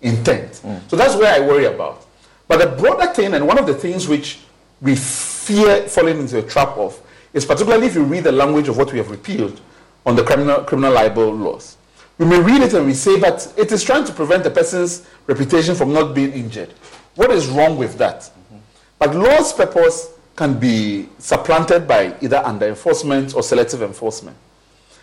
intent. 0.00 0.52
Mm. 0.64 0.80
So 0.88 0.96
that's 0.96 1.16
where 1.16 1.34
I 1.34 1.40
worry 1.46 1.66
about. 1.66 2.06
But 2.50 2.58
the 2.58 2.66
broader 2.82 3.06
thing, 3.14 3.34
and 3.34 3.46
one 3.46 3.60
of 3.60 3.66
the 3.68 3.74
things 3.74 4.08
which 4.08 4.40
we 4.82 4.96
fear 4.96 5.86
falling 5.86 6.18
into 6.18 6.36
a 6.38 6.42
trap 6.42 6.70
of, 6.70 7.00
is 7.32 7.46
particularly 7.46 7.86
if 7.86 7.94
you 7.94 8.02
read 8.02 8.24
the 8.24 8.32
language 8.32 8.66
of 8.66 8.76
what 8.76 8.90
we 8.90 8.98
have 8.98 9.08
repealed 9.08 9.60
on 10.04 10.16
the 10.16 10.24
criminal, 10.24 10.64
criminal 10.64 10.92
libel 10.92 11.32
laws. 11.32 11.76
We 12.18 12.26
may 12.26 12.40
read 12.40 12.62
it 12.62 12.74
and 12.74 12.86
we 12.86 12.94
say 12.94 13.20
that 13.20 13.54
it 13.56 13.70
is 13.70 13.84
trying 13.84 14.04
to 14.04 14.12
prevent 14.12 14.42
the 14.42 14.50
person's 14.50 15.06
reputation 15.28 15.76
from 15.76 15.92
not 15.92 16.12
being 16.12 16.32
injured. 16.32 16.70
What 17.14 17.30
is 17.30 17.46
wrong 17.46 17.76
with 17.76 17.96
that? 17.98 18.22
Mm-hmm. 18.22 18.56
But 18.98 19.14
law's 19.14 19.52
purpose 19.52 20.12
can 20.34 20.58
be 20.58 21.08
supplanted 21.18 21.86
by 21.86 22.16
either 22.20 22.38
under 22.38 22.66
enforcement 22.66 23.32
or 23.36 23.44
selective 23.44 23.80
enforcement. 23.80 24.36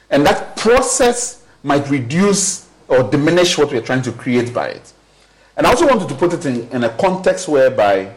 And 0.09 0.25
that 0.25 0.57
process 0.57 1.45
might 1.63 1.89
reduce 1.89 2.67
or 2.89 3.03
diminish 3.03 3.57
what 3.57 3.71
we're 3.71 3.79
trying 3.79 4.01
to 4.01 4.11
create 4.11 4.53
by 4.53 4.67
it. 4.67 4.91
And 5.57 5.65
I 5.65 5.71
also 5.71 5.87
wanted 5.87 6.07
to 6.09 6.15
put 6.15 6.33
it 6.33 6.45
in, 6.45 6.69
in 6.69 6.83
a 6.83 6.89
context 6.89 7.47
whereby 7.47 8.13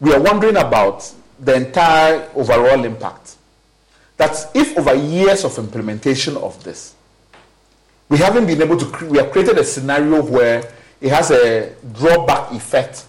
we 0.00 0.14
are 0.14 0.20
wondering 0.20 0.56
about 0.56 1.12
the 1.38 1.54
entire 1.54 2.28
overall 2.34 2.84
impact. 2.84 3.36
That 4.16 4.50
if 4.54 4.76
over 4.78 4.94
years 4.94 5.44
of 5.44 5.56
implementation 5.58 6.38
of 6.38 6.62
this, 6.64 6.94
we 8.08 8.16
haven't 8.18 8.46
been 8.46 8.62
able 8.62 8.78
to, 8.78 8.86
cre- 8.86 9.06
we 9.06 9.18
have 9.18 9.30
created 9.30 9.58
a 9.58 9.64
scenario 9.64 10.22
where 10.22 10.72
it 11.00 11.10
has 11.10 11.30
a 11.30 11.74
drawback 11.92 12.52
effect 12.52 13.04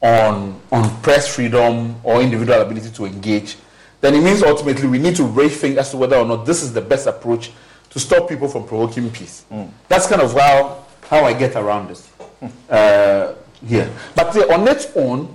on, 0.00 0.60
on 0.70 1.02
press 1.02 1.34
freedom 1.34 1.94
or 2.02 2.20
individual 2.22 2.60
ability 2.60 2.90
to 2.90 3.04
engage, 3.04 3.56
then 4.00 4.14
it 4.14 4.22
means 4.22 4.42
ultimately 4.42 4.88
we 4.88 4.98
need 4.98 5.14
to 5.16 5.22
rethink 5.22 5.76
as 5.76 5.90
to 5.90 5.96
whether 5.96 6.16
or 6.16 6.24
not 6.24 6.44
this 6.44 6.62
is 6.62 6.72
the 6.72 6.80
best 6.80 7.06
approach 7.06 7.52
to 7.90 8.00
stop 8.00 8.28
people 8.28 8.48
from 8.48 8.66
provoking 8.66 9.10
peace. 9.10 9.44
Mm. 9.50 9.70
That's 9.88 10.06
kind 10.06 10.20
of 10.20 10.32
how, 10.32 10.84
how 11.08 11.24
I 11.24 11.34
get 11.34 11.54
around 11.54 11.88
this 11.88 12.11
uh, 12.68 13.34
here. 13.66 13.90
But 14.14 14.32
the, 14.32 14.52
on 14.52 14.66
its 14.68 14.88
own, 14.96 15.34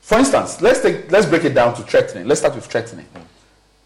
for 0.00 0.18
instance, 0.18 0.60
let's, 0.62 0.80
take, 0.80 1.10
let's 1.10 1.26
break 1.26 1.44
it 1.44 1.54
down 1.54 1.74
to 1.74 1.82
threatening. 1.82 2.26
Let's 2.26 2.40
start 2.40 2.54
with 2.54 2.66
threatening. 2.66 3.06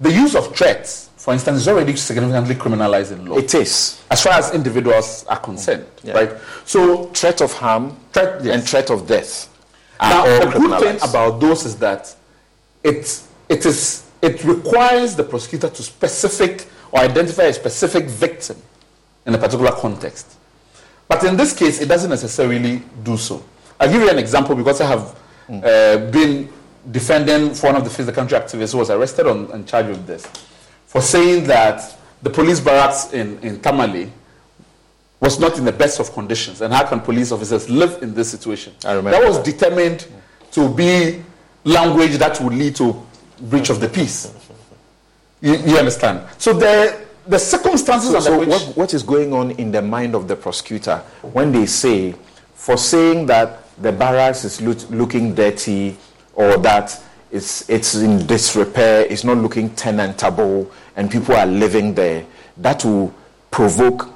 The 0.00 0.12
use 0.12 0.34
of 0.34 0.54
threats, 0.56 1.10
for 1.16 1.32
instance, 1.32 1.58
is 1.58 1.68
already 1.68 1.94
significantly 1.96 2.54
criminalized 2.54 3.12
in 3.12 3.26
law. 3.26 3.38
It 3.38 3.54
is. 3.54 4.02
As 4.10 4.22
far 4.22 4.34
as 4.34 4.52
individuals 4.52 5.24
are 5.28 5.38
concerned, 5.38 5.86
mm. 5.98 6.08
yeah. 6.08 6.12
right? 6.12 6.32
So, 6.64 7.06
threat 7.06 7.40
of 7.40 7.52
harm 7.52 7.96
threat, 8.12 8.44
yes. 8.44 8.54
and 8.54 8.68
threat 8.68 8.90
of 8.90 9.06
death. 9.06 9.48
Now, 10.00 10.24
the 10.24 10.58
good 10.58 10.80
thing 10.80 11.08
about 11.08 11.40
those 11.40 11.64
is 11.64 11.76
that 11.76 12.14
it, 12.82 13.22
it, 13.48 13.64
is, 13.64 14.10
it 14.20 14.42
requires 14.44 15.14
the 15.14 15.22
prosecutor 15.22 15.68
to 15.68 15.82
specific 15.82 16.66
or 16.90 17.00
identify 17.00 17.44
a 17.44 17.52
specific 17.52 18.06
victim 18.06 18.56
in 19.26 19.34
a 19.34 19.38
particular 19.38 19.70
context. 19.72 20.36
But 21.12 21.24
in 21.24 21.36
this 21.36 21.52
case, 21.52 21.78
it 21.78 21.88
doesn't 21.88 22.08
necessarily 22.08 22.80
do 23.02 23.18
so. 23.18 23.44
I'll 23.78 23.92
give 23.92 24.00
you 24.00 24.08
an 24.08 24.18
example 24.18 24.54
because 24.54 24.80
I 24.80 24.86
have 24.86 25.18
uh, 25.46 26.10
been 26.10 26.50
defending 26.90 27.52
for 27.52 27.66
one 27.66 27.76
of 27.76 27.84
the 27.84 27.90
Fix 27.90 28.06
the 28.06 28.12
Country 28.12 28.38
activists 28.38 28.72
who 28.72 28.78
was 28.78 28.88
arrested 28.88 29.26
on, 29.26 29.52
on 29.52 29.66
charge 29.66 29.90
of 29.90 30.06
this 30.06 30.24
for 30.86 31.02
saying 31.02 31.44
that 31.44 31.98
the 32.22 32.30
police 32.30 32.60
barracks 32.60 33.12
in, 33.12 33.38
in 33.40 33.60
Tamale 33.60 34.10
was 35.20 35.38
not 35.38 35.58
in 35.58 35.66
the 35.66 35.72
best 35.72 36.00
of 36.00 36.10
conditions. 36.14 36.62
And 36.62 36.72
how 36.72 36.86
can 36.86 36.98
police 36.98 37.30
officers 37.30 37.68
live 37.68 38.02
in 38.02 38.14
this 38.14 38.30
situation? 38.30 38.72
I 38.82 38.92
remember. 38.92 39.20
That 39.20 39.28
was 39.28 39.36
that. 39.36 39.44
determined 39.44 40.06
to 40.52 40.74
be 40.74 41.22
language 41.64 42.12
that 42.12 42.40
would 42.40 42.54
lead 42.54 42.74
to 42.76 43.06
breach 43.38 43.68
of 43.68 43.80
the 43.80 43.88
peace. 43.90 44.32
You, 45.42 45.56
you 45.56 45.76
understand? 45.76 46.26
So 46.38 46.54
the, 46.54 47.01
the 47.26 47.38
circumstances 47.38 48.10
so, 48.10 48.20
so 48.20 48.38
which... 48.38 48.48
What, 48.48 48.62
what 48.76 48.94
is 48.94 49.02
going 49.02 49.32
on 49.32 49.52
in 49.52 49.70
the 49.70 49.82
mind 49.82 50.14
of 50.14 50.28
the 50.28 50.36
prosecutor 50.36 50.98
when 51.22 51.52
they 51.52 51.66
say, 51.66 52.14
for 52.54 52.76
saying 52.76 53.26
that 53.26 53.60
the 53.80 53.92
barracks 53.92 54.44
is 54.44 54.60
look, 54.60 54.88
looking 54.90 55.34
dirty 55.34 55.96
or 56.34 56.56
that 56.58 57.00
it's, 57.30 57.68
it's 57.68 57.94
in 57.94 58.26
disrepair, 58.26 59.06
it's 59.08 59.24
not 59.24 59.38
looking 59.38 59.70
tenantable, 59.70 60.70
and 60.96 61.10
people 61.10 61.34
are 61.34 61.46
living 61.46 61.94
there, 61.94 62.26
that 62.58 62.84
will 62.84 63.14
provoke 63.50 64.08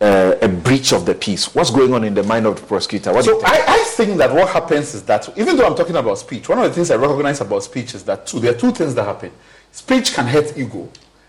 uh, 0.00 0.36
a 0.40 0.48
breach 0.48 0.92
of 0.92 1.06
the 1.06 1.14
peace? 1.14 1.54
What's 1.54 1.70
going 1.70 1.94
on 1.94 2.04
in 2.04 2.14
the 2.14 2.22
mind 2.22 2.46
of 2.46 2.60
the 2.60 2.66
prosecutor? 2.66 3.12
What 3.12 3.24
so 3.24 3.40
I, 3.44 3.64
I, 3.66 3.78
think 3.96 4.18
that 4.18 4.32
what 4.32 4.48
happens 4.50 4.94
is 4.94 5.02
that 5.04 5.28
even 5.38 5.56
though 5.56 5.66
I'm 5.66 5.74
talking 5.74 5.96
about 5.96 6.18
speech, 6.18 6.48
one 6.48 6.58
of 6.58 6.64
the 6.64 6.72
things 6.72 6.90
I 6.90 6.96
recognize 6.96 7.40
about 7.40 7.62
speech 7.62 7.94
is 7.94 8.04
that 8.04 8.26
two, 8.26 8.38
there 8.38 8.54
are 8.54 8.58
two 8.58 8.72
things 8.72 8.94
that 8.94 9.04
happen. 9.04 9.32
Speech 9.72 10.12
can 10.12 10.26
hurt 10.26 10.56
ego 10.56 10.88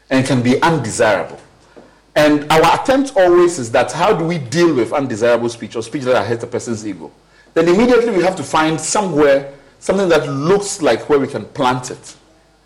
and 0.09 0.25
can 0.25 0.41
be 0.41 0.61
undesirable. 0.61 1.39
And 2.15 2.51
our 2.51 2.81
attempt 2.81 3.13
always 3.15 3.59
is 3.59 3.71
that 3.71 3.91
how 3.91 4.13
do 4.13 4.25
we 4.25 4.37
deal 4.37 4.73
with 4.73 4.91
undesirable 4.91 5.49
speech 5.49 5.75
or 5.75 5.83
speech 5.83 6.03
that 6.03 6.25
hurts 6.25 6.43
a 6.43 6.47
person's 6.47 6.85
ego? 6.87 7.11
Then 7.53 7.67
immediately 7.67 8.11
we 8.11 8.23
have 8.23 8.35
to 8.37 8.43
find 8.43 8.79
somewhere 8.79 9.53
something 9.79 10.09
that 10.09 10.27
looks 10.27 10.81
like 10.81 11.09
where 11.09 11.19
we 11.19 11.27
can 11.27 11.45
plant 11.45 11.91
it. 11.91 12.15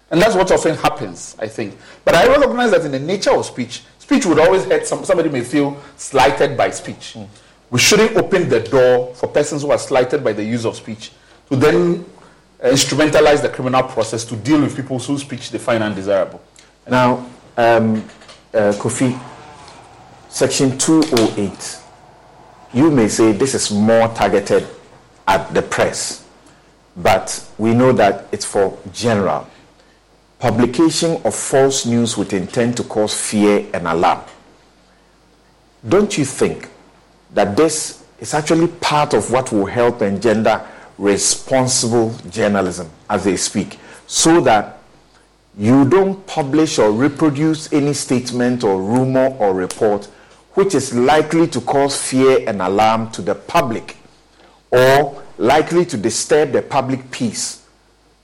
And 0.10 0.22
that's 0.22 0.36
what 0.36 0.52
often 0.52 0.76
happens, 0.76 1.36
I 1.40 1.48
think. 1.48 1.78
But 2.04 2.16
I 2.16 2.28
recognize 2.28 2.72
that 2.72 2.86
in 2.86 2.92
the 2.92 3.00
nature 3.00 3.32
of 3.32 3.46
speech, 3.46 3.84
Speech 4.12 4.26
would 4.26 4.40
always 4.40 4.66
hurt 4.66 4.86
some, 4.86 5.06
somebody 5.06 5.30
may 5.30 5.40
feel 5.40 5.82
slighted 5.96 6.58
by 6.58 6.70
speech. 6.70 7.14
Mm. 7.16 7.30
We 7.70 7.80
shouldn't 7.80 8.18
open 8.18 8.50
the 8.50 8.60
door 8.60 9.16
for 9.16 9.28
persons 9.28 9.62
who 9.62 9.72
are 9.72 9.78
slighted 9.78 10.22
by 10.22 10.34
the 10.34 10.44
use 10.44 10.66
of 10.66 10.76
speech 10.76 11.14
to 11.50 11.56
then 11.56 12.04
uh, 12.62 12.68
instrumentalize 12.68 13.42
the 13.42 13.48
criminal 13.48 13.84
process 13.84 14.26
to 14.26 14.36
deal 14.36 14.60
with 14.60 14.76
people 14.76 15.00
whose 15.00 15.22
speech 15.22 15.50
they 15.50 15.60
find 15.60 15.82
undesirable. 15.82 16.42
Now, 16.92 17.26
um, 17.56 18.04
uh, 18.54 18.74
Kofi, 18.76 19.18
Section 20.28 20.78
208, 20.78 21.80
you 22.74 22.92
may 22.92 23.08
say 23.08 23.32
this 23.32 23.56
is 23.56 23.72
more 23.72 24.10
targeted 24.10 24.68
at 25.26 25.54
the 25.54 25.62
press, 25.62 26.28
but 26.98 27.48
we 27.58 27.74
know 27.74 27.94
that 27.94 28.28
it's 28.34 28.44
for 28.44 28.78
general 28.92 29.48
publication 30.38 31.22
of 31.24 31.34
false 31.34 31.86
news 31.86 32.18
with 32.18 32.34
intent 32.34 32.76
to 32.76 32.84
cause 32.84 33.14
fear 33.14 33.66
and 33.74 33.88
alarm. 33.88 34.20
Don't 35.88 36.18
you 36.18 36.26
think 36.26 36.68
that 37.34 37.56
this 37.56 38.04
is 38.20 38.34
actually 38.34 38.68
part 38.68 39.14
of 39.14 39.32
what 39.32 39.54
will 39.54 39.66
help 39.66 40.02
engender 40.02 40.68
responsible 40.98 42.14
journalism 42.30 42.90
as 43.10 43.24
they 43.24 43.38
speak, 43.38 43.80
so 44.08 44.42
that 44.42 44.81
you 45.58 45.86
don't 45.90 46.26
publish 46.28 46.80
or 46.80 46.92
reproduce 46.92 47.72
any 47.74 47.94
statement 47.94 48.64
or 48.64 48.82
rumor 48.82 49.28
or 49.40 49.54
report 49.54 50.06
which 50.54 50.76
is 50.76 50.94
likely 50.94 51.48
to 51.48 51.62
cause 51.62 52.00
fear 52.02 52.44
and 52.48 52.62
alarm 52.62 53.10
to 53.12 53.22
the 53.22 53.36
public 53.36 53.98
or 54.70 55.22
likely 55.38 55.86
to 55.86 55.98
disturb 55.98 56.52
the 56.52 56.62
public 56.62 57.10
peace 57.12 57.66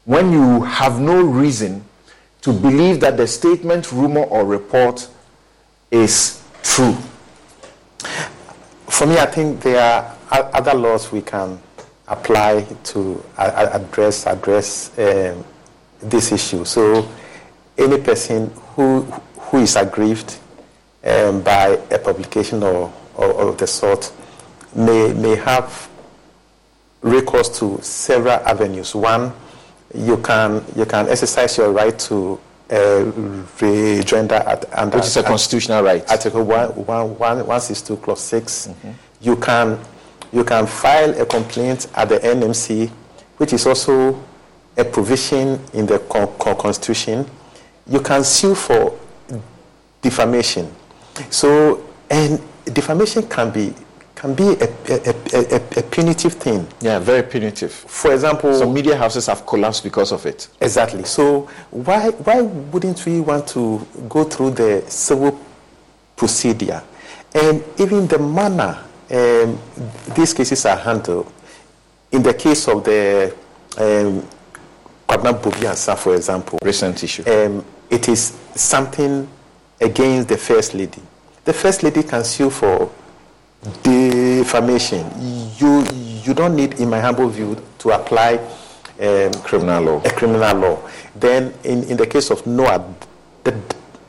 when 0.05 0.31
you 0.31 0.61
have 0.63 0.99
no 1.01 1.21
reason 1.21 1.83
to 2.41 2.53
believe 2.53 3.01
that 3.01 3.17
the 3.17 3.27
statement, 3.27 3.91
rumor, 3.91 4.23
or 4.23 4.45
report 4.45 5.09
is 5.91 6.41
true? 6.63 6.93
For 8.87 9.05
me, 9.05 9.17
I 9.17 9.25
think 9.25 9.61
there 9.61 9.81
are 9.81 10.15
other 10.31 10.73
laws 10.73 11.11
we 11.11 11.21
can 11.21 11.59
apply 12.07 12.61
to 12.85 13.21
address 13.37 14.25
address 14.27 14.97
um, 14.97 15.43
this 16.01 16.31
issue. 16.31 16.65
So, 16.65 17.09
any 17.77 17.99
person 17.99 18.51
who 18.75 19.01
who 19.37 19.57
is 19.59 19.75
aggrieved 19.75 20.37
um, 21.05 21.41
by 21.41 21.79
a 21.89 21.97
publication 21.99 22.63
or, 22.63 22.91
or, 23.15 23.31
or 23.31 23.49
of 23.49 23.57
the 23.57 23.67
sort 23.67 24.11
may 24.75 25.13
may 25.13 25.35
have 25.35 25.89
recourse 27.01 27.59
to 27.59 27.79
several 27.81 28.39
avenues. 28.45 28.93
One 28.95 29.31
you 29.93 30.17
can 30.17 30.63
you 30.75 30.85
can 30.85 31.07
exercise 31.07 31.57
your 31.57 31.71
right 31.71 31.97
to 31.99 32.39
uh, 32.69 33.11
rejoinder 33.61 34.35
at 34.35 34.65
under, 34.77 34.97
which 34.97 35.07
is 35.07 35.17
a 35.17 35.23
constitutional 35.23 35.83
right. 35.83 36.03
Article 36.09 36.43
one 36.43 36.69
one 36.85 37.17
one 37.17 37.47
one 37.47 37.61
six 37.61 37.81
two 37.81 37.97
clause 37.97 38.21
6 38.21 38.67
mm-hmm. 38.67 38.91
You 39.21 39.35
can 39.37 39.79
you 40.33 40.43
can 40.43 40.67
file 40.67 41.19
a 41.19 41.25
complaint 41.25 41.87
at 41.95 42.09
the 42.09 42.19
NMC, 42.19 42.89
which 43.37 43.53
is 43.53 43.65
also 43.65 44.21
a 44.77 44.83
provision 44.85 45.59
in 45.73 45.85
the 45.85 45.99
con- 45.99 46.29
con- 46.39 46.55
Constitution. 46.55 47.25
You 47.87 48.01
can 48.01 48.23
sue 48.23 48.55
for 48.55 48.97
defamation. 50.01 50.73
So 51.29 51.83
and 52.09 52.41
defamation 52.65 53.27
can 53.27 53.51
be 53.51 53.73
can 54.15 54.33
be 54.33 54.43
a, 54.43 54.67
a, 54.89 55.13
a, 55.33 55.79
a, 55.79 55.83
punitive 55.83 56.33
thing. 56.33 56.67
Yeah, 56.81 56.97
very 56.97 57.21
punitive. 57.21 57.71
For 57.71 58.11
example, 58.13 58.51
some 58.53 58.73
media 58.73 58.95
houses 58.95 59.27
have 59.27 59.45
collapsed 59.45 59.83
because 59.83 60.11
of 60.11 60.25
it. 60.25 60.47
Exactly. 60.59 61.03
So 61.03 61.41
why 61.71 62.09
why 62.09 62.41
wouldn't 62.41 63.05
we 63.05 63.21
want 63.21 63.47
to 63.49 63.85
go 64.09 64.23
through 64.23 64.51
the 64.51 64.83
civil 64.87 65.39
procedure 66.15 66.81
and 67.35 67.63
even 67.79 68.07
the 68.07 68.17
manner 68.17 68.83
um, 69.11 69.59
these 70.15 70.33
cases 70.33 70.65
are 70.65 70.77
handled? 70.77 71.31
in 72.11 72.23
the 72.23 72.33
case 72.33 72.67
of 72.67 72.83
the 72.83 73.33
um, 73.77 74.25
Kwabena 75.07 75.33
Bobbie 75.41 75.65
Ansah, 75.67 75.97
for 75.97 76.15
example, 76.15 76.59
Recent 76.63 77.03
issue. 77.03 77.23
um, 77.27 77.63
it 77.89 78.07
is 78.09 78.37
something 78.55 79.27
against 79.79 80.27
the 80.27 80.37
first 80.37 80.73
lady. 80.73 81.01
The 81.45 81.53
first 81.53 81.83
lady 81.83 82.03
can 82.03 82.23
sue 82.23 82.49
for 82.49 82.91
defamation. 83.83 85.05
You 85.57 85.83
you 86.25 86.33
don't 86.33 86.55
need, 86.55 86.79
in 86.79 86.89
my 86.89 86.99
humble 86.99 87.29
view, 87.29 87.55
to 87.79 87.91
apply 87.91 88.35
um, 88.99 89.31
Criminal 89.43 89.83
law. 89.83 90.01
a 90.03 90.09
criminal 90.09 90.57
law. 90.57 90.89
Then, 91.15 91.53
in, 91.63 91.83
in 91.85 91.95
the 91.95 92.05
case 92.05 92.29
of 92.29 92.45
Noah 92.45 92.83
D- 93.45 93.51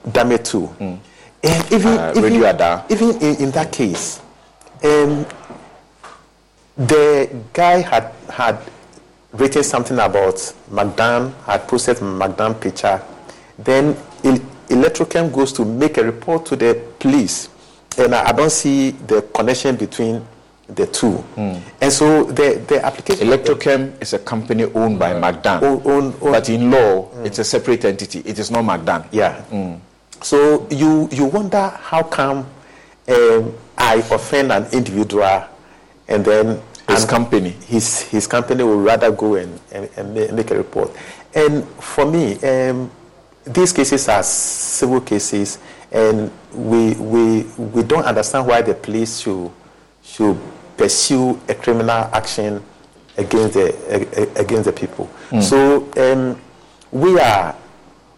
Dameh 0.09 0.43
too, 0.45 0.69
and 0.81 1.73
even 1.73 1.97
Uh, 1.99 2.13
even, 2.17 2.33
even 2.91 3.11
in, 3.23 3.37
in 3.37 3.51
that 3.53 3.71
case, 3.71 4.21
um, 4.83 5.25
the 6.77 7.29
guy 7.53 7.81
had 7.83 8.11
had 8.31 8.59
written 9.39 9.63
something 9.63 9.99
about 9.99 10.35
McDan, 10.71 11.33
had 11.45 11.67
posted 11.69 11.99
McDan 11.99 12.61
picture. 12.61 13.01
Then 13.59 13.97
El- 14.25 14.39
Electrochem 14.69 15.33
goes 15.33 15.53
to 15.55 15.65
make 15.65 15.97
a 15.97 16.05
report 16.05 16.45
to 16.47 16.57
the 16.57 16.75
police, 16.99 17.49
and 17.97 18.15
I, 18.15 18.29
I 18.29 18.33
don't 18.33 18.51
see 18.53 18.91
the 18.91 19.23
connection 19.23 19.77
between 19.77 20.25
the 20.69 20.87
two. 20.87 21.13
Hmm. 21.13 21.55
And 21.81 21.91
so 21.93 22.25
the 22.25 22.63
the 22.67 22.85
application 22.85 23.27
Electrochem 23.29 24.01
is 24.03 24.13
a 24.13 24.19
company 24.19 24.65
owned 24.65 24.99
by 24.99 25.15
McDan. 25.15 25.63
Own- 25.63 25.83
own- 25.85 26.15
own- 26.21 26.33
But 26.33 26.49
in 26.51 26.71
law, 26.71 27.05
hmm. 27.05 27.25
it's 27.25 27.39
a 27.39 27.45
separate 27.45 27.85
entity. 27.87 28.21
It 28.27 28.39
is 28.39 28.51
not 28.51 28.65
McDan. 28.65 29.07
Yeah. 29.11 29.41
Hmm. 29.45 29.75
So 30.23 30.67
you 30.71 31.09
you 31.11 31.25
wonder 31.25 31.69
how 31.81 32.03
come 32.03 32.47
um, 33.09 33.55
I 33.79 33.95
offend 34.11 34.53
an 34.53 34.67
individual 34.73 35.45
and 36.09 36.25
then 36.25 36.61
His 36.89 37.03
and 37.03 37.11
company. 37.11 37.51
his 37.67 38.03
his 38.03 38.27
company 38.27 38.65
will 38.65 38.81
rather 38.81 39.11
go 39.11 39.35
and, 39.35 39.61
and, 39.73 39.89
and 39.97 40.33
make 40.35 40.51
a 40.51 40.57
report. 40.57 40.91
And 41.35 41.65
for 41.79 42.07
me, 42.07 42.39
um, 42.43 42.91
these 43.45 43.73
cases 43.73 44.09
are 44.09 44.23
civil 44.23 45.01
cases, 45.01 45.59
and 45.93 46.31
we 46.53 46.95
we 46.95 47.43
we 47.59 47.83
don't 47.83 48.05
understand 48.05 48.47
why 48.47 48.63
the 48.63 48.75
police 48.75 49.21
should 49.21 49.51
should 50.03 50.39
pursue 50.77 51.39
a 51.49 51.55
criminal 51.55 52.09
action 52.13 52.63
against 53.19 53.55
the 53.55 54.31
against 54.37 54.65
the 54.65 54.73
people. 54.73 55.11
So 55.43 55.89
um, 55.97 56.41
we 56.91 57.19
are 57.21 57.55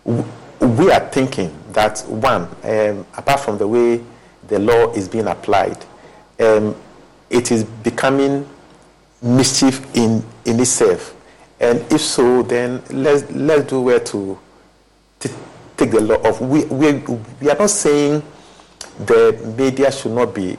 we 0.05 0.91
are 0.93 1.09
thinking 1.11 1.57
that 1.73 2.01
one, 2.07 2.43
um, 2.65 3.07
apart 3.17 3.41
from 3.41 3.59
the 3.59 3.67
way 3.67 4.01
the 4.49 4.59
law 4.59 4.93
is 4.93 5.09
being 5.09 5.27
applied, 5.27 5.79
um, 6.39 6.77
it 7.31 7.51
is 7.51 7.65
becoming 7.65 8.47
mischief 9.23 9.95
in, 9.95 10.25
in 10.45 10.61
itself. 10.61 11.15
And 11.61 11.81
if 11.93 12.01
so, 12.01 12.43
then 12.43 12.83
let's, 12.91 13.31
let's 13.33 13.69
do 13.69 13.99
to, 13.99 14.39
to 15.21 15.31
take 15.77 15.91
the 15.91 16.01
law 16.01 16.17
off. 16.17 16.41
We, 16.41 16.65
we, 16.67 16.93
we 17.41 17.51
are 17.51 17.59
not 17.59 17.71
saying 17.71 18.23
the 19.05 19.55
media 19.59 19.93
should 19.93 20.13
not 20.13 20.35
be 20.35 20.57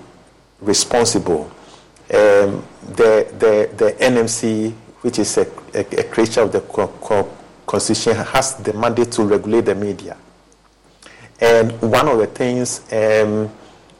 responsible. 0.59 1.49
Um, 2.13 2.63
the, 2.95 3.27
the, 3.39 3.69
the 3.77 3.95
NMC, 3.99 4.73
which 5.01 5.17
is 5.17 5.37
a, 5.37 5.47
a, 5.73 5.79
a 5.79 6.03
creature 6.03 6.41
of 6.41 6.51
the 6.51 6.61
co- 6.61 6.87
co- 6.87 7.37
Constitution, 7.65 8.15
has 8.17 8.55
the 8.55 8.73
mandate 8.73 9.11
to 9.13 9.23
regulate 9.23 9.61
the 9.61 9.75
media. 9.75 10.17
And 11.39 11.71
one 11.81 12.07
of 12.07 12.19
the 12.19 12.27
things 12.27 12.81
um, 12.93 13.49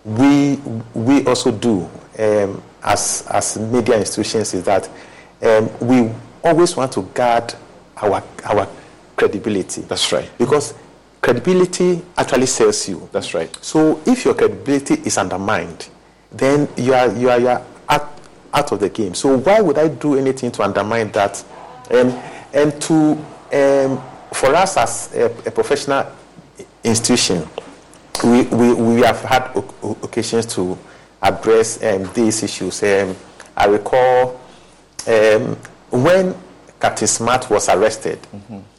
we, 0.05 0.57
we 0.93 1.25
also 1.25 1.51
do 1.51 1.89
um, 2.21 2.61
as, 2.83 3.25
as 3.29 3.57
media 3.57 3.97
institutions 3.97 4.53
is 4.53 4.63
that 4.63 4.87
um, 5.41 5.69
we 5.79 6.11
always 6.43 6.75
want 6.75 6.91
to 6.91 7.01
guard 7.01 7.53
our, 7.97 8.23
our 8.45 8.67
credibility. 9.15 9.81
That's 9.81 10.11
right. 10.11 10.29
Because 10.37 10.73
credibility 11.21 12.01
actually 12.17 12.45
sells 12.45 12.87
you. 12.87 13.09
That's 13.11 13.33
right. 13.33 13.55
So 13.63 14.01
if 14.05 14.25
your 14.25 14.35
credibility 14.35 14.95
is 15.05 15.17
undermined, 15.17 15.89
then 16.31 16.67
you 16.77 16.93
are 16.93 17.11
you 17.13 17.29
are, 17.29 17.39
you 17.39 17.47
are 17.49 17.65
out, 17.89 18.19
out 18.53 18.71
of 18.71 18.79
the 18.79 18.89
game. 18.89 19.13
So 19.15 19.37
why 19.37 19.61
would 19.61 19.77
I 19.77 19.87
do 19.87 20.15
anything 20.17 20.51
to 20.53 20.63
undermine 20.63 21.11
that? 21.11 21.43
Um, 21.89 22.09
and 22.53 22.81
to 22.83 23.11
um, 23.53 24.03
for 24.33 24.55
us 24.55 24.77
as 24.77 25.13
a, 25.15 25.25
a 25.25 25.51
professional 25.51 26.05
institution, 26.83 27.47
we, 28.23 28.43
we, 28.43 28.73
we 28.73 29.01
have 29.01 29.21
had 29.21 29.51
o- 29.55 29.97
occasions 30.03 30.45
to 30.55 30.77
address 31.21 31.81
um, 31.83 32.09
these 32.13 32.43
issues. 32.43 32.81
Um, 32.83 33.15
I 33.55 33.65
recall 33.65 34.39
um, 35.07 35.55
when 35.91 36.35
Captain 36.79 37.07
Smart 37.07 37.49
was 37.49 37.69
arrested, 37.69 38.19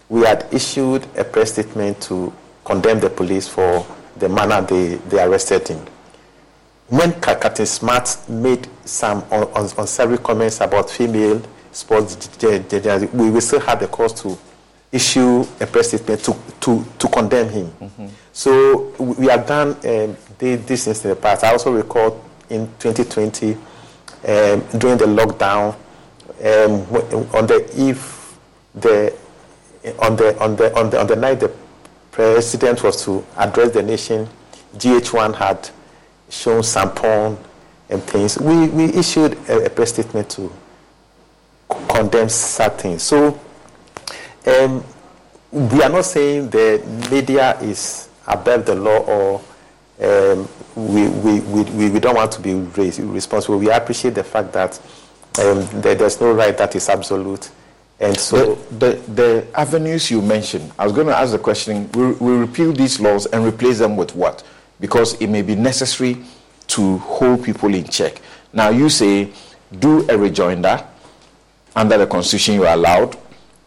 we 0.08 0.22
had 0.22 0.46
issued 0.52 1.06
a 1.16 1.24
press 1.24 1.52
statement 1.52 2.00
to 2.02 2.32
condemn 2.64 3.00
the 3.00 3.10
police 3.10 3.48
for 3.48 3.86
the 4.16 4.28
manner 4.28 4.60
they, 4.62 4.94
they 5.08 5.22
arrested 5.22 5.66
him. 5.68 5.84
When 6.88 7.12
Ca- 7.20 7.36
Captain 7.38 7.66
Smart 7.66 8.16
made 8.28 8.68
some 8.84 9.24
un- 9.30 9.48
un- 9.54 9.70
unsavory 9.78 10.18
comments 10.18 10.60
about 10.60 10.90
female 10.90 11.40
sports 11.70 12.28
we, 12.42 13.30
we 13.30 13.40
still 13.40 13.60
had 13.60 13.80
the 13.80 13.88
cause 13.88 14.12
to 14.22 14.36
issue 14.90 15.42
a 15.60 15.66
press 15.66 15.88
statement 15.88 16.22
to, 16.22 16.36
to, 16.60 16.84
to 16.98 17.08
condemn 17.08 17.48
him. 17.48 17.72
So 18.32 18.92
we 18.98 19.14
we 19.14 19.26
have 19.28 19.46
done 19.46 19.70
um, 19.70 20.16
this 20.38 20.86
in 20.86 21.10
the 21.10 21.16
past. 21.16 21.44
I 21.44 21.52
also 21.52 21.72
recall 21.72 22.22
in 22.52 22.66
2020 22.78 23.54
um, 23.54 23.58
during 24.78 24.98
the 24.98 25.06
lockdown 25.06 25.74
um, 26.44 27.34
on 27.34 27.46
the 27.46 27.68
eve 27.76 28.18
the 28.74 29.12
on 29.98 30.16
the 30.16 30.38
on 30.40 30.56
the 30.56 30.78
on 30.78 30.90
the 30.90 31.00
on 31.00 31.06
the 31.06 31.16
night 31.16 31.40
the 31.40 31.52
president 32.12 32.82
was 32.84 33.04
to 33.04 33.24
address 33.36 33.72
the 33.72 33.82
nation, 33.82 34.28
GH1 34.76 35.34
had 35.34 35.70
shown 36.28 36.62
some 36.62 36.90
porn 36.90 37.36
and 37.88 38.02
things. 38.04 38.38
We 38.38 38.68
we 38.68 38.84
issued 38.84 39.32
a, 39.48 39.66
a 39.66 39.70
press 39.70 39.90
statement 39.92 40.30
to 40.30 40.52
condemn 41.88 42.28
things. 42.28 43.02
So 43.02 43.40
um, 44.46 44.84
we 45.50 45.82
are 45.82 45.88
not 45.88 46.04
saying 46.04 46.50
the 46.50 46.82
media 47.10 47.58
is 47.60 48.08
above 48.26 48.66
the 48.66 48.74
law 48.74 48.98
or 48.98 49.40
um, 50.00 50.48
we, 50.74 51.08
we, 51.08 51.40
we, 51.40 51.90
we 51.90 52.00
don't 52.00 52.14
want 52.16 52.32
to 52.32 52.40
be 52.40 52.54
responsible. 52.54 53.58
We 53.58 53.70
appreciate 53.70 54.14
the 54.14 54.24
fact 54.24 54.52
that 54.52 54.78
um, 55.40 55.66
there, 55.80 55.94
there's 55.94 56.20
no 56.20 56.32
right 56.32 56.56
that 56.58 56.74
is 56.74 56.88
absolute. 56.88 57.50
And 58.00 58.16
so, 58.18 58.56
The, 58.56 58.78
the, 58.78 59.12
the 59.12 59.46
avenues 59.54 60.10
you 60.10 60.20
mentioned, 60.22 60.72
I 60.78 60.84
was 60.84 60.92
going 60.92 61.06
to 61.06 61.16
ask 61.16 61.32
the 61.32 61.38
question 61.38 61.88
we, 61.92 62.12
we 62.12 62.36
repeal 62.36 62.72
these 62.72 63.00
laws 63.00 63.26
and 63.26 63.44
replace 63.44 63.78
them 63.78 63.96
with 63.96 64.14
what? 64.16 64.42
Because 64.80 65.14
it 65.20 65.28
may 65.28 65.42
be 65.42 65.54
necessary 65.54 66.16
to 66.68 66.98
hold 66.98 67.44
people 67.44 67.72
in 67.74 67.84
check. 67.84 68.20
Now, 68.52 68.70
you 68.70 68.88
say 68.88 69.30
do 69.78 70.08
a 70.10 70.18
rejoinder 70.18 70.84
under 71.76 71.96
the 71.96 72.06
Constitution, 72.06 72.54
you 72.54 72.66
are 72.66 72.74
allowed, 72.74 73.16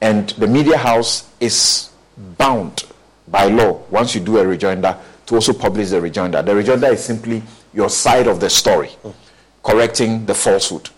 and 0.02 0.30
the 0.32 0.48
media 0.48 0.78
house 0.78 1.28
is 1.40 1.90
bound 2.38 2.84
by 3.28 3.46
law 3.46 3.82
once 3.90 4.14
you 4.14 4.22
do 4.22 4.38
a 4.38 4.46
rejoinder 4.46 4.98
to 5.26 5.36
also 5.36 5.54
publish 5.54 5.90
the 5.90 6.02
rejoinder. 6.02 6.42
The 6.42 6.56
rejoinder 6.56 6.88
is 6.88 7.04
simply 7.04 7.42
your 7.74 7.90
side 7.90 8.28
of 8.28 8.40
the 8.40 8.50
story, 8.50 8.92
correcting 9.64 10.26
the 10.26 10.34
falsehood 10.36 10.90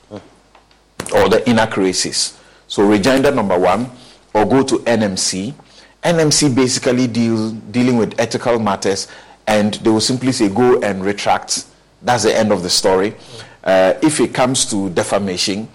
or 1.13 1.29
the 1.29 1.47
inaccuracies. 1.49 2.37
So 2.67 2.87
rejoinder 2.87 3.31
number 3.31 3.57
one, 3.57 3.89
or 4.33 4.45
go 4.45 4.63
to 4.63 4.79
NMC. 4.79 5.53
NMC 6.03 6.55
basically 6.55 7.07
deals 7.07 7.51
dealing 7.51 7.97
with 7.97 8.19
ethical 8.19 8.59
matters, 8.59 9.07
and 9.47 9.75
they 9.75 9.89
will 9.89 10.01
simply 10.01 10.31
say 10.31 10.49
go 10.49 10.79
and 10.81 11.03
retract. 11.03 11.65
That's 12.01 12.23
the 12.23 12.37
end 12.37 12.51
of 12.51 12.63
the 12.63 12.69
story. 12.69 13.15
Uh, 13.63 13.93
if 14.01 14.19
it 14.19 14.33
comes 14.33 14.65
to 14.69 14.89
defamation, 14.91 15.67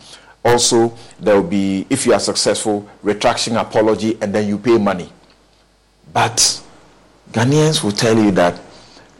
also 0.45 0.97
there 1.19 1.35
will 1.37 1.49
be, 1.49 1.87
if 1.91 2.07
you 2.07 2.13
are 2.13 2.21
successful, 2.21 2.89
retraction, 3.03 3.57
apology, 3.57 4.17
and 4.21 4.35
then 4.35 4.49
you 4.49 4.59
pay 4.59 4.79
money. 4.79 5.11
But 6.13 6.63
Ghanaians 7.33 7.83
will 7.83 7.93
tell 7.93 8.17
you 8.17 8.31
that 8.33 8.59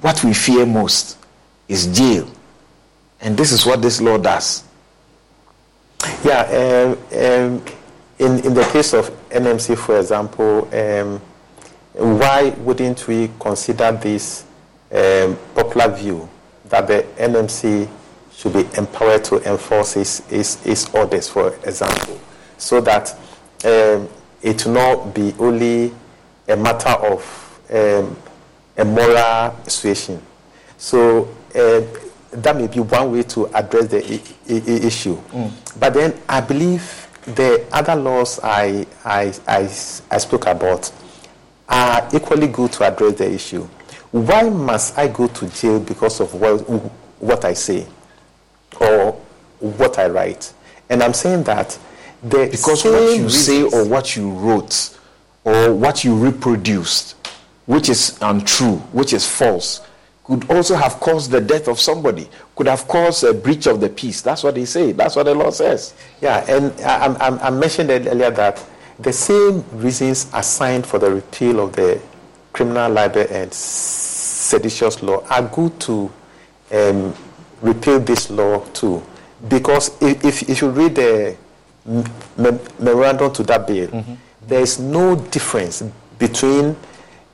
what 0.03 0.23
we 0.23 0.35
fear 0.35 0.67
most 0.67 1.17
is 1.67 1.87
jail, 1.97 2.29
and 3.21 3.37
this 3.37 3.53
is 3.53 3.65
what 3.65 3.81
this 3.81 4.01
law 4.01 4.19
does. 4.19 4.65
Yeah, 6.23 6.43
um, 6.43 7.19
um, 7.19 7.65
in, 8.19 8.45
in 8.45 8.55
the 8.55 8.69
case 8.71 8.93
of 8.93 9.09
NMC, 9.31 9.79
for 9.79 9.99
example, 9.99 10.69
um, 10.75 11.21
why 12.19 12.51
wouldn't 12.59 13.07
we 13.09 13.31
consider 13.41 13.93
this 13.93 14.45
um, 14.93 15.39
popular 15.55 15.89
view 15.97 16.29
that 16.69 16.87
the 16.87 17.07
NMC 17.17 17.89
should 18.35 18.53
be 18.53 18.67
empowered 18.77 19.25
to 19.25 19.41
enforce 19.51 19.97
its, 19.97 20.21
its, 20.31 20.65
its 20.67 20.93
orders, 20.95 21.29
for 21.29 21.55
example, 21.65 22.21
so 22.59 22.81
that 22.81 23.13
um, 23.65 24.09
it 24.43 24.67
will 24.67 24.73
not 24.75 25.15
be 25.15 25.35
only 25.39 25.95
a 26.49 26.57
matter 26.57 26.91
of 26.91 27.42
um, 27.73 28.17
a 28.77 28.85
moral 28.85 29.57
situation. 29.67 30.21
So 30.77 31.29
uh, 31.55 31.83
that 32.33 32.57
may 32.57 32.67
be 32.67 32.81
one 32.81 33.13
way 33.13 33.23
to 33.25 33.47
address 33.55 33.89
the 33.89 33.99
I- 34.05 34.23
I- 34.49 34.87
issue. 34.87 35.19
But 35.79 35.95
then 35.95 36.19
I 36.29 36.41
believe 36.41 37.09
the 37.25 37.67
other 37.73 37.95
laws 37.95 38.41
I, 38.43 38.87
I, 39.05 39.33
I, 39.47 39.59
I 40.11 40.19
spoke 40.19 40.47
about 40.47 40.91
are 41.69 42.09
equally 42.13 42.49
good 42.49 42.73
to 42.73 42.85
address 42.85 43.15
the 43.19 43.31
issue. 43.33 43.63
Why 44.11 44.49
must 44.51 44.99
I 44.99 45.09
go 45.09 45.27
to 45.29 45.47
jail 45.49 45.81
because 45.81 46.21
of 46.21 46.35
what, 46.35 46.59
what 47.21 47.45
I 47.45 47.55
say 47.55 47.87
or 48.81 49.13
what 49.61 49.99
I 49.99 50.09
write? 50.09 50.53
And 50.91 51.03
I'm 51.03 51.15
saying 51.15 51.45
that 51.45 51.79
the 52.23 52.49
Because 52.51 52.85
what 52.85 53.17
you 53.17 53.29
say 53.31 53.63
or 53.63 53.85
what 53.89 54.17
you 54.17 54.31
wrote 54.31 54.99
or 55.45 55.73
what 55.75 56.05
you 56.05 56.15
reproduced, 56.17 57.15
which 57.67 57.89
is 57.89 58.19
untrue, 58.23 58.77
which 58.93 59.13
is 59.13 59.27
false, 59.27 59.81
could 60.25 60.49
also 60.51 60.75
have 60.77 60.95
caused 61.01 61.31
the 61.31 61.41
death 61.41 61.69
of 61.69 61.81
somebody, 61.81 62.29
could 62.55 62.67
have 62.67 62.87
caused 62.87 63.25
a 63.25 63.35
breach 63.35 63.67
of 63.67 63.81
the 63.81 63.89
peace. 63.89 64.23
That's 64.23 64.43
what 64.43 64.55
they 64.55 64.65
say. 64.65 64.93
That's 64.93 65.17
what 65.17 65.25
the 65.25 65.35
law 65.35 65.51
says. 65.51 65.95
Yeah, 66.21 66.45
and 66.49 66.73
I, 66.83 67.07
I, 67.07 67.47
I 67.49 67.51
mentioned 67.51 67.91
earlier 67.91 68.31
that 68.31 68.65
the 68.99 69.13
same 69.13 69.65
reasons 69.73 70.31
assigned 70.33 70.87
for 70.87 70.99
the 70.99 71.11
repeal 71.13 71.61
of 71.61 71.75
the 71.75 72.01
criminal 72.53 72.91
libel 72.93 73.27
and 73.31 73.53
seditious 73.53 75.03
law 75.03 75.25
are 75.29 75.43
good 75.49 75.79
to 75.81 76.13
um, 76.73 77.15
repeal 77.61 77.99
this 77.99 78.31
law 78.31 78.61
too. 78.73 79.03
Because 79.49 79.91
if, 80.01 80.25
if, 80.25 80.49
if 80.49 80.61
you 80.63 80.71
read 80.71 80.95
the 80.95 81.37
memorandum 82.79 83.33
to 83.33 83.43
that 83.45 83.67
bill, 83.67 84.05
there 84.47 84.61
is 84.61 84.79
no 84.79 85.17
difference 85.17 85.83
between 86.19 86.77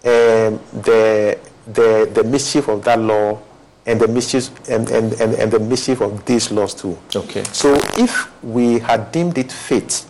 um, 0.09 0.61
the, 0.83 1.39
the, 1.73 2.11
the 2.15 2.25
mischief 2.25 2.69
of 2.69 2.83
that 2.85 2.99
law 2.99 3.39
and 3.87 4.01
the 4.01 4.09
mischief 4.09 4.51
and, 4.69 4.91
and, 4.91 5.13
and, 5.21 5.35
and 5.35 5.51
the 5.53 5.59
mischief 5.61 6.01
of 6.01 6.25
these 6.25 6.51
laws 6.51 6.75
too. 6.75 6.97
Okay. 7.15 7.43
So 7.53 7.75
if 7.97 8.29
we 8.43 8.79
had 8.79 9.13
deemed 9.13 9.39
it 9.39 9.53
fit 9.53 10.05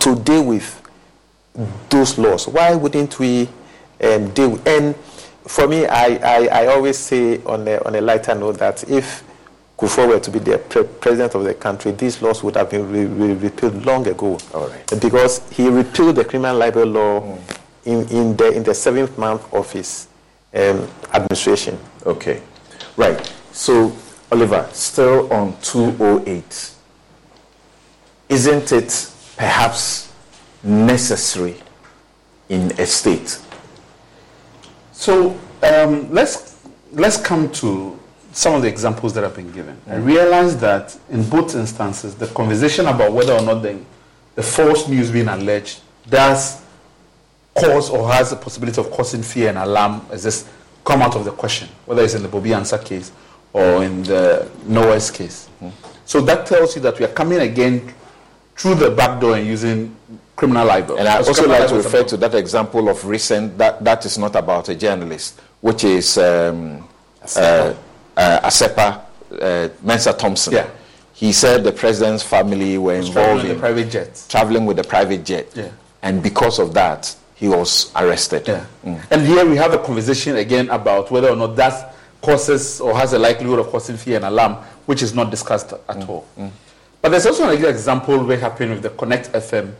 to 0.00 0.14
deal 0.16 0.44
with 0.44 0.82
those 1.90 2.18
laws, 2.18 2.48
why 2.48 2.74
wouldn't 2.74 3.18
we 3.18 3.48
um, 4.02 4.30
deal? 4.34 4.50
with- 4.50 4.66
And 4.66 4.94
for 5.46 5.66
me, 5.66 5.86
I, 5.86 6.06
I, 6.22 6.46
I 6.62 6.66
always 6.66 6.98
say 6.98 7.42
on 7.44 7.66
a, 7.68 7.78
on 7.84 7.94
a 7.94 8.00
lighter 8.00 8.34
note 8.34 8.58
that 8.58 8.88
if 8.90 9.24
Kufuor 9.78 10.08
were 10.08 10.20
to 10.20 10.30
be 10.30 10.38
the 10.40 10.58
pre- 10.58 10.82
president 10.84 11.34
of 11.36 11.44
the 11.44 11.54
country, 11.54 11.92
these 11.92 12.20
laws 12.20 12.42
would 12.42 12.56
have 12.56 12.68
been 12.70 12.90
re- 12.90 13.04
re- 13.06 13.34
repealed 13.34 13.84
long 13.86 14.06
ago. 14.08 14.38
All 14.52 14.68
right. 14.68 15.00
Because 15.00 15.40
he 15.50 15.68
repealed 15.68 16.16
the 16.16 16.24
criminal 16.24 16.56
libel 16.56 16.84
law 16.86 17.38
in, 17.88 18.06
in, 18.10 18.36
the, 18.36 18.52
in 18.52 18.62
the 18.62 18.74
seventh 18.74 19.16
month 19.16 19.52
of 19.52 19.72
his 19.72 20.08
um, 20.54 20.86
administration. 21.14 21.78
Okay. 22.04 22.42
Right. 22.96 23.32
So, 23.52 23.96
Oliver, 24.30 24.68
still 24.72 25.32
on 25.32 25.56
208. 25.62 26.72
Isn't 28.28 28.72
it 28.72 29.10
perhaps 29.38 30.12
necessary 30.62 31.56
in 32.50 32.72
a 32.78 32.84
state? 32.86 33.40
So 34.92 35.38
um, 35.62 36.12
let's 36.12 36.60
let's 36.92 37.16
come 37.16 37.50
to 37.52 37.98
some 38.32 38.54
of 38.54 38.62
the 38.62 38.68
examples 38.68 39.14
that 39.14 39.22
have 39.22 39.34
been 39.34 39.50
given. 39.52 39.80
I 39.86 39.96
realize 39.96 40.58
that 40.58 40.98
in 41.08 41.26
both 41.28 41.54
instances, 41.54 42.14
the 42.14 42.26
conversation 42.26 42.86
about 42.86 43.12
whether 43.12 43.32
or 43.32 43.40
not 43.40 43.62
the, 43.62 43.78
the 44.34 44.42
false 44.42 44.88
news 44.88 45.10
being 45.10 45.28
alleged 45.28 45.80
does 46.10 46.60
cause 47.60 47.90
or 47.90 48.10
has 48.12 48.30
the 48.30 48.36
possibility 48.36 48.80
of 48.80 48.90
causing 48.90 49.22
fear 49.22 49.48
and 49.48 49.58
alarm 49.58 50.00
has 50.10 50.22
this 50.22 50.48
come 50.84 51.02
out 51.02 51.14
of 51.16 51.24
the 51.24 51.32
question, 51.32 51.68
whether 51.86 52.02
it's 52.02 52.14
in 52.14 52.22
the 52.22 52.28
Bobbie 52.28 52.50
Ansah 52.50 52.82
case 52.84 53.12
or 53.52 53.84
in 53.84 54.02
the 54.04 54.48
Noah's 54.66 55.10
case. 55.10 55.48
So 56.04 56.20
that 56.22 56.46
tells 56.46 56.74
you 56.76 56.82
that 56.82 56.98
we 56.98 57.04
are 57.04 57.12
coming 57.12 57.40
again 57.40 57.92
through 58.56 58.76
the 58.76 58.90
back 58.90 59.20
door 59.20 59.36
and 59.36 59.46
using 59.46 59.94
criminal 60.34 60.66
libel. 60.66 60.98
And 60.98 61.08
I 61.08 61.18
also 61.18 61.46
like 61.46 61.68
to 61.68 61.74
refer 61.76 62.04
to 62.04 62.16
that 62.16 62.34
example 62.34 62.88
of 62.88 63.04
recent, 63.04 63.58
that, 63.58 63.84
that 63.84 64.04
is 64.06 64.16
not 64.18 64.34
about 64.36 64.68
a 64.68 64.74
journalist, 64.74 65.40
which 65.60 65.84
is 65.84 66.16
um, 66.16 66.88
uh, 67.36 67.74
uh, 68.16 68.40
ASEPA 68.48 69.02
uh, 69.32 69.68
Mensah 69.84 70.16
Thompson. 70.16 70.54
Yeah. 70.54 70.70
He 71.12 71.32
said 71.32 71.64
the 71.64 71.72
president's 71.72 72.22
family 72.22 72.78
were 72.78 73.02
traveling 73.02 73.08
involved 73.08 73.44
in 73.44 73.50
in 73.50 73.56
the 73.56 73.60
private 73.60 73.90
jet. 73.90 74.26
traveling 74.28 74.66
with 74.66 74.78
a 74.78 74.84
private 74.84 75.24
jet. 75.24 75.48
Yeah. 75.54 75.70
And 76.02 76.22
because 76.22 76.58
of 76.60 76.72
that, 76.74 77.14
he 77.38 77.48
was 77.48 77.92
arrested. 77.94 78.48
Yeah. 78.48 78.66
Mm. 78.84 79.00
And 79.10 79.26
here 79.26 79.48
we 79.48 79.56
have 79.56 79.72
a 79.72 79.78
conversation 79.78 80.36
again 80.36 80.68
about 80.70 81.10
whether 81.10 81.28
or 81.28 81.36
not 81.36 81.54
that 81.56 81.94
causes 82.20 82.80
or 82.80 82.96
has 82.98 83.12
a 83.12 83.18
likelihood 83.18 83.60
of 83.60 83.68
causing 83.68 83.96
fear 83.96 84.16
and 84.16 84.24
alarm, 84.24 84.54
which 84.86 85.02
is 85.02 85.14
not 85.14 85.30
discussed 85.30 85.72
at 85.72 85.86
mm. 85.86 86.08
all. 86.08 86.26
Mm. 86.36 86.50
But 87.00 87.10
there's 87.10 87.26
also 87.26 87.48
another 87.48 87.70
example 87.70 88.24
where 88.24 88.38
happened 88.38 88.72
with 88.72 88.82
the 88.82 88.90
Connect 88.90 89.30
FM 89.32 89.72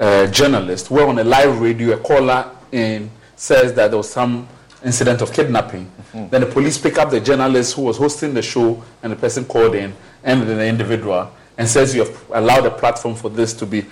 uh, 0.00 0.26
journalist, 0.26 0.90
where 0.90 1.06
on 1.06 1.18
a 1.20 1.24
live 1.24 1.60
radio, 1.60 1.92
a 1.92 1.98
caller 1.98 2.50
in 2.72 3.08
says 3.36 3.72
that 3.74 3.88
there 3.88 3.96
was 3.96 4.10
some 4.10 4.48
incident 4.84 5.22
of 5.22 5.32
kidnapping. 5.32 5.86
Mm-hmm. 5.86 6.28
Then 6.30 6.40
the 6.40 6.46
police 6.48 6.76
pick 6.76 6.98
up 6.98 7.10
the 7.10 7.20
journalist 7.20 7.76
who 7.76 7.82
was 7.82 7.98
hosting 7.98 8.34
the 8.34 8.42
show, 8.42 8.82
and 9.04 9.12
the 9.12 9.16
person 9.16 9.44
called 9.44 9.76
in, 9.76 9.94
and 10.24 10.42
then 10.42 10.58
the 10.58 10.66
individual, 10.66 11.30
and 11.56 11.68
says 11.68 11.94
you 11.94 12.04
have 12.04 12.24
allowed 12.30 12.66
a 12.66 12.70
platform 12.70 13.14
for 13.14 13.28
this 13.28 13.54
to 13.54 13.66
be 13.66 13.86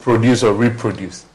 produced 0.00 0.42
or 0.42 0.52
reproduced. 0.52 1.26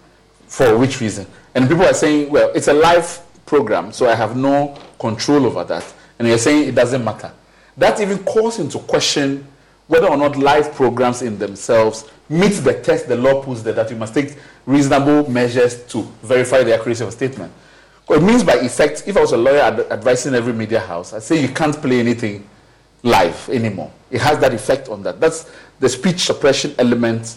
For 0.55 0.77
which 0.77 1.01
reason? 1.01 1.27
And 1.53 1.67
people 1.67 1.83
are 1.83 1.93
saying, 1.93 2.29
well, 2.29 2.49
it's 2.55 2.69
a 2.69 2.73
live 2.73 3.19
program, 3.45 3.91
so 3.91 4.07
I 4.07 4.15
have 4.15 4.37
no 4.37 4.73
control 4.97 5.45
over 5.47 5.65
that. 5.65 5.93
And 6.17 6.29
you're 6.29 6.37
saying 6.37 6.69
it 6.69 6.75
doesn't 6.75 7.03
matter. 7.03 7.29
That 7.75 7.99
even 7.99 8.19
calls 8.19 8.57
into 8.59 8.79
question 8.79 9.45
whether 9.87 10.07
or 10.07 10.15
not 10.15 10.37
live 10.37 10.73
programs 10.73 11.23
in 11.23 11.37
themselves 11.37 12.09
meet 12.29 12.53
the 12.63 12.81
test 12.81 13.09
the 13.09 13.17
law 13.17 13.43
puts 13.43 13.63
there 13.63 13.73
that 13.73 13.89
you 13.89 13.97
must 13.97 14.13
take 14.13 14.37
reasonable 14.65 15.29
measures 15.29 15.83
to 15.87 16.03
verify 16.23 16.63
the 16.63 16.73
accuracy 16.73 17.03
of 17.03 17.09
a 17.09 17.11
statement. 17.11 17.51
It 18.09 18.23
means 18.23 18.41
by 18.41 18.53
effect, 18.53 19.03
if 19.05 19.17
I 19.17 19.19
was 19.19 19.33
a 19.33 19.37
lawyer 19.37 19.59
ad- 19.59 19.91
advising 19.91 20.35
every 20.35 20.53
media 20.53 20.79
house, 20.79 21.11
I'd 21.11 21.23
say 21.23 21.41
you 21.41 21.49
can't 21.49 21.75
play 21.75 21.99
anything 21.99 22.47
live 23.03 23.49
anymore. 23.49 23.91
It 24.09 24.21
has 24.21 24.39
that 24.39 24.53
effect 24.53 24.87
on 24.87 25.03
that. 25.03 25.19
That's 25.19 25.51
the 25.81 25.89
speech 25.89 26.21
suppression 26.21 26.73
element 26.79 27.35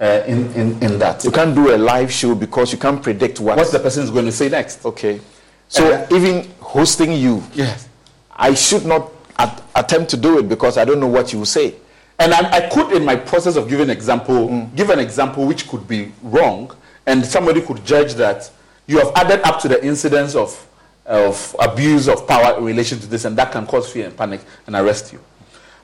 uh, 0.00 0.22
in, 0.26 0.52
in, 0.54 0.82
in 0.82 0.98
that. 0.98 1.24
You 1.24 1.30
can't 1.30 1.54
do 1.54 1.74
a 1.74 1.78
live 1.78 2.12
show 2.12 2.34
because 2.34 2.72
you 2.72 2.78
can't 2.78 3.02
predict 3.02 3.40
what. 3.40 3.56
What 3.56 3.70
the 3.72 3.78
person 3.78 4.02
is 4.04 4.10
going 4.10 4.26
to 4.26 4.32
say 4.32 4.48
next. 4.48 4.84
okay. 4.84 5.20
So 5.68 5.92
Uh, 5.92 6.06
even 6.16 6.48
hosting 6.60 7.12
you, 7.12 7.42
Yes. 7.54 7.88
I 8.30 8.54
should 8.54 8.84
not 8.86 9.10
at- 9.38 9.62
attempt 9.74 10.10
to 10.10 10.16
do 10.16 10.38
it 10.38 10.48
because 10.48 10.76
I 10.78 10.84
don't 10.84 11.00
know 11.00 11.06
what 11.08 11.32
you 11.32 11.38
will 11.40 11.46
say. 11.46 11.74
And 12.18 12.32
I, 12.32 12.50
I 12.50 12.60
could, 12.68 12.92
in 12.92 13.04
my 13.04 13.16
process 13.16 13.56
of 13.56 13.68
giving 13.68 13.90
example, 13.90 14.68
give 14.76 14.90
an 14.90 14.98
example 15.00 15.46
which 15.46 15.68
could 15.68 15.86
be 15.88 16.12
wrong, 16.22 16.70
and 17.06 17.24
somebody 17.24 17.60
could 17.60 17.84
judge 17.84 18.14
that 18.14 18.50
you 18.86 18.98
have 18.98 19.12
added 19.16 19.40
up 19.42 19.60
to 19.62 19.68
the 19.68 19.84
incidence 19.84 20.34
of, 20.34 20.66
of 21.04 21.54
abuse 21.58 22.08
of 22.08 22.26
power 22.26 22.56
in 22.58 22.64
relation 22.64 22.98
to 23.00 23.06
this, 23.06 23.24
and 23.24 23.36
that 23.36 23.50
can 23.52 23.66
cause 23.66 23.90
fear 23.90 24.06
and 24.06 24.16
panic 24.16 24.40
and 24.66 24.76
arrest 24.76 25.12
you. 25.12 25.20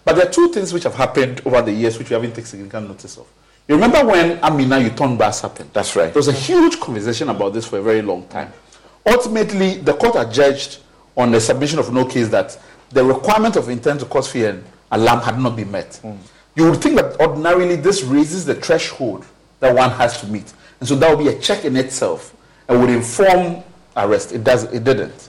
But 0.04 0.16
there 0.16 0.26
are 0.26 0.30
two 0.30 0.48
things 0.52 0.72
which 0.72 0.84
have 0.84 0.94
happened 0.94 1.42
over 1.44 1.60
the 1.62 1.72
years 1.72 1.98
which 1.98 2.08
we 2.10 2.14
haven't 2.14 2.30
taken 2.30 2.44
significant 2.46 2.88
notice 2.88 3.16
of. 3.18 3.26
You 3.68 3.76
remember 3.76 4.04
when 4.04 4.38
Amina 4.42 4.76
Yuton 4.76 5.16
Bass 5.16 5.40
happened? 5.40 5.70
That's 5.72 5.94
right. 5.94 6.12
There 6.12 6.18
was 6.18 6.28
a 6.28 6.32
huge 6.32 6.80
conversation 6.80 7.28
about 7.28 7.52
this 7.54 7.66
for 7.66 7.78
a 7.78 7.82
very 7.82 8.02
long 8.02 8.26
time. 8.26 8.52
Ultimately, 9.06 9.78
the 9.78 9.94
court 9.94 10.14
adjudged 10.16 10.78
on 11.16 11.30
the 11.30 11.40
submission 11.40 11.78
of 11.78 11.92
no 11.92 12.04
case 12.04 12.28
that 12.30 12.58
the 12.90 13.04
requirement 13.04 13.56
of 13.56 13.68
intent 13.68 14.00
to 14.00 14.06
cause 14.06 14.30
fear 14.30 14.50
and 14.50 14.64
alarm 14.90 15.20
had 15.20 15.38
not 15.38 15.56
been 15.56 15.70
met. 15.70 15.96
Hmm. 15.96 16.12
You 16.54 16.70
would 16.70 16.82
think 16.82 16.96
that 16.96 17.18
ordinarily 17.20 17.76
this 17.76 18.02
raises 18.02 18.44
the 18.44 18.54
threshold 18.54 19.24
that 19.60 19.74
one 19.74 19.90
has 19.90 20.20
to 20.20 20.26
meet. 20.26 20.52
And 20.80 20.88
so 20.88 20.96
that 20.96 21.08
would 21.16 21.24
be 21.24 21.30
a 21.30 21.38
check 21.38 21.64
in 21.64 21.76
itself 21.76 22.34
and 22.68 22.80
would 22.80 22.90
inform 22.90 23.62
arrest. 23.96 24.32
It 24.32 24.44
does 24.44 24.64
it 24.64 24.84
didn't. 24.84 25.28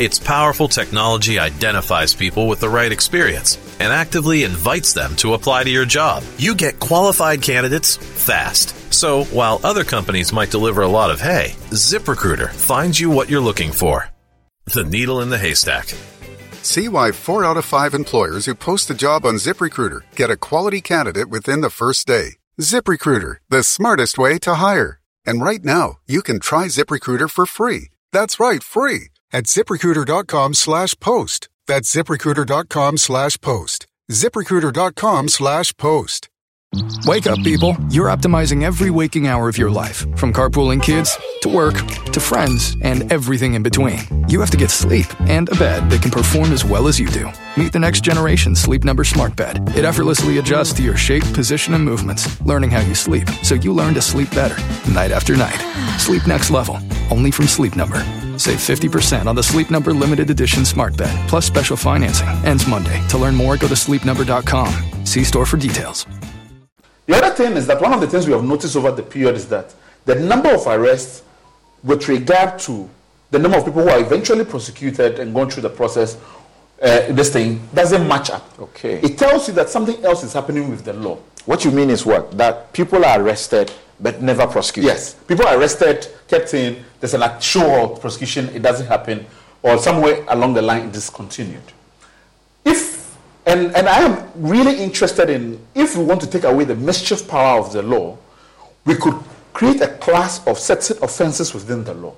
Its 0.00 0.18
powerful 0.18 0.66
technology 0.66 1.38
identifies 1.38 2.14
people 2.14 2.48
with 2.48 2.58
the 2.58 2.68
right 2.68 2.90
experience 2.90 3.58
and 3.78 3.92
actively 3.92 4.42
invites 4.42 4.92
them 4.92 5.14
to 5.14 5.34
apply 5.34 5.62
to 5.62 5.70
your 5.70 5.84
job. 5.84 6.24
You 6.36 6.56
get 6.56 6.80
qualified 6.80 7.42
candidates 7.42 7.96
fast. 7.96 8.92
So 8.92 9.22
while 9.26 9.60
other 9.62 9.84
companies 9.84 10.32
might 10.32 10.50
deliver 10.50 10.82
a 10.82 10.88
lot 10.88 11.12
of 11.12 11.20
hay, 11.20 11.54
ZipRecruiter 11.70 12.50
finds 12.50 12.98
you 12.98 13.08
what 13.08 13.28
you're 13.28 13.40
looking 13.40 13.70
for. 13.70 14.08
The 14.64 14.82
needle 14.82 15.20
in 15.20 15.30
the 15.30 15.38
haystack. 15.38 15.94
See 16.62 16.88
why 16.88 17.12
four 17.12 17.44
out 17.44 17.56
of 17.56 17.64
five 17.64 17.94
employers 17.94 18.46
who 18.46 18.56
post 18.56 18.90
a 18.90 18.94
job 18.94 19.24
on 19.24 19.34
ZipRecruiter 19.34 20.00
get 20.16 20.28
a 20.28 20.36
quality 20.36 20.80
candidate 20.80 21.28
within 21.28 21.60
the 21.60 21.70
first 21.70 22.08
day. 22.08 22.38
ZipRecruiter, 22.60 23.36
the 23.48 23.62
smartest 23.62 24.18
way 24.18 24.38
to 24.40 24.56
hire. 24.56 25.00
And 25.24 25.40
right 25.40 25.64
now, 25.64 25.98
you 26.06 26.20
can 26.20 26.40
try 26.40 26.66
ZipRecruiter 26.66 27.30
for 27.30 27.46
free. 27.46 27.90
That's 28.10 28.40
right, 28.40 28.62
free 28.62 29.10
at 29.34 29.44
ziprecruiter.com 29.44 30.54
slash 30.54 30.94
post. 31.00 31.48
That's 31.66 31.94
ziprecruiter.com 31.94 32.96
slash 32.98 33.40
post. 33.40 33.86
ziprecruiter.com 34.10 35.28
slash 35.28 35.76
post. 35.76 36.28
Wake 37.06 37.26
up, 37.26 37.38
people. 37.44 37.76
You're 37.90 38.08
optimizing 38.08 38.62
every 38.62 38.90
waking 38.90 39.28
hour 39.28 39.48
of 39.48 39.56
your 39.56 39.70
life, 39.70 40.00
from 40.16 40.32
carpooling 40.32 40.82
kids 40.82 41.16
to 41.42 41.48
work 41.48 41.76
to 42.12 42.20
friends 42.20 42.76
and 42.82 43.12
everything 43.12 43.54
in 43.54 43.62
between. 43.62 44.00
You 44.28 44.40
have 44.40 44.50
to 44.50 44.56
get 44.56 44.70
sleep 44.70 45.06
and 45.20 45.48
a 45.50 45.54
bed 45.54 45.88
that 45.90 46.02
can 46.02 46.10
perform 46.10 46.52
as 46.52 46.64
well 46.64 46.88
as 46.88 46.98
you 46.98 47.08
do. 47.08 47.30
Meet 47.56 47.72
the 47.72 47.78
next 47.78 48.02
generation 48.02 48.56
Sleep 48.56 48.82
Number 48.82 49.04
Smart 49.04 49.36
Bed. 49.36 49.76
It 49.76 49.84
effortlessly 49.84 50.38
adjusts 50.38 50.72
to 50.74 50.82
your 50.82 50.96
shape, 50.96 51.24
position, 51.32 51.74
and 51.74 51.84
movements, 51.84 52.40
learning 52.40 52.70
how 52.70 52.80
you 52.80 52.94
sleep 52.94 53.28
so 53.42 53.54
you 53.54 53.72
learn 53.72 53.94
to 53.94 54.02
sleep 54.02 54.30
better 54.30 54.60
night 54.90 55.12
after 55.12 55.36
night. 55.36 55.60
Sleep 56.00 56.26
next 56.26 56.50
level, 56.50 56.78
only 57.10 57.30
from 57.30 57.46
Sleep 57.46 57.76
Number. 57.76 58.04
Save 58.36 58.58
50% 58.58 59.26
on 59.26 59.36
the 59.36 59.42
Sleep 59.42 59.70
Number 59.70 59.92
limited 59.92 60.30
edition 60.30 60.64
smart 60.64 60.96
bed, 60.96 61.28
plus 61.28 61.46
special 61.46 61.76
financing. 61.76 62.28
Ends 62.44 62.66
Monday. 62.66 63.00
To 63.08 63.18
learn 63.18 63.34
more, 63.34 63.56
go 63.56 63.68
to 63.68 63.74
sleepnumber.com. 63.74 65.06
See 65.06 65.24
store 65.24 65.46
for 65.46 65.56
details. 65.56 66.06
The 67.06 67.16
other 67.16 67.34
thing 67.34 67.52
is 67.52 67.66
that 67.66 67.80
one 67.80 67.92
of 67.92 68.00
the 68.00 68.08
things 68.08 68.26
we 68.26 68.32
have 68.32 68.44
noticed 68.44 68.76
over 68.76 68.90
the 68.90 69.02
period 69.02 69.36
is 69.36 69.46
that 69.48 69.74
the 70.04 70.14
number 70.16 70.54
of 70.54 70.66
arrests 70.66 71.22
with 71.82 72.08
regard 72.08 72.58
to 72.60 72.88
the 73.30 73.38
number 73.38 73.58
of 73.58 73.64
people 73.64 73.82
who 73.82 73.88
are 73.90 74.00
eventually 74.00 74.44
prosecuted 74.44 75.18
and 75.18 75.34
gone 75.34 75.50
through 75.50 75.62
the 75.62 75.70
process, 75.70 76.16
uh, 76.82 77.12
this 77.12 77.32
thing 77.32 77.60
doesn't 77.74 78.06
match 78.08 78.30
up. 78.30 78.58
Okay. 78.58 79.00
It 79.00 79.18
tells 79.18 79.48
you 79.48 79.54
that 79.54 79.68
something 79.68 80.02
else 80.04 80.24
is 80.24 80.32
happening 80.32 80.70
with 80.70 80.84
the 80.84 80.92
law. 80.94 81.18
What 81.46 81.64
you 81.64 81.70
mean 81.70 81.90
is 81.90 82.06
what? 82.06 82.36
That 82.38 82.72
people 82.72 83.04
are 83.04 83.20
arrested 83.20 83.70
but 84.00 84.22
never 84.22 84.46
prosecuted. 84.46 84.88
Yes, 84.88 85.14
people 85.14 85.46
are 85.46 85.58
arrested, 85.58 86.08
kept 86.26 86.52
in, 86.54 86.84
there's 87.04 87.12
an 87.12 87.22
actual 87.22 87.98
prosecution, 87.98 88.48
it 88.54 88.62
doesn't 88.62 88.86
happen, 88.86 89.26
or 89.62 89.76
somewhere 89.76 90.24
along 90.28 90.54
the 90.54 90.62
line 90.62 90.88
it 90.88 90.96
is 90.96 91.10
continued. 91.10 91.60
If, 92.64 93.14
and, 93.44 93.76
and 93.76 93.86
I 93.86 93.98
am 93.98 94.30
really 94.34 94.82
interested 94.82 95.28
in, 95.28 95.60
if 95.74 95.98
we 95.98 96.02
want 96.02 96.22
to 96.22 96.26
take 96.26 96.44
away 96.44 96.64
the 96.64 96.74
mischief 96.74 97.28
power 97.28 97.60
of 97.60 97.74
the 97.74 97.82
law, 97.82 98.16
we 98.86 98.94
could 98.94 99.22
create 99.52 99.82
a 99.82 99.88
class 99.98 100.46
of 100.46 100.58
set 100.58 100.88
offenses 101.02 101.52
within 101.52 101.84
the 101.84 101.92
law 101.92 102.14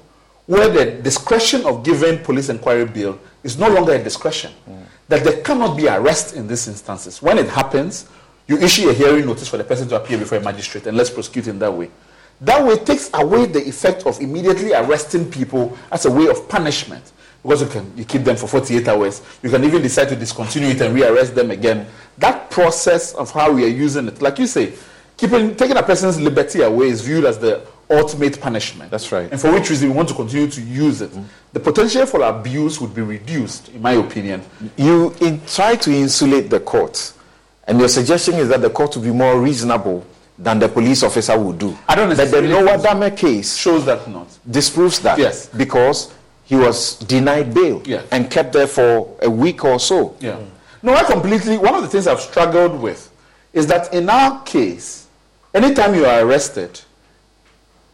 where 0.46 0.68
the 0.68 1.02
discretion 1.02 1.66
of 1.66 1.82
giving 1.82 2.22
police 2.22 2.48
inquiry 2.48 2.84
bill 2.84 3.18
is 3.42 3.58
no 3.58 3.68
longer 3.68 3.94
a 3.94 4.00
discretion. 4.00 4.52
Mm. 4.70 4.82
That 5.08 5.24
there 5.24 5.42
cannot 5.42 5.76
be 5.76 5.88
arrest 5.88 6.36
in 6.36 6.46
these 6.46 6.68
instances. 6.68 7.20
When 7.20 7.38
it 7.38 7.48
happens, 7.48 8.08
you 8.46 8.56
issue 8.58 8.88
a 8.88 8.92
hearing 8.92 9.26
notice 9.26 9.48
for 9.48 9.56
the 9.56 9.64
person 9.64 9.88
to 9.88 9.96
appear 9.96 10.16
before 10.16 10.38
a 10.38 10.42
magistrate 10.42 10.86
and 10.86 10.96
let's 10.96 11.10
prosecute 11.10 11.48
in 11.48 11.58
that 11.58 11.72
way. 11.72 11.90
That 12.40 12.64
way 12.64 12.76
takes 12.76 13.10
away 13.14 13.46
the 13.46 13.66
effect 13.66 14.06
of 14.06 14.20
immediately 14.20 14.72
arresting 14.74 15.30
people 15.30 15.76
as 15.90 16.04
a 16.04 16.10
way 16.10 16.28
of 16.28 16.48
punishment. 16.48 17.12
Because 17.42 17.62
you 17.62 17.68
can 17.68 17.92
you 17.96 18.04
keep 18.04 18.24
them 18.24 18.36
for 18.36 18.48
48 18.48 18.88
hours. 18.88 19.22
You 19.42 19.50
can 19.50 19.62
even 19.64 19.80
decide 19.80 20.08
to 20.08 20.16
discontinue 20.16 20.70
it 20.70 20.80
and 20.80 20.94
rearrest 20.94 21.34
them 21.34 21.50
again. 21.50 21.86
That 22.18 22.50
process 22.50 23.14
of 23.14 23.30
how 23.30 23.52
we 23.52 23.64
are 23.64 23.68
using 23.68 24.08
it, 24.08 24.20
like 24.20 24.38
you 24.38 24.46
say, 24.46 24.72
keeping 25.16 25.54
taking 25.54 25.76
a 25.76 25.82
person's 25.82 26.20
liberty 26.20 26.62
away 26.62 26.88
is 26.88 27.02
viewed 27.02 27.24
as 27.24 27.38
the 27.38 27.64
ultimate 27.88 28.40
punishment. 28.40 28.90
That's 28.90 29.12
right. 29.12 29.30
And 29.30 29.40
for 29.40 29.52
which 29.52 29.70
reason 29.70 29.90
we 29.90 29.94
want 29.94 30.08
to 30.08 30.14
continue 30.14 30.48
to 30.50 30.60
use 30.60 31.00
it. 31.00 31.10
Mm-hmm. 31.10 31.22
The 31.52 31.60
potential 31.60 32.04
for 32.06 32.22
abuse 32.22 32.80
would 32.80 32.94
be 32.94 33.02
reduced, 33.02 33.68
in 33.68 33.80
my 33.80 33.92
opinion. 33.92 34.42
You 34.76 35.14
in, 35.20 35.40
try 35.46 35.76
to 35.76 35.92
insulate 35.92 36.50
the 36.50 36.60
court, 36.60 37.12
and 37.68 37.78
your 37.78 37.88
suggestion 37.88 38.34
is 38.34 38.48
that 38.48 38.60
the 38.60 38.70
court 38.70 38.96
will 38.96 39.04
be 39.04 39.12
more 39.12 39.40
reasonable 39.40 40.04
than 40.38 40.58
the 40.58 40.68
police 40.68 41.02
officer 41.02 41.38
would 41.38 41.58
do. 41.58 41.76
I 41.88 41.94
don't 41.94 42.08
But 42.08 42.16
the 42.16 42.22
necessarily 42.24 42.48
Noah 42.50 42.78
think. 42.78 42.84
Dameh 42.84 43.16
case 43.16 43.56
Shows 43.56 43.84
that 43.86 44.06
not. 44.08 44.28
disproves 44.50 44.98
that. 45.00 45.18
Yes. 45.18 45.46
Because 45.48 46.12
he 46.44 46.56
was 46.56 46.96
denied 46.98 47.52
bail 47.54 47.82
Yeah. 47.84 48.02
and 48.10 48.30
kept 48.30 48.52
there 48.52 48.66
for 48.66 49.16
a 49.22 49.30
week 49.30 49.64
or 49.64 49.80
so. 49.80 50.14
Yeah. 50.20 50.36
No, 50.82 50.94
I 50.94 51.04
completely. 51.04 51.56
One 51.58 51.74
of 51.74 51.82
the 51.82 51.88
things 51.88 52.06
I've 52.06 52.20
struggled 52.20 52.80
with 52.80 53.10
is 53.52 53.66
that 53.68 53.92
in 53.94 54.08
our 54.10 54.42
case, 54.44 55.06
anytime 55.54 55.94
you 55.94 56.04
are 56.04 56.20
arrested 56.20 56.80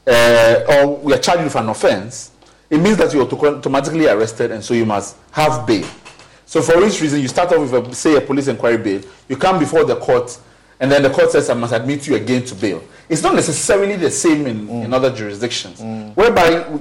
uh, 0.07 0.61
or 0.68 0.97
we 0.97 1.14
are 1.14 1.18
charged 1.18 1.45
with 1.45 1.55
an 1.57 1.68
offense, 1.68 2.32
it 2.68 2.78
means 2.78 2.97
that 2.97 3.12
you're 3.14 3.22
automatically 3.22 4.09
arrested 4.09 4.51
and 4.51 4.64
so 4.64 4.74
you 4.74 4.84
must 4.86 5.16
have 5.30 5.66
bail. 5.66 5.86
So 6.47 6.61
for 6.61 6.78
which 6.80 7.01
reason 7.01 7.20
you 7.20 7.28
start 7.28 7.53
off 7.53 7.70
with, 7.70 7.72
a, 7.86 7.95
say, 7.95 8.16
a 8.16 8.20
police 8.20 8.49
inquiry 8.49 8.78
bail, 8.78 9.01
you 9.28 9.36
come 9.36 9.59
before 9.59 9.84
the 9.84 9.97
court, 9.97 10.36
and 10.83 10.91
then 10.91 11.05
the 11.05 11.11
court 11.11 11.30
says, 11.30 11.49
I 11.49 11.55
must 11.55 11.72
admit 11.72 12.09
you 12.09 12.16
again 12.16 12.45
to 12.45 12.57
bail. 12.57 12.83
It's 13.09 13.22
not 13.22 13.37
necessarily 13.37 13.95
the 13.95 14.11
same 14.11 14.49
in, 14.49 14.66
mm. 14.66 14.85
in 14.85 14.93
other 14.93 15.14
jurisdictions, 15.14 15.80
mm. 15.80 16.12
whereby 16.16 16.80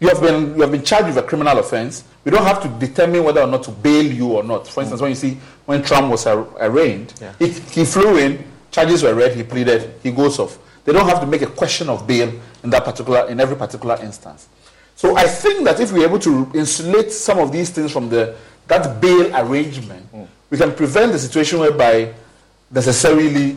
you 0.00 0.08
have 0.08 0.20
been 0.20 0.54
you 0.54 0.60
have 0.60 0.70
been 0.70 0.82
charged 0.82 1.06
with 1.06 1.16
a 1.16 1.22
criminal 1.22 1.58
offense. 1.58 2.04
We 2.24 2.30
don't 2.30 2.44
have 2.44 2.62
to 2.62 2.68
determine 2.86 3.24
whether 3.24 3.40
or 3.40 3.46
not 3.46 3.62
to 3.62 3.70
bail 3.70 4.04
you 4.04 4.32
or 4.32 4.42
not. 4.42 4.68
For 4.68 4.82
instance, 4.82 5.00
mm. 5.00 5.04
when 5.04 5.10
you 5.12 5.16
see 5.16 5.38
when 5.64 5.82
Trump 5.82 6.10
was 6.10 6.26
ar- 6.26 6.46
arraigned, 6.60 7.14
he, 7.38 7.48
he 7.48 7.86
flew 7.86 8.18
in, 8.18 8.44
charges 8.70 9.02
were 9.02 9.14
read, 9.14 9.34
he 9.34 9.44
pleaded, 9.44 9.94
he 10.02 10.10
goes 10.10 10.38
off. 10.38 10.58
They 10.84 10.92
don't 10.92 11.08
have 11.08 11.20
to 11.20 11.26
make 11.26 11.40
a 11.40 11.46
question 11.46 11.88
of 11.88 12.06
bail 12.06 12.30
in 12.62 12.68
that 12.68 12.84
particular 12.84 13.30
in 13.30 13.40
every 13.40 13.56
particular 13.56 13.98
instance. 14.02 14.46
So 14.94 15.16
I 15.16 15.26
think 15.26 15.64
that 15.64 15.80
if 15.80 15.90
we're 15.90 16.06
able 16.06 16.18
to 16.18 16.50
insulate 16.54 17.10
some 17.10 17.38
of 17.38 17.50
these 17.50 17.70
things 17.70 17.92
from 17.92 18.10
the 18.10 18.36
that 18.66 19.00
bail 19.00 19.34
arrangement, 19.34 20.06
we 20.50 20.58
can 20.58 20.74
prevent 20.74 21.12
the 21.12 21.18
situation 21.18 21.60
whereby 21.60 22.12
necessarily, 22.72 23.56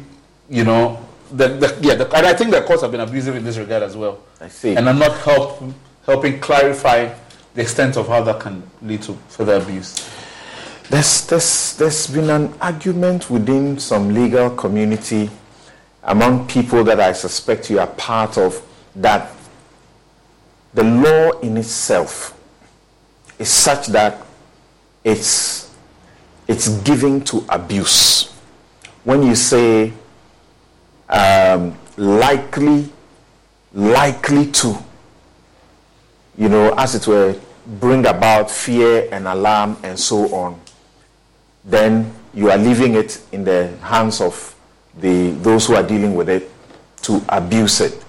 you 0.50 0.64
know, 0.64 1.06
the, 1.32 1.48
the, 1.48 1.78
yeah, 1.82 1.96
the, 1.96 2.06
and 2.16 2.26
I 2.26 2.34
think 2.34 2.52
the 2.52 2.62
courts 2.62 2.82
have 2.82 2.92
been 2.92 3.02
abusive 3.02 3.36
in 3.36 3.44
this 3.44 3.58
regard 3.58 3.84
as 3.84 3.98
well. 3.98 4.20
I 4.40 4.48
see. 4.48 4.76
And 4.76 4.88
are 4.88 4.94
not 4.94 5.18
help, 5.20 5.64
helping 6.06 6.40
clarify 6.40 7.14
the 7.54 7.62
extent 7.62 7.98
of 7.98 8.08
how 8.08 8.22
that 8.24 8.40
can 8.40 8.64
lead 8.82 9.02
to 9.04 9.14
further 9.30 9.56
abuse. 9.56 10.08
There's, 10.90 11.26
there's, 11.26 11.76
there's 11.78 12.08
been 12.08 12.30
an 12.30 12.54
argument 12.62 13.30
within 13.30 13.80
some 13.80 14.14
legal 14.14 14.52
community 14.52 15.32
among 16.04 16.48
people 16.48 16.84
that 16.84 17.00
I 17.00 17.14
suspect 17.14 17.72
you 17.72 17.80
are 17.80 17.88
part 17.88 18.38
of 18.38 18.62
that 18.98 19.32
the 20.76 20.84
law 20.84 21.40
in 21.40 21.58
itself 21.58 22.38
is 23.40 23.50
such 23.50 23.88
that 23.88 24.22
it's, 25.04 25.74
it's 26.48 26.68
giving 26.82 27.24
to 27.24 27.46
abuse. 27.50 28.35
When 29.06 29.22
you 29.22 29.36
say 29.36 29.94
um, 31.08 31.78
likely, 31.96 32.90
likely 33.72 34.52
to, 34.52 34.76
you 36.38 36.50
know, 36.50 36.74
as 36.76 36.96
it 36.96 37.08
were, 37.08 37.40
bring 37.80 38.08
about 38.08 38.50
fear 38.50 39.08
and 39.12 39.28
alarm 39.28 39.78
and 39.84 39.98
so 39.98 40.34
on, 40.34 40.60
then 41.64 42.12
you 42.34 42.50
are 42.50 42.58
leaving 42.58 42.96
it 42.96 43.22
in 43.32 43.44
the 43.44 43.68
hands 43.78 44.22
of 44.22 44.56
the, 45.00 45.32
those 45.32 45.68
who 45.68 45.76
are 45.76 45.84
dealing 45.84 46.16
with 46.16 46.28
it 46.28 46.50
to 47.04 47.24
abuse 47.30 47.82
it. 47.82 48.04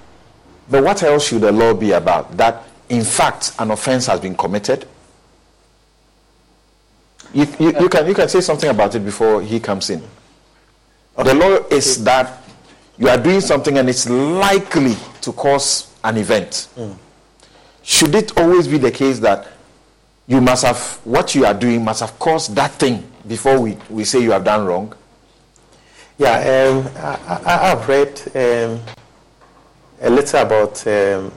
But 0.71 0.83
what 0.83 1.03
else 1.03 1.29
should 1.29 1.43
the 1.43 1.53
law 1.53 1.75
be 1.75 1.93
about? 1.93 2.35
That, 2.39 2.65
in 2.89 3.05
fact, 3.05 3.53
an 3.59 3.71
offense 3.71 4.07
has 4.07 4.21
been 4.21 4.35
committed? 4.35 4.89
You, 7.35 7.47
you, 7.59 7.81
you, 7.81 7.89
can, 7.91 8.07
you 8.07 8.15
can 8.15 8.31
say 8.31 8.41
something 8.41 8.71
about 8.71 8.95
it 8.95 9.01
before 9.01 9.43
he 9.43 9.61
comes 9.61 9.91
in. 9.91 10.03
The 11.17 11.35
law 11.35 11.67
is 11.71 12.05
that 12.05 12.43
you 12.99 13.09
are 13.09 13.17
doing 13.17 13.41
something 13.41 13.79
and 13.79 13.89
it's 13.89 14.09
likely 14.09 14.97
to 15.23 15.33
cause 15.33 15.95
an 16.05 16.17
event. 16.19 16.69
Should 17.83 18.15
it 18.15 18.37
always 18.39 18.69
be 18.69 18.79
the 18.79 18.91
case 18.91 19.19
that 19.21 19.49
you 20.27 20.41
must 20.41 20.65
have, 20.65 21.01
what 21.05 21.35
you 21.35 21.47
are 21.47 21.55
doing 21.55 21.85
must 21.85 22.01
have 22.01 22.19
caused 22.19 22.55
that 22.57 22.73
thing 22.73 23.09
before 23.27 23.61
we, 23.61 23.77
we 23.89 24.05
say 24.05 24.21
you 24.23 24.33
have 24.33 24.45
done 24.45 24.67
wrong? 24.67 24.93
Yeah, 26.19 26.71
um, 26.71 26.91
I, 26.97 27.43
I, 27.45 27.73
I've 27.73 27.89
read 27.89 28.21
um, 28.35 28.81
a 30.01 30.11
little 30.11 30.41
about 30.41 30.87
um, 30.87 31.33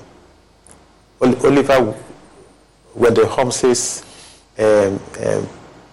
Oliver 1.22 1.94
Wendell 2.96 3.28
Holmes's 3.28 4.04
um, 4.58 5.00
um, 5.26 5.48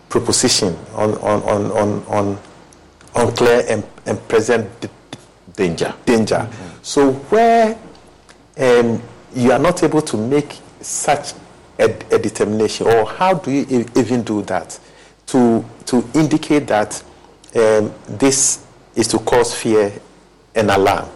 proposition 0.08 0.76
on, 0.94 1.14
on, 1.18 1.42
on, 1.42 1.70
on, 1.72 2.04
on 2.06 2.38
unclear 3.16 3.64
and, 3.68 3.84
and 4.06 4.28
present 4.28 4.80
d- 4.80 4.88
Danger. 5.54 5.94
danger. 6.04 6.46
So 6.82 7.12
where 7.12 7.78
um, 8.58 9.02
you 9.34 9.52
are 9.52 9.58
not 9.58 9.82
able 9.82 10.02
to 10.02 10.16
make 10.18 10.58
such 10.82 11.32
a, 11.78 11.84
a 12.14 12.18
determination, 12.18 12.86
or 12.86 13.06
how 13.06 13.34
do 13.34 13.50
you 13.50 13.86
even 13.96 14.22
do 14.22 14.42
that 14.42 14.78
to 15.26 15.64
to 15.86 16.04
indicate 16.14 16.66
that 16.66 17.02
um, 17.54 17.92
this 18.06 18.64
is 18.94 19.08
to 19.08 19.18
cause 19.20 19.54
fear 19.54 19.92
and 20.54 20.70
alarm? 20.70 21.08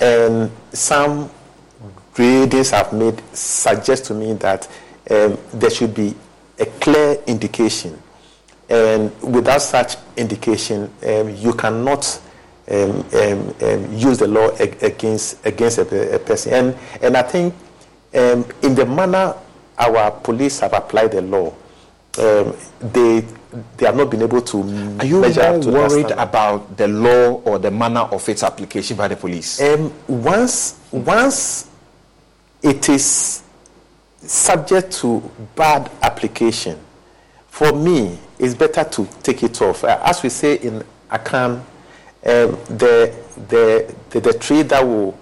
And 0.00 0.50
some 0.72 1.30
readings 2.18 2.72
I've 2.72 2.92
made 2.92 3.22
suggest 3.34 4.04
to 4.06 4.14
me 4.14 4.34
that 4.34 4.68
um, 5.10 5.38
there 5.54 5.70
should 5.70 5.94
be 5.94 6.14
a 6.58 6.66
clear 6.66 7.18
indication, 7.26 8.01
and 8.72 9.12
without 9.20 9.60
such 9.60 9.96
indication, 10.16 10.90
um, 11.06 11.28
you 11.36 11.52
cannot 11.52 12.20
um, 12.70 13.04
um, 13.12 13.54
um, 13.60 13.92
use 13.92 14.16
the 14.16 14.26
law 14.26 14.48
against 14.56 15.44
against 15.44 15.76
a, 15.78 16.14
a, 16.14 16.18
person. 16.18 16.52
And 16.54 16.78
and 17.02 17.16
I 17.16 17.22
think 17.22 17.54
um, 18.14 18.46
in 18.62 18.74
the 18.74 18.86
manner 18.86 19.34
our 19.78 20.10
police 20.10 20.60
have 20.60 20.72
applied 20.72 21.12
the 21.12 21.20
law, 21.20 21.48
um, 22.18 22.56
they 22.80 23.26
they 23.76 23.84
have 23.84 23.94
not 23.96 24.10
been 24.10 24.22
able 24.22 24.40
to. 24.40 24.60
Are 25.00 25.04
you 25.04 25.20
more 25.20 25.60
worried 25.60 26.10
about 26.12 26.74
the 26.78 26.88
law 26.88 27.42
or 27.44 27.58
the 27.58 27.70
manner 27.70 28.00
of 28.00 28.26
its 28.26 28.42
application 28.42 28.96
by 28.96 29.08
the 29.08 29.16
police? 29.16 29.60
Um, 29.60 29.92
once 30.08 30.80
once 30.90 31.68
it 32.62 32.88
is 32.88 33.42
subject 34.16 34.92
to 34.92 35.20
bad 35.54 35.90
application, 36.00 36.78
for 37.48 37.72
me, 37.72 38.18
it's 38.42 38.54
better 38.54 38.82
to 38.82 39.08
take 39.22 39.44
it 39.44 39.62
off. 39.62 39.84
Uh, 39.84 40.00
as 40.04 40.22
we 40.22 40.28
say 40.28 40.56
in 40.56 40.82
Akan, 41.10 41.52
um, 41.60 41.64
the, 42.24 43.14
the, 43.48 43.94
the, 44.10 44.20
the 44.20 44.32
tree 44.34 44.62
that 44.62 44.84
will 44.84 45.16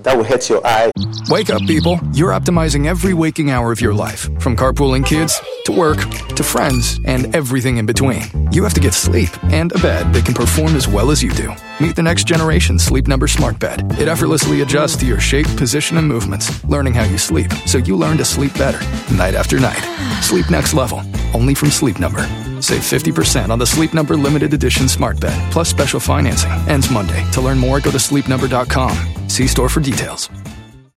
that 0.00 0.16
will 0.16 0.24
hit 0.24 0.48
your 0.48 0.66
eye. 0.66 0.90
Wake 1.28 1.50
up, 1.50 1.62
people. 1.66 1.98
You're 2.12 2.30
optimizing 2.32 2.86
every 2.86 3.14
waking 3.14 3.50
hour 3.50 3.72
of 3.72 3.80
your 3.80 3.94
life, 3.94 4.28
from 4.40 4.56
carpooling 4.56 5.04
kids 5.06 5.40
to 5.64 5.72
work 5.72 5.98
to 6.36 6.42
friends 6.42 7.00
and 7.06 7.34
everything 7.34 7.78
in 7.78 7.86
between. 7.86 8.22
You 8.52 8.62
have 8.64 8.74
to 8.74 8.80
get 8.80 8.92
sleep 8.94 9.30
and 9.44 9.72
a 9.72 9.78
bed 9.78 10.12
that 10.12 10.24
can 10.24 10.34
perform 10.34 10.74
as 10.76 10.86
well 10.86 11.10
as 11.10 11.22
you 11.22 11.30
do. 11.30 11.52
Meet 11.80 11.96
the 11.96 12.02
next 12.02 12.26
generation 12.26 12.78
Sleep 12.78 13.06
Number 13.08 13.26
Smart 13.26 13.58
Bed. 13.58 13.98
It 13.98 14.08
effortlessly 14.08 14.60
adjusts 14.60 14.96
to 14.96 15.06
your 15.06 15.20
shape, 15.20 15.46
position, 15.56 15.96
and 15.96 16.06
movements, 16.06 16.62
learning 16.64 16.94
how 16.94 17.04
you 17.04 17.18
sleep 17.18 17.52
so 17.66 17.78
you 17.78 17.96
learn 17.96 18.18
to 18.18 18.24
sleep 18.24 18.54
better 18.54 18.80
night 19.14 19.34
after 19.34 19.58
night. 19.58 19.82
Sleep 20.22 20.50
next 20.50 20.74
level, 20.74 21.02
only 21.32 21.54
from 21.54 21.70
Sleep 21.70 21.98
Number. 21.98 22.22
Save 22.60 22.80
50% 22.80 23.50
on 23.50 23.58
the 23.58 23.66
Sleep 23.66 23.94
Number 23.94 24.16
limited 24.16 24.54
edition 24.54 24.88
smart 24.88 25.20
bed, 25.20 25.52
plus 25.52 25.68
special 25.68 26.00
financing. 26.00 26.50
Ends 26.68 26.90
Monday. 26.90 27.24
To 27.32 27.40
learn 27.40 27.58
more, 27.58 27.80
go 27.80 27.90
to 27.90 27.98
sleepnumber.com. 27.98 29.23
See 29.34 29.48
store 29.48 29.68
for 29.68 29.80
details. 29.80 30.30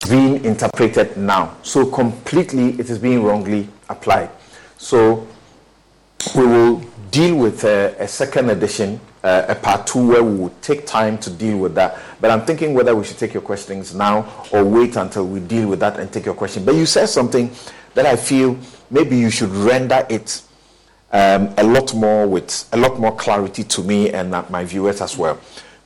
Being 0.09 0.43
interpreted 0.43 1.15
now. 1.15 1.55
So 1.63 1.85
completely 1.85 2.71
it 2.71 2.89
is 2.89 2.99
being 2.99 3.23
wrongly 3.23 3.69
applied. 3.87 4.29
So 4.77 5.25
we 6.35 6.45
will 6.45 6.83
deal 7.11 7.37
with 7.37 7.63
a, 7.63 7.95
a 7.97 8.09
second 8.09 8.49
edition, 8.49 8.99
uh, 9.23 9.45
a 9.47 9.55
part 9.55 9.87
two, 9.87 10.05
where 10.05 10.21
we 10.21 10.37
will 10.37 10.53
take 10.61 10.85
time 10.85 11.17
to 11.19 11.29
deal 11.29 11.57
with 11.59 11.75
that. 11.75 11.97
But 12.19 12.29
I'm 12.29 12.45
thinking 12.45 12.73
whether 12.73 12.93
we 12.93 13.05
should 13.05 13.17
take 13.17 13.33
your 13.33 13.41
questions 13.41 13.95
now 13.95 14.45
or 14.51 14.65
wait 14.65 14.97
until 14.97 15.25
we 15.25 15.39
deal 15.39 15.69
with 15.69 15.79
that 15.79 15.97
and 15.97 16.11
take 16.11 16.25
your 16.25 16.35
question. 16.35 16.65
But 16.65 16.75
you 16.75 16.85
said 16.85 17.05
something 17.05 17.49
that 17.93 18.05
I 18.05 18.17
feel 18.17 18.59
maybe 18.91 19.15
you 19.15 19.29
should 19.29 19.51
render 19.51 20.05
it 20.09 20.41
um, 21.13 21.53
a 21.57 21.63
lot 21.63 21.95
more 21.95 22.27
with 22.27 22.67
a 22.73 22.77
lot 22.77 22.99
more 22.99 23.15
clarity 23.15 23.63
to 23.63 23.81
me 23.81 24.09
and 24.09 24.31
my 24.49 24.65
viewers 24.65 24.99
as 24.99 25.17
well. 25.17 25.39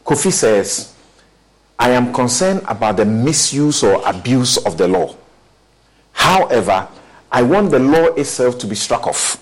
Kofi 0.04 0.32
says, 0.32 0.95
I 1.80 1.92
am 1.92 2.14
concerned 2.14 2.62
about 2.68 2.98
the 2.98 3.06
misuse 3.06 3.84
or 3.84 4.06
abuse 4.06 4.58
of 4.58 4.78
the 4.78 4.88
law. 4.88 5.16
However, 6.12 6.90
I 7.32 7.42
want 7.42 7.72
the 7.72 7.80
law 7.80 8.08
itself 8.16 8.58
to 8.60 8.68
be 8.68 8.76
struck 8.76 9.08
off 9.08 9.42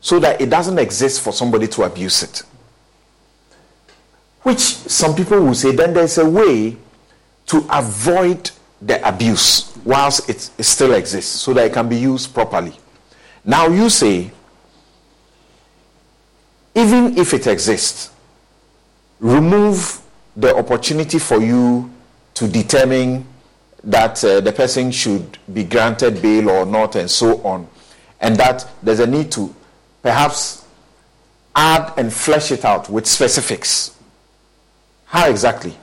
so 0.00 0.18
that 0.18 0.40
it 0.40 0.50
doesn't 0.50 0.78
exist 0.78 1.22
for 1.22 1.32
somebody 1.32 1.68
to 1.68 1.84
abuse 1.84 2.24
it. 2.24 2.42
Which 4.42 4.58
some 4.58 5.14
people 5.14 5.40
will 5.40 5.54
say, 5.54 5.70
then 5.72 5.94
there's 5.94 6.18
a 6.18 6.28
way 6.28 6.76
to 7.46 7.66
avoid 7.70 8.50
the 8.82 9.06
abuse 9.06 9.74
whilst 9.84 10.28
it, 10.28 10.50
it 10.58 10.64
still 10.64 10.92
exists 10.92 11.40
so 11.40 11.54
that 11.54 11.66
it 11.66 11.72
can 11.72 11.88
be 11.88 11.96
used 11.96 12.34
properly. 12.34 12.74
Now 13.44 13.68
you 13.68 13.88
say, 13.88 14.30
even 16.74 17.16
if 17.16 17.32
it 17.32 17.46
exists, 17.46 18.10
remove 19.20 20.00
the 20.36 20.54
opportunity 20.56 21.18
for 21.18 21.40
you 21.40 21.90
to 22.34 22.48
determine 22.48 23.26
that 23.84 24.22
uh, 24.24 24.40
the 24.40 24.52
person 24.52 24.90
should 24.90 25.38
be 25.52 25.64
granted 25.64 26.20
bail 26.22 26.48
or 26.48 26.66
not, 26.66 26.96
and 26.96 27.10
so 27.10 27.42
on, 27.42 27.68
and 28.20 28.36
that 28.36 28.66
there's 28.82 29.00
a 29.00 29.06
need 29.06 29.30
to 29.32 29.54
perhaps 30.02 30.64
add 31.54 31.92
and 31.96 32.12
flesh 32.12 32.50
it 32.50 32.64
out 32.64 32.88
with 32.88 33.06
specifics. 33.06 33.96
How 35.06 35.28
exactly? 35.28 35.76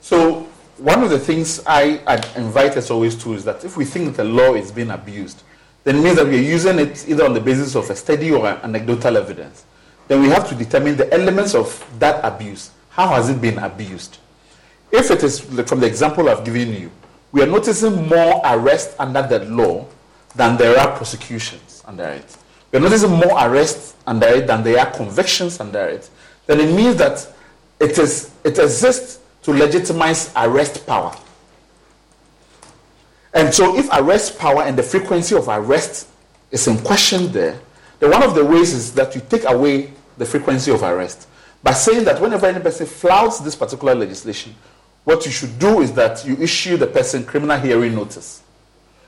So, 0.00 0.48
one 0.78 1.02
of 1.02 1.10
the 1.10 1.18
things 1.18 1.60
I, 1.66 2.00
I 2.06 2.16
invite 2.36 2.76
us 2.76 2.90
always 2.90 3.14
to 3.22 3.34
is 3.34 3.44
that 3.44 3.64
if 3.64 3.76
we 3.76 3.84
think 3.84 4.16
the 4.16 4.24
law 4.24 4.54
is 4.54 4.72
being 4.72 4.90
abused, 4.90 5.42
then 5.84 5.96
it 5.96 6.02
means 6.02 6.16
that 6.16 6.26
we're 6.26 6.42
using 6.42 6.78
it 6.78 7.08
either 7.08 7.24
on 7.24 7.34
the 7.34 7.40
basis 7.40 7.74
of 7.74 7.88
a 7.90 7.96
study 7.96 8.30
or 8.30 8.46
anecdotal 8.46 9.16
evidence 9.16 9.64
then 10.08 10.22
we 10.22 10.28
have 10.28 10.48
to 10.48 10.54
determine 10.54 10.96
the 10.96 11.12
elements 11.12 11.54
of 11.54 11.86
that 11.98 12.24
abuse. 12.24 12.70
How 12.98 13.06
has 13.14 13.30
it 13.30 13.40
been 13.40 13.60
abused? 13.60 14.18
If 14.90 15.12
it 15.12 15.22
is 15.22 15.38
from 15.38 15.78
the 15.78 15.86
example 15.86 16.28
I've 16.28 16.44
given 16.44 16.74
you, 16.74 16.90
we 17.30 17.40
are 17.42 17.46
noticing 17.46 18.08
more 18.08 18.42
arrests 18.44 18.96
under 18.98 19.22
the 19.22 19.44
law 19.44 19.86
than 20.34 20.56
there 20.56 20.76
are 20.76 20.96
prosecutions 20.96 21.84
under 21.86 22.08
it. 22.08 22.36
We 22.72 22.80
are 22.80 22.82
noticing 22.82 23.12
more 23.12 23.38
arrests 23.38 23.94
under 24.04 24.26
it 24.26 24.48
than 24.48 24.64
there 24.64 24.80
are 24.80 24.90
convictions 24.90 25.60
under 25.60 25.78
it. 25.78 26.10
Then 26.46 26.58
it 26.58 26.74
means 26.74 26.96
that 26.96 27.32
it 27.78 27.96
is 27.98 28.32
it 28.42 28.58
exists 28.58 29.20
to 29.42 29.52
legitimize 29.52 30.32
arrest 30.34 30.84
power. 30.84 31.16
And 33.32 33.54
so 33.54 33.78
if 33.78 33.88
arrest 33.92 34.40
power 34.40 34.64
and 34.64 34.76
the 34.76 34.82
frequency 34.82 35.36
of 35.36 35.46
arrest 35.46 36.08
is 36.50 36.66
in 36.66 36.78
question 36.78 37.30
there, 37.30 37.60
then 38.00 38.10
one 38.10 38.24
of 38.24 38.34
the 38.34 38.44
ways 38.44 38.72
is 38.72 38.92
that 38.94 39.14
you 39.14 39.22
take 39.30 39.44
away 39.44 39.92
the 40.16 40.26
frequency 40.26 40.72
of 40.72 40.82
arrest 40.82 41.28
by 41.62 41.72
saying 41.72 42.04
that 42.04 42.20
whenever 42.20 42.46
any 42.46 42.60
person 42.60 42.86
flouts 42.86 43.40
this 43.40 43.56
particular 43.56 43.94
legislation, 43.94 44.54
what 45.04 45.24
you 45.24 45.32
should 45.32 45.58
do 45.58 45.80
is 45.80 45.92
that 45.94 46.24
you 46.24 46.36
issue 46.36 46.76
the 46.76 46.86
person 46.86 47.24
criminal 47.24 47.58
hearing 47.58 47.94
notice. 47.94 48.42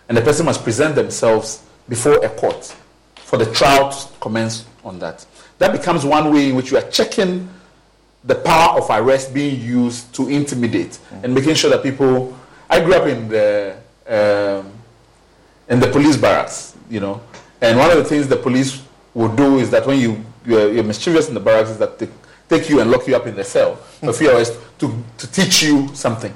And 0.08 0.16
the 0.16 0.22
person 0.22 0.46
must 0.46 0.64
present 0.64 0.94
themselves 0.94 1.62
before 1.88 2.24
a 2.24 2.28
court 2.28 2.74
for 3.16 3.36
the 3.36 3.46
trial 3.52 3.90
to 3.92 4.08
commence 4.18 4.64
on 4.82 4.98
that. 4.98 5.24
That 5.58 5.72
becomes 5.72 6.04
one 6.04 6.32
way 6.32 6.48
in 6.48 6.56
which 6.56 6.70
you 6.70 6.78
are 6.78 6.90
checking 6.90 7.48
the 8.24 8.34
power 8.34 8.80
of 8.80 8.90
arrest 8.90 9.32
being 9.32 9.60
used 9.60 10.12
to 10.14 10.28
intimidate 10.28 10.90
mm-hmm. 10.90 11.24
and 11.24 11.34
making 11.34 11.54
sure 11.54 11.70
that 11.70 11.82
people. 11.82 12.36
I 12.68 12.80
grew 12.80 12.94
up 12.94 13.06
in 13.06 13.28
the 13.28 13.76
um, 14.06 14.72
in 15.68 15.80
the 15.80 15.88
police 15.88 16.16
barracks, 16.16 16.76
you 16.88 17.00
know, 17.00 17.20
and 17.60 17.78
one 17.78 17.90
of 17.90 17.98
the 17.98 18.04
things 18.04 18.26
the 18.28 18.36
police 18.36 18.82
would 19.14 19.36
do 19.36 19.58
is 19.58 19.70
that 19.70 19.86
when 19.86 19.98
you 19.98 20.24
you're, 20.44 20.72
you're 20.72 20.84
mischievous 20.84 21.28
in 21.28 21.34
the 21.34 21.40
barracks 21.40 21.70
is 21.70 21.78
that 21.78 21.98
they 21.98 22.08
take 22.50 22.68
you 22.68 22.80
and 22.80 22.90
lock 22.90 23.06
you 23.06 23.16
up 23.16 23.26
in 23.26 23.36
the 23.36 23.44
cell 23.44 23.76
for 23.76 24.10
a 24.10 24.12
few 24.12 24.30
hours 24.30 24.50
to, 24.78 24.92
to 25.16 25.30
teach 25.30 25.62
you 25.62 25.88
something. 25.94 26.34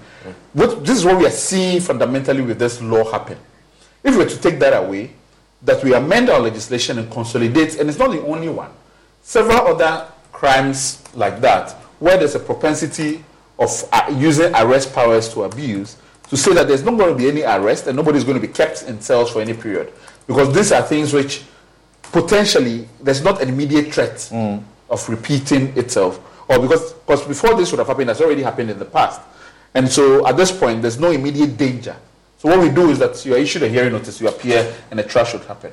What, 0.53 0.85
this 0.85 0.99
is 0.99 1.05
what 1.05 1.19
we 1.19 1.27
are 1.27 1.31
seeing 1.31 1.81
fundamentally 1.81 2.41
with 2.41 2.59
this 2.59 2.81
law 2.81 3.11
happen. 3.11 3.37
If 4.05 4.17
we 4.17 4.25
were 4.25 4.31
to 4.31 4.39
take 4.39 4.61
that 4.61 4.85
away, 4.85 5.11
that 5.62 5.83
we 5.83 5.93
amend 5.93 6.31
our 6.31 6.39
legislation 6.39 6.99
and 6.99 7.11
consolidate, 7.11 7.79
and 7.81 7.89
it's 7.89 7.99
not 7.99 8.12
the 8.12 8.25
only 8.27 8.49
one, 8.49 8.71
several 9.23 9.59
other 9.59 10.07
crimes 10.31 11.03
like 11.15 11.41
that, 11.41 11.73
where 11.99 12.17
there's 12.17 12.37
a 12.37 12.41
propensity 12.41 13.25
of 13.59 13.71
uh, 13.93 14.15
using 14.17 14.55
arrest 14.55 14.95
powers 14.95 15.29
to 15.33 15.43
abuse, 15.43 15.97
to 16.29 16.37
say 16.37 16.55
that 16.55 16.69
there's 16.69 16.85
not 16.85 16.97
going 16.97 17.11
to 17.11 17.19
be 17.19 17.29
any 17.29 17.43
arrest 17.43 17.87
and 17.87 17.97
nobody's 17.97 18.25
going 18.25 18.41
to 18.41 18.47
be 18.47 18.53
kept 18.53 18.85
in 18.85 19.01
cells 19.01 19.31
for 19.31 19.41
any 19.41 19.55
period. 19.55 19.93
Because 20.27 20.55
these 20.55 20.71
are 20.73 20.83
things 20.83 21.12
which 21.12 21.45
potentially 22.03 22.89
there's 23.01 23.23
not 23.23 23.43
an 23.43 23.49
immediate 23.49 23.93
threat 23.93 24.15
mm. 24.31 24.62
Of 24.91 25.09
repeating 25.09 25.76
itself. 25.76 26.20
Or 26.49 26.59
because, 26.59 26.93
because 26.93 27.26
before 27.26 27.55
this 27.55 27.70
would 27.72 27.78
have 27.78 27.89
happened, 27.89 28.09
that's 28.09 28.20
already 28.20 28.43
happened 28.43 28.70
in 28.70 28.78
the 28.78 28.85
past. 28.85 29.20
And 29.74 29.89
so 29.89 30.26
at 30.26 30.37
this 30.37 30.53
point, 30.53 30.82
there's 30.82 31.01
no 31.01 31.11
immediate 31.11 31.57
danger. 31.57 31.97
So 32.39 32.49
what 32.49 32.61
we 32.61 32.68
do 32.68 32.91
is 32.91 32.99
that 32.99 33.24
you 33.24 33.35
are 33.35 33.39
issued 33.39 33.62
a 33.62 33.68
hearing 33.68 33.93
notice, 33.93 34.20
you 34.20 34.28
appear, 34.28 34.74
and 34.91 35.01
a 35.01 35.03
trial 35.03 35.24
should 35.24 35.43
happen. 35.43 35.72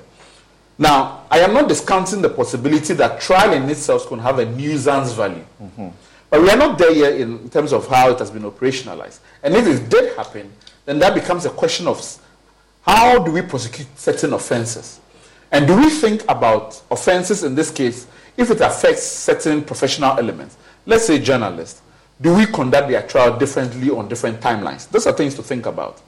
Now, 0.77 1.25
I 1.29 1.39
am 1.39 1.53
not 1.53 1.67
discounting 1.67 2.21
the 2.21 2.29
possibility 2.29 2.93
that 2.95 3.21
trial 3.21 3.53
in 3.53 3.69
itself 3.69 4.07
can 4.07 4.19
have 4.19 4.39
a 4.39 4.45
nuisance 4.45 5.11
value. 5.11 5.45
Mm-hmm. 5.61 5.89
But 6.29 6.41
we 6.41 6.49
are 6.49 6.57
not 6.57 6.77
there 6.77 6.91
yet 6.91 7.19
in 7.19 7.49
terms 7.49 7.73
of 7.73 7.87
how 7.87 8.09
it 8.11 8.19
has 8.19 8.31
been 8.31 8.43
operationalized. 8.43 9.19
And 9.43 9.53
if 9.53 9.67
it 9.67 9.89
did 9.89 10.15
happen, 10.15 10.51
then 10.85 10.97
that 10.99 11.13
becomes 11.13 11.45
a 11.45 11.49
question 11.49 11.87
of 11.87 12.01
how 12.83 13.21
do 13.21 13.31
we 13.31 13.41
prosecute 13.41 13.87
certain 13.99 14.33
offenses? 14.33 15.01
And 15.51 15.67
do 15.67 15.75
we 15.75 15.89
think 15.89 16.23
about 16.29 16.81
offenses 16.89 17.43
in 17.43 17.53
this 17.53 17.69
case 17.69 18.07
if 18.41 18.51
it 18.51 18.61
affects 18.61 19.03
certain 19.03 19.63
professional 19.63 20.17
elements? 20.17 20.57
Let's 20.85 21.05
say 21.05 21.19
journalists. 21.19 21.81
Do 22.19 22.35
we 22.35 22.45
conduct 22.45 22.89
their 22.89 23.01
trial 23.07 23.37
differently 23.37 23.89
on 23.89 24.07
different 24.07 24.41
timelines? 24.41 24.89
Those 24.89 25.07
are 25.07 25.13
things 25.13 25.35
to 25.35 25.43
think 25.43 25.65
about. 25.65 25.99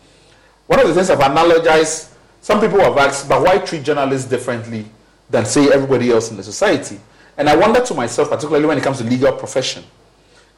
One 0.68 0.80
of 0.80 0.88
the 0.88 0.94
things 0.94 1.10
I've 1.10 1.20
analogized, 1.20 2.14
some 2.42 2.60
people 2.60 2.80
have 2.80 2.98
asked, 2.98 3.28
but 3.28 3.42
why 3.42 3.58
treat 3.60 3.84
journalists 3.84 4.30
differently 4.30 4.86
than, 5.30 5.46
say, 5.46 5.72
everybody 5.72 6.12
else 6.12 6.30
in 6.32 6.38
the 6.38 6.44
society? 6.44 7.00
And 7.38 7.50
I 7.50 7.56
wonder 7.56 7.84
to 7.84 7.94
myself, 7.94 8.30
particularly 8.30 8.66
when 8.66 8.78
it 8.78 8.84
comes 8.84 9.00
to 9.00 9.04
legal 9.04 9.34
profession, 9.34 9.84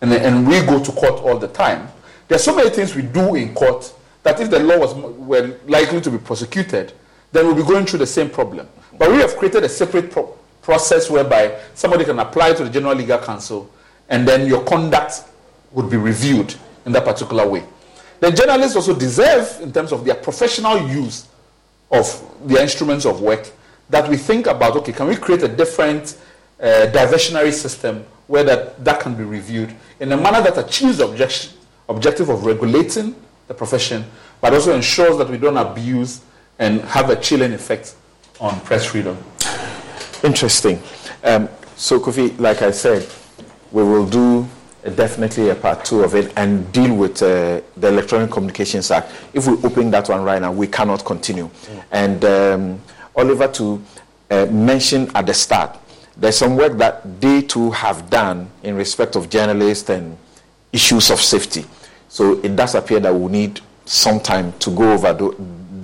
and, 0.01 0.11
and 0.11 0.47
we 0.47 0.59
go 0.61 0.83
to 0.83 0.91
court 0.91 1.21
all 1.21 1.37
the 1.37 1.47
time, 1.47 1.87
there 2.27 2.35
are 2.35 2.39
so 2.39 2.55
many 2.55 2.69
things 2.69 2.95
we 2.95 3.03
do 3.03 3.35
in 3.35 3.53
court 3.53 3.93
that 4.23 4.39
if 4.41 4.49
the 4.49 4.59
law 4.59 4.79
was 4.79 4.93
were 4.93 5.59
likely 5.67 6.01
to 6.01 6.11
be 6.11 6.17
prosecuted, 6.17 6.91
then 7.31 7.45
we'll 7.45 7.55
be 7.55 7.63
going 7.63 7.85
through 7.85 7.99
the 7.99 8.07
same 8.07 8.29
problem. 8.29 8.67
But 8.97 9.11
we 9.11 9.17
have 9.17 9.37
created 9.37 9.63
a 9.63 9.69
separate 9.69 10.11
pro- 10.11 10.37
process 10.65 11.11
whereby 11.11 11.55
somebody 11.75 12.03
can 12.03 12.17
apply 12.17 12.51
to 12.51 12.63
the 12.63 12.69
General 12.71 12.95
Legal 12.95 13.19
Council 13.19 13.69
and 14.09 14.27
then 14.27 14.47
your 14.47 14.63
conduct 14.63 15.23
would 15.71 15.91
be 15.91 15.97
reviewed 15.97 16.55
in 16.87 16.91
that 16.91 17.05
particular 17.05 17.47
way. 17.47 17.63
The 18.19 18.31
journalists 18.31 18.75
also 18.75 18.97
deserve, 18.97 19.59
in 19.61 19.71
terms 19.71 19.91
of 19.91 20.03
their 20.03 20.15
professional 20.15 20.87
use 20.89 21.27
of 21.91 22.07
their 22.47 22.63
instruments 22.63 23.05
of 23.05 23.21
work, 23.21 23.51
that 23.91 24.09
we 24.09 24.17
think 24.17 24.47
about 24.47 24.75
okay, 24.77 24.91
can 24.91 25.07
we 25.07 25.15
create 25.15 25.43
a 25.43 25.47
different 25.47 26.17
uh, 26.59 26.87
diversionary 26.91 27.53
system 27.53 28.03
where 28.25 28.43
that, 28.43 28.83
that 28.83 28.99
can 28.99 29.13
be 29.13 29.23
reviewed 29.23 29.71
in 29.99 30.11
a 30.11 30.17
manner 30.17 30.41
that 30.41 30.57
achieves 30.57 30.97
the 30.97 31.07
objection, 31.07 31.53
objective 31.89 32.29
of 32.29 32.43
regulating 32.43 33.13
the 33.47 33.53
profession, 33.53 34.03
but 34.41 34.51
also 34.51 34.73
ensures 34.73 35.15
that 35.19 35.29
we 35.29 35.37
don't 35.37 35.57
abuse 35.57 36.21
and 36.57 36.81
have 36.81 37.11
a 37.11 37.15
chilling 37.15 37.53
effect 37.53 37.93
on 38.39 38.59
press 38.61 38.85
freedom. 38.85 39.15
Interesting. 40.23 40.81
Um, 41.23 41.49
so, 41.75 41.99
Kofi, 41.99 42.37
like 42.39 42.61
I 42.61 42.71
said, 42.71 43.07
we 43.71 43.83
will 43.83 44.07
do 44.07 44.47
definitely 44.95 45.49
a 45.49 45.55
part 45.55 45.83
two 45.83 46.03
of 46.03 46.13
it 46.15 46.31
and 46.37 46.71
deal 46.71 46.95
with 46.95 47.21
uh, 47.21 47.61
the 47.77 47.87
Electronic 47.87 48.29
Communications 48.31 48.91
Act. 48.91 49.11
If 49.33 49.47
we 49.47 49.53
open 49.63 49.89
that 49.91 50.07
one 50.09 50.23
right 50.23 50.41
now, 50.41 50.51
we 50.51 50.67
cannot 50.67 51.03
continue. 51.03 51.47
Mm. 51.49 51.83
And 51.91 52.25
um, 52.25 52.81
Oliver, 53.15 53.47
to 53.47 53.81
uh, 54.29 54.45
mention 54.47 55.09
at 55.15 55.25
the 55.25 55.33
start, 55.33 55.77
there's 56.17 56.37
some 56.37 56.55
work 56.55 56.77
that 56.77 57.19
they 57.19 57.41
too 57.41 57.71
have 57.71 58.09
done 58.09 58.49
in 58.63 58.75
respect 58.75 59.15
of 59.15 59.29
journalists 59.29 59.89
and 59.89 60.17
issues 60.71 61.09
of 61.09 61.19
safety. 61.19 61.65
So 62.07 62.39
it 62.41 62.55
does 62.55 62.75
appear 62.75 62.99
that 63.01 63.13
we 63.13 63.31
need 63.31 63.59
some 63.85 64.19
time 64.19 64.53
to 64.59 64.69
go 64.71 64.93
over 64.93 65.13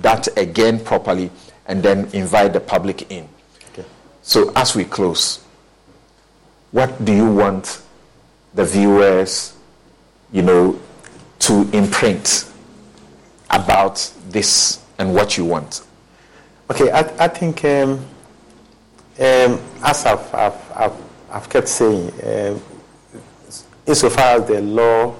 that 0.00 0.28
again 0.38 0.82
properly 0.82 1.30
and 1.66 1.82
then 1.82 2.08
invite 2.12 2.52
the 2.52 2.60
public 2.60 3.10
in. 3.10 3.28
So 4.22 4.52
as 4.54 4.74
we 4.76 4.84
close, 4.84 5.44
what 6.70 7.04
do 7.04 7.12
you 7.12 7.26
want 7.30 7.82
the 8.54 8.64
viewers, 8.64 9.54
you 10.32 10.42
know, 10.42 10.80
to 11.40 11.68
imprint 11.72 12.50
about 13.50 14.12
this 14.28 14.80
and 14.98 15.12
what 15.14 15.36
you 15.36 15.44
want? 15.44 15.84
Okay, 16.70 16.90
I, 16.90 17.00
I 17.24 17.28
think 17.28 17.64
um, 17.64 17.98
um, 19.18 19.60
as 19.82 20.06
I've, 20.06 20.34
I've, 20.34 20.72
I've, 20.74 20.92
I've, 21.30 21.48
kept 21.50 21.68
saying, 21.68 22.12
um, 22.24 22.62
insofar 23.86 24.36
as 24.40 24.46
the 24.46 24.60
law 24.62 25.14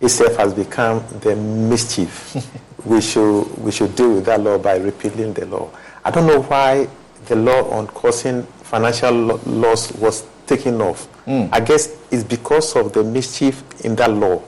itself 0.00 0.36
has 0.36 0.52
become 0.52 1.02
the 1.20 1.36
mischief, 1.36 2.36
we 2.84 3.00
should 3.00 3.44
we 3.58 3.70
should 3.70 3.94
deal 3.96 4.14
with 4.14 4.26
that 4.26 4.40
law 4.40 4.58
by 4.58 4.76
repealing 4.76 5.32
the 5.32 5.46
law. 5.46 5.70
I 6.04 6.10
don't 6.10 6.26
know 6.26 6.42
why 6.42 6.88
the 7.28 7.36
law 7.36 7.70
on 7.70 7.86
causing 7.88 8.42
financial 8.62 9.12
loss 9.12 9.92
was 9.92 10.26
taken 10.46 10.80
off. 10.80 11.06
Mm. 11.26 11.50
I 11.52 11.60
guess 11.60 11.96
it's 12.10 12.24
because 12.24 12.74
of 12.74 12.92
the 12.92 13.04
mischief 13.04 13.62
in 13.84 13.94
that 13.96 14.10
law. 14.10 14.42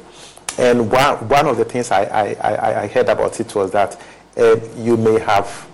And 0.59 0.91
one, 0.91 1.28
one 1.28 1.47
of 1.47 1.57
the 1.57 1.64
things 1.64 1.91
I, 1.91 2.03
I, 2.05 2.35
I, 2.35 2.83
I 2.83 2.87
heard 2.87 3.09
about 3.09 3.39
it 3.39 3.55
was 3.55 3.70
that 3.72 4.01
uh, 4.37 4.57
you 4.76 4.97
may 4.97 5.18
have 5.20 5.68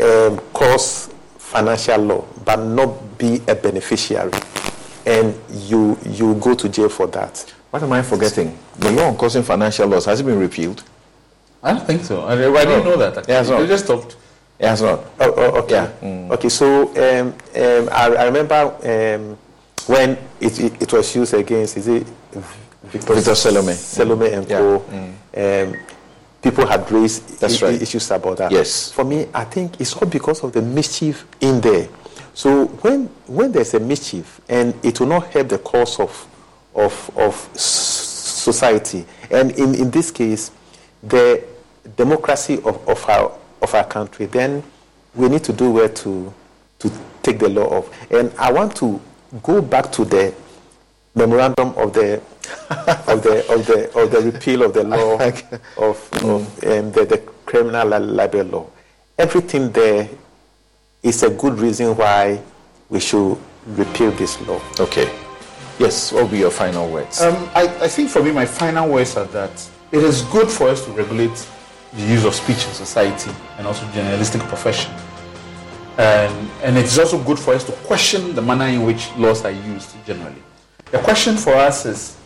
um, 0.00 0.38
caused 0.52 1.12
financial 1.38 1.98
law 1.98 2.24
but 2.44 2.56
not 2.56 3.18
be 3.18 3.40
a 3.48 3.54
beneficiary. 3.54 4.32
And 5.06 5.34
you, 5.50 5.98
you 6.04 6.34
go 6.36 6.54
to 6.54 6.68
jail 6.68 6.88
for 6.88 7.06
that. 7.08 7.40
What 7.70 7.82
am 7.82 7.92
I 7.92 8.02
forgetting? 8.02 8.56
The 8.78 8.92
law 8.92 9.08
on 9.08 9.16
causing 9.16 9.42
financial 9.42 9.88
loss, 9.88 10.04
has 10.04 10.20
it 10.20 10.24
been 10.24 10.38
repealed? 10.38 10.82
I 11.62 11.72
don't 11.72 11.86
think 11.86 12.04
so. 12.04 12.22
I, 12.22 12.32
I 12.32 12.64
didn't 12.64 12.84
know 12.84 12.96
that. 12.96 13.18
Actually. 13.18 13.32
Yeah, 13.32 13.42
so. 13.44 13.60
They 13.62 13.66
just 13.68 13.84
stopped. 13.84 14.16
Yeah, 14.62 14.74
it's 14.74 14.82
not. 14.82 15.00
Oh, 15.18 15.34
oh, 15.36 15.58
okay. 15.62 15.74
Yeah. 15.74 15.90
Mm. 16.00 16.30
Okay, 16.30 16.48
so 16.48 16.86
um, 16.94 17.28
um, 17.30 17.88
I, 17.90 18.14
I, 18.14 18.24
remember 18.26 18.54
um, 18.54 19.36
when 19.88 20.10
it, 20.40 20.60
it, 20.60 20.82
it, 20.82 20.92
was 20.92 21.16
used 21.16 21.34
against, 21.34 21.76
is 21.78 21.88
it 21.88 22.06
Victor, 22.84 23.14
Victor 23.14 23.32
Selormey? 23.32 23.74
Selormey 23.74 24.32
and 24.32 24.48
yeah. 24.48 24.58
co. 24.58 24.78
Mm. 24.88 25.72
Um, 25.74 25.80
people 26.40 26.64
had 26.64 26.88
raised 26.92 27.40
That's 27.40 27.60
I- 27.60 27.66
right. 27.66 27.82
issues 27.82 28.08
about 28.12 28.36
that. 28.38 28.52
Yes. 28.52 28.92
For 28.92 29.04
me, 29.04 29.26
I 29.34 29.44
think 29.44 29.80
it's 29.80 29.96
all 29.96 30.08
because 30.08 30.44
of 30.44 30.52
the 30.52 30.62
mischief 30.62 31.26
in 31.40 31.60
there. 31.60 31.88
So 32.32 32.66
when 32.66 33.06
when 33.26 33.50
there's 33.50 33.74
a 33.74 33.80
mischief 33.80 34.40
and 34.48 34.74
it 34.84 35.00
will 35.00 35.08
not 35.08 35.26
help 35.26 35.48
the 35.48 35.58
cause 35.58 35.98
of 35.98 36.26
of 36.74 37.10
of 37.16 37.34
society, 37.58 39.04
and 39.28 39.50
in, 39.58 39.74
in 39.74 39.90
this 39.90 40.12
case, 40.12 40.52
the 41.02 41.42
democracy 41.96 42.58
of, 42.64 42.88
of 42.88 43.08
our 43.08 43.36
of 43.62 43.74
our 43.74 43.84
country, 43.84 44.26
then 44.26 44.62
we 45.14 45.28
need 45.28 45.44
to 45.44 45.52
do 45.52 45.70
well 45.70 45.88
to, 45.88 46.32
to 46.80 46.92
take 47.22 47.38
the 47.38 47.48
law 47.48 47.78
off. 47.78 48.10
And 48.12 48.32
I 48.38 48.52
want 48.52 48.76
to 48.76 49.00
go 49.42 49.62
back 49.62 49.92
to 49.92 50.04
the 50.04 50.34
memorandum 51.14 51.68
of 51.76 51.92
the 51.92 52.20
of 53.06 53.22
the 53.22 53.44
of 53.52 53.66
the 53.66 53.90
of 53.98 54.10
the 54.10 54.20
repeal 54.32 54.62
of 54.62 54.74
the 54.74 54.84
law 54.84 55.14
of, 55.20 55.78
of 55.78 56.24
um, 56.24 56.92
the, 56.92 57.06
the 57.08 57.18
criminal 57.46 58.00
libel 58.00 58.44
law. 58.44 58.66
Everything 59.18 59.70
there 59.72 60.08
is 61.02 61.22
a 61.22 61.30
good 61.30 61.58
reason 61.58 61.96
why 61.96 62.40
we 62.88 63.00
should 63.00 63.36
repeal 63.66 64.10
this 64.12 64.40
law. 64.46 64.60
Okay. 64.80 65.10
Yes, 65.78 66.12
what 66.12 66.22
will 66.24 66.28
be 66.30 66.38
your 66.38 66.50
final 66.50 66.90
words? 66.90 67.20
Um, 67.20 67.48
I, 67.54 67.62
I 67.80 67.88
think 67.88 68.10
for 68.10 68.22
me, 68.22 68.30
my 68.30 68.46
final 68.46 68.88
words 68.88 69.16
are 69.16 69.24
that 69.26 69.68
it 69.90 70.02
is 70.02 70.22
good 70.22 70.48
for 70.50 70.68
us 70.68 70.84
to 70.84 70.90
regulate 70.92 71.48
the 71.94 72.02
use 72.02 72.24
of 72.24 72.34
speech 72.34 72.66
in 72.66 72.72
society 72.72 73.30
and 73.58 73.66
also 73.66 73.86
journalistic 73.92 74.40
profession. 74.42 74.92
And, 75.98 76.50
and 76.62 76.78
it's 76.78 76.98
also 76.98 77.22
good 77.22 77.38
for 77.38 77.52
us 77.54 77.64
to 77.64 77.72
question 77.86 78.34
the 78.34 78.40
manner 78.40 78.66
in 78.66 78.84
which 78.84 79.10
laws 79.16 79.44
are 79.44 79.50
used 79.50 79.94
generally. 80.06 80.42
The 80.90 80.98
question 80.98 81.36
for 81.36 81.54
us 81.54 81.84
is 81.84 82.16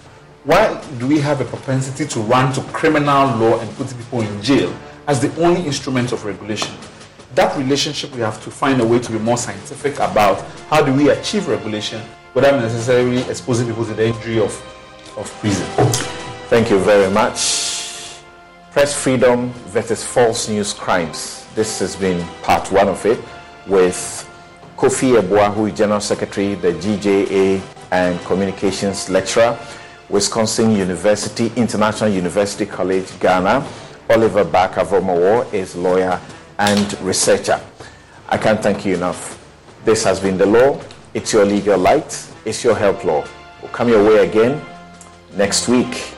why 0.44 0.80
do 0.98 1.08
we 1.08 1.18
have 1.18 1.40
a 1.40 1.44
propensity 1.44 2.06
to 2.06 2.20
run 2.20 2.52
to 2.52 2.60
criminal 2.72 3.36
law 3.36 3.58
and 3.58 3.76
put 3.76 3.88
people 3.96 4.20
in 4.20 4.42
jail 4.42 4.72
as 5.08 5.20
the 5.20 5.34
only 5.42 5.62
instrument 5.66 6.12
of 6.12 6.24
regulation? 6.24 6.72
That 7.34 7.56
relationship 7.58 8.14
we 8.14 8.20
have 8.20 8.42
to 8.44 8.50
find 8.50 8.80
a 8.80 8.86
way 8.86 9.00
to 9.00 9.12
be 9.12 9.18
more 9.18 9.36
scientific 9.36 9.94
about 9.96 10.40
how 10.70 10.84
do 10.84 10.92
we 10.94 11.10
achieve 11.10 11.48
regulation 11.48 12.00
without 12.34 12.60
necessarily 12.60 13.22
exposing 13.22 13.66
people 13.66 13.84
to 13.86 13.94
the 13.94 14.06
injury 14.06 14.38
of, 14.38 14.52
of 15.16 15.28
prison. 15.40 15.66
Thank 16.48 16.70
you 16.70 16.78
very 16.78 17.10
much. 17.10 17.75
Press 18.76 18.92
freedom 18.94 19.48
versus 19.72 20.04
false 20.04 20.50
news 20.50 20.74
crimes. 20.74 21.46
This 21.54 21.78
has 21.78 21.96
been 21.96 22.22
part 22.42 22.70
one 22.70 22.88
of 22.88 23.06
it 23.06 23.18
with 23.66 23.96
Kofi 24.76 25.18
Yeboah, 25.18 25.54
who 25.54 25.64
is 25.64 25.78
General 25.78 25.98
Secretary, 25.98 26.56
the 26.56 26.72
GJA 26.72 27.62
and 27.90 28.20
Communications 28.26 29.08
Lecturer, 29.08 29.58
Wisconsin 30.10 30.72
University, 30.72 31.50
International 31.56 32.10
University 32.10 32.66
College, 32.66 33.18
Ghana. 33.18 33.66
Oliver 34.10 34.44
Barker 34.44 34.82
Vormawor 34.82 35.50
is 35.54 35.74
lawyer 35.74 36.20
and 36.58 37.00
researcher. 37.00 37.58
I 38.28 38.36
can't 38.36 38.62
thank 38.62 38.84
you 38.84 38.94
enough. 38.94 39.42
This 39.86 40.04
has 40.04 40.20
been 40.20 40.36
the 40.36 40.44
law. 40.44 40.78
It's 41.14 41.32
your 41.32 41.46
legal 41.46 41.78
light. 41.78 42.30
It's 42.44 42.62
your 42.62 42.76
help 42.76 43.04
law. 43.04 43.24
We'll 43.62 43.72
come 43.72 43.88
your 43.88 44.06
way 44.06 44.28
again 44.28 44.60
next 45.34 45.66
week. 45.66 46.15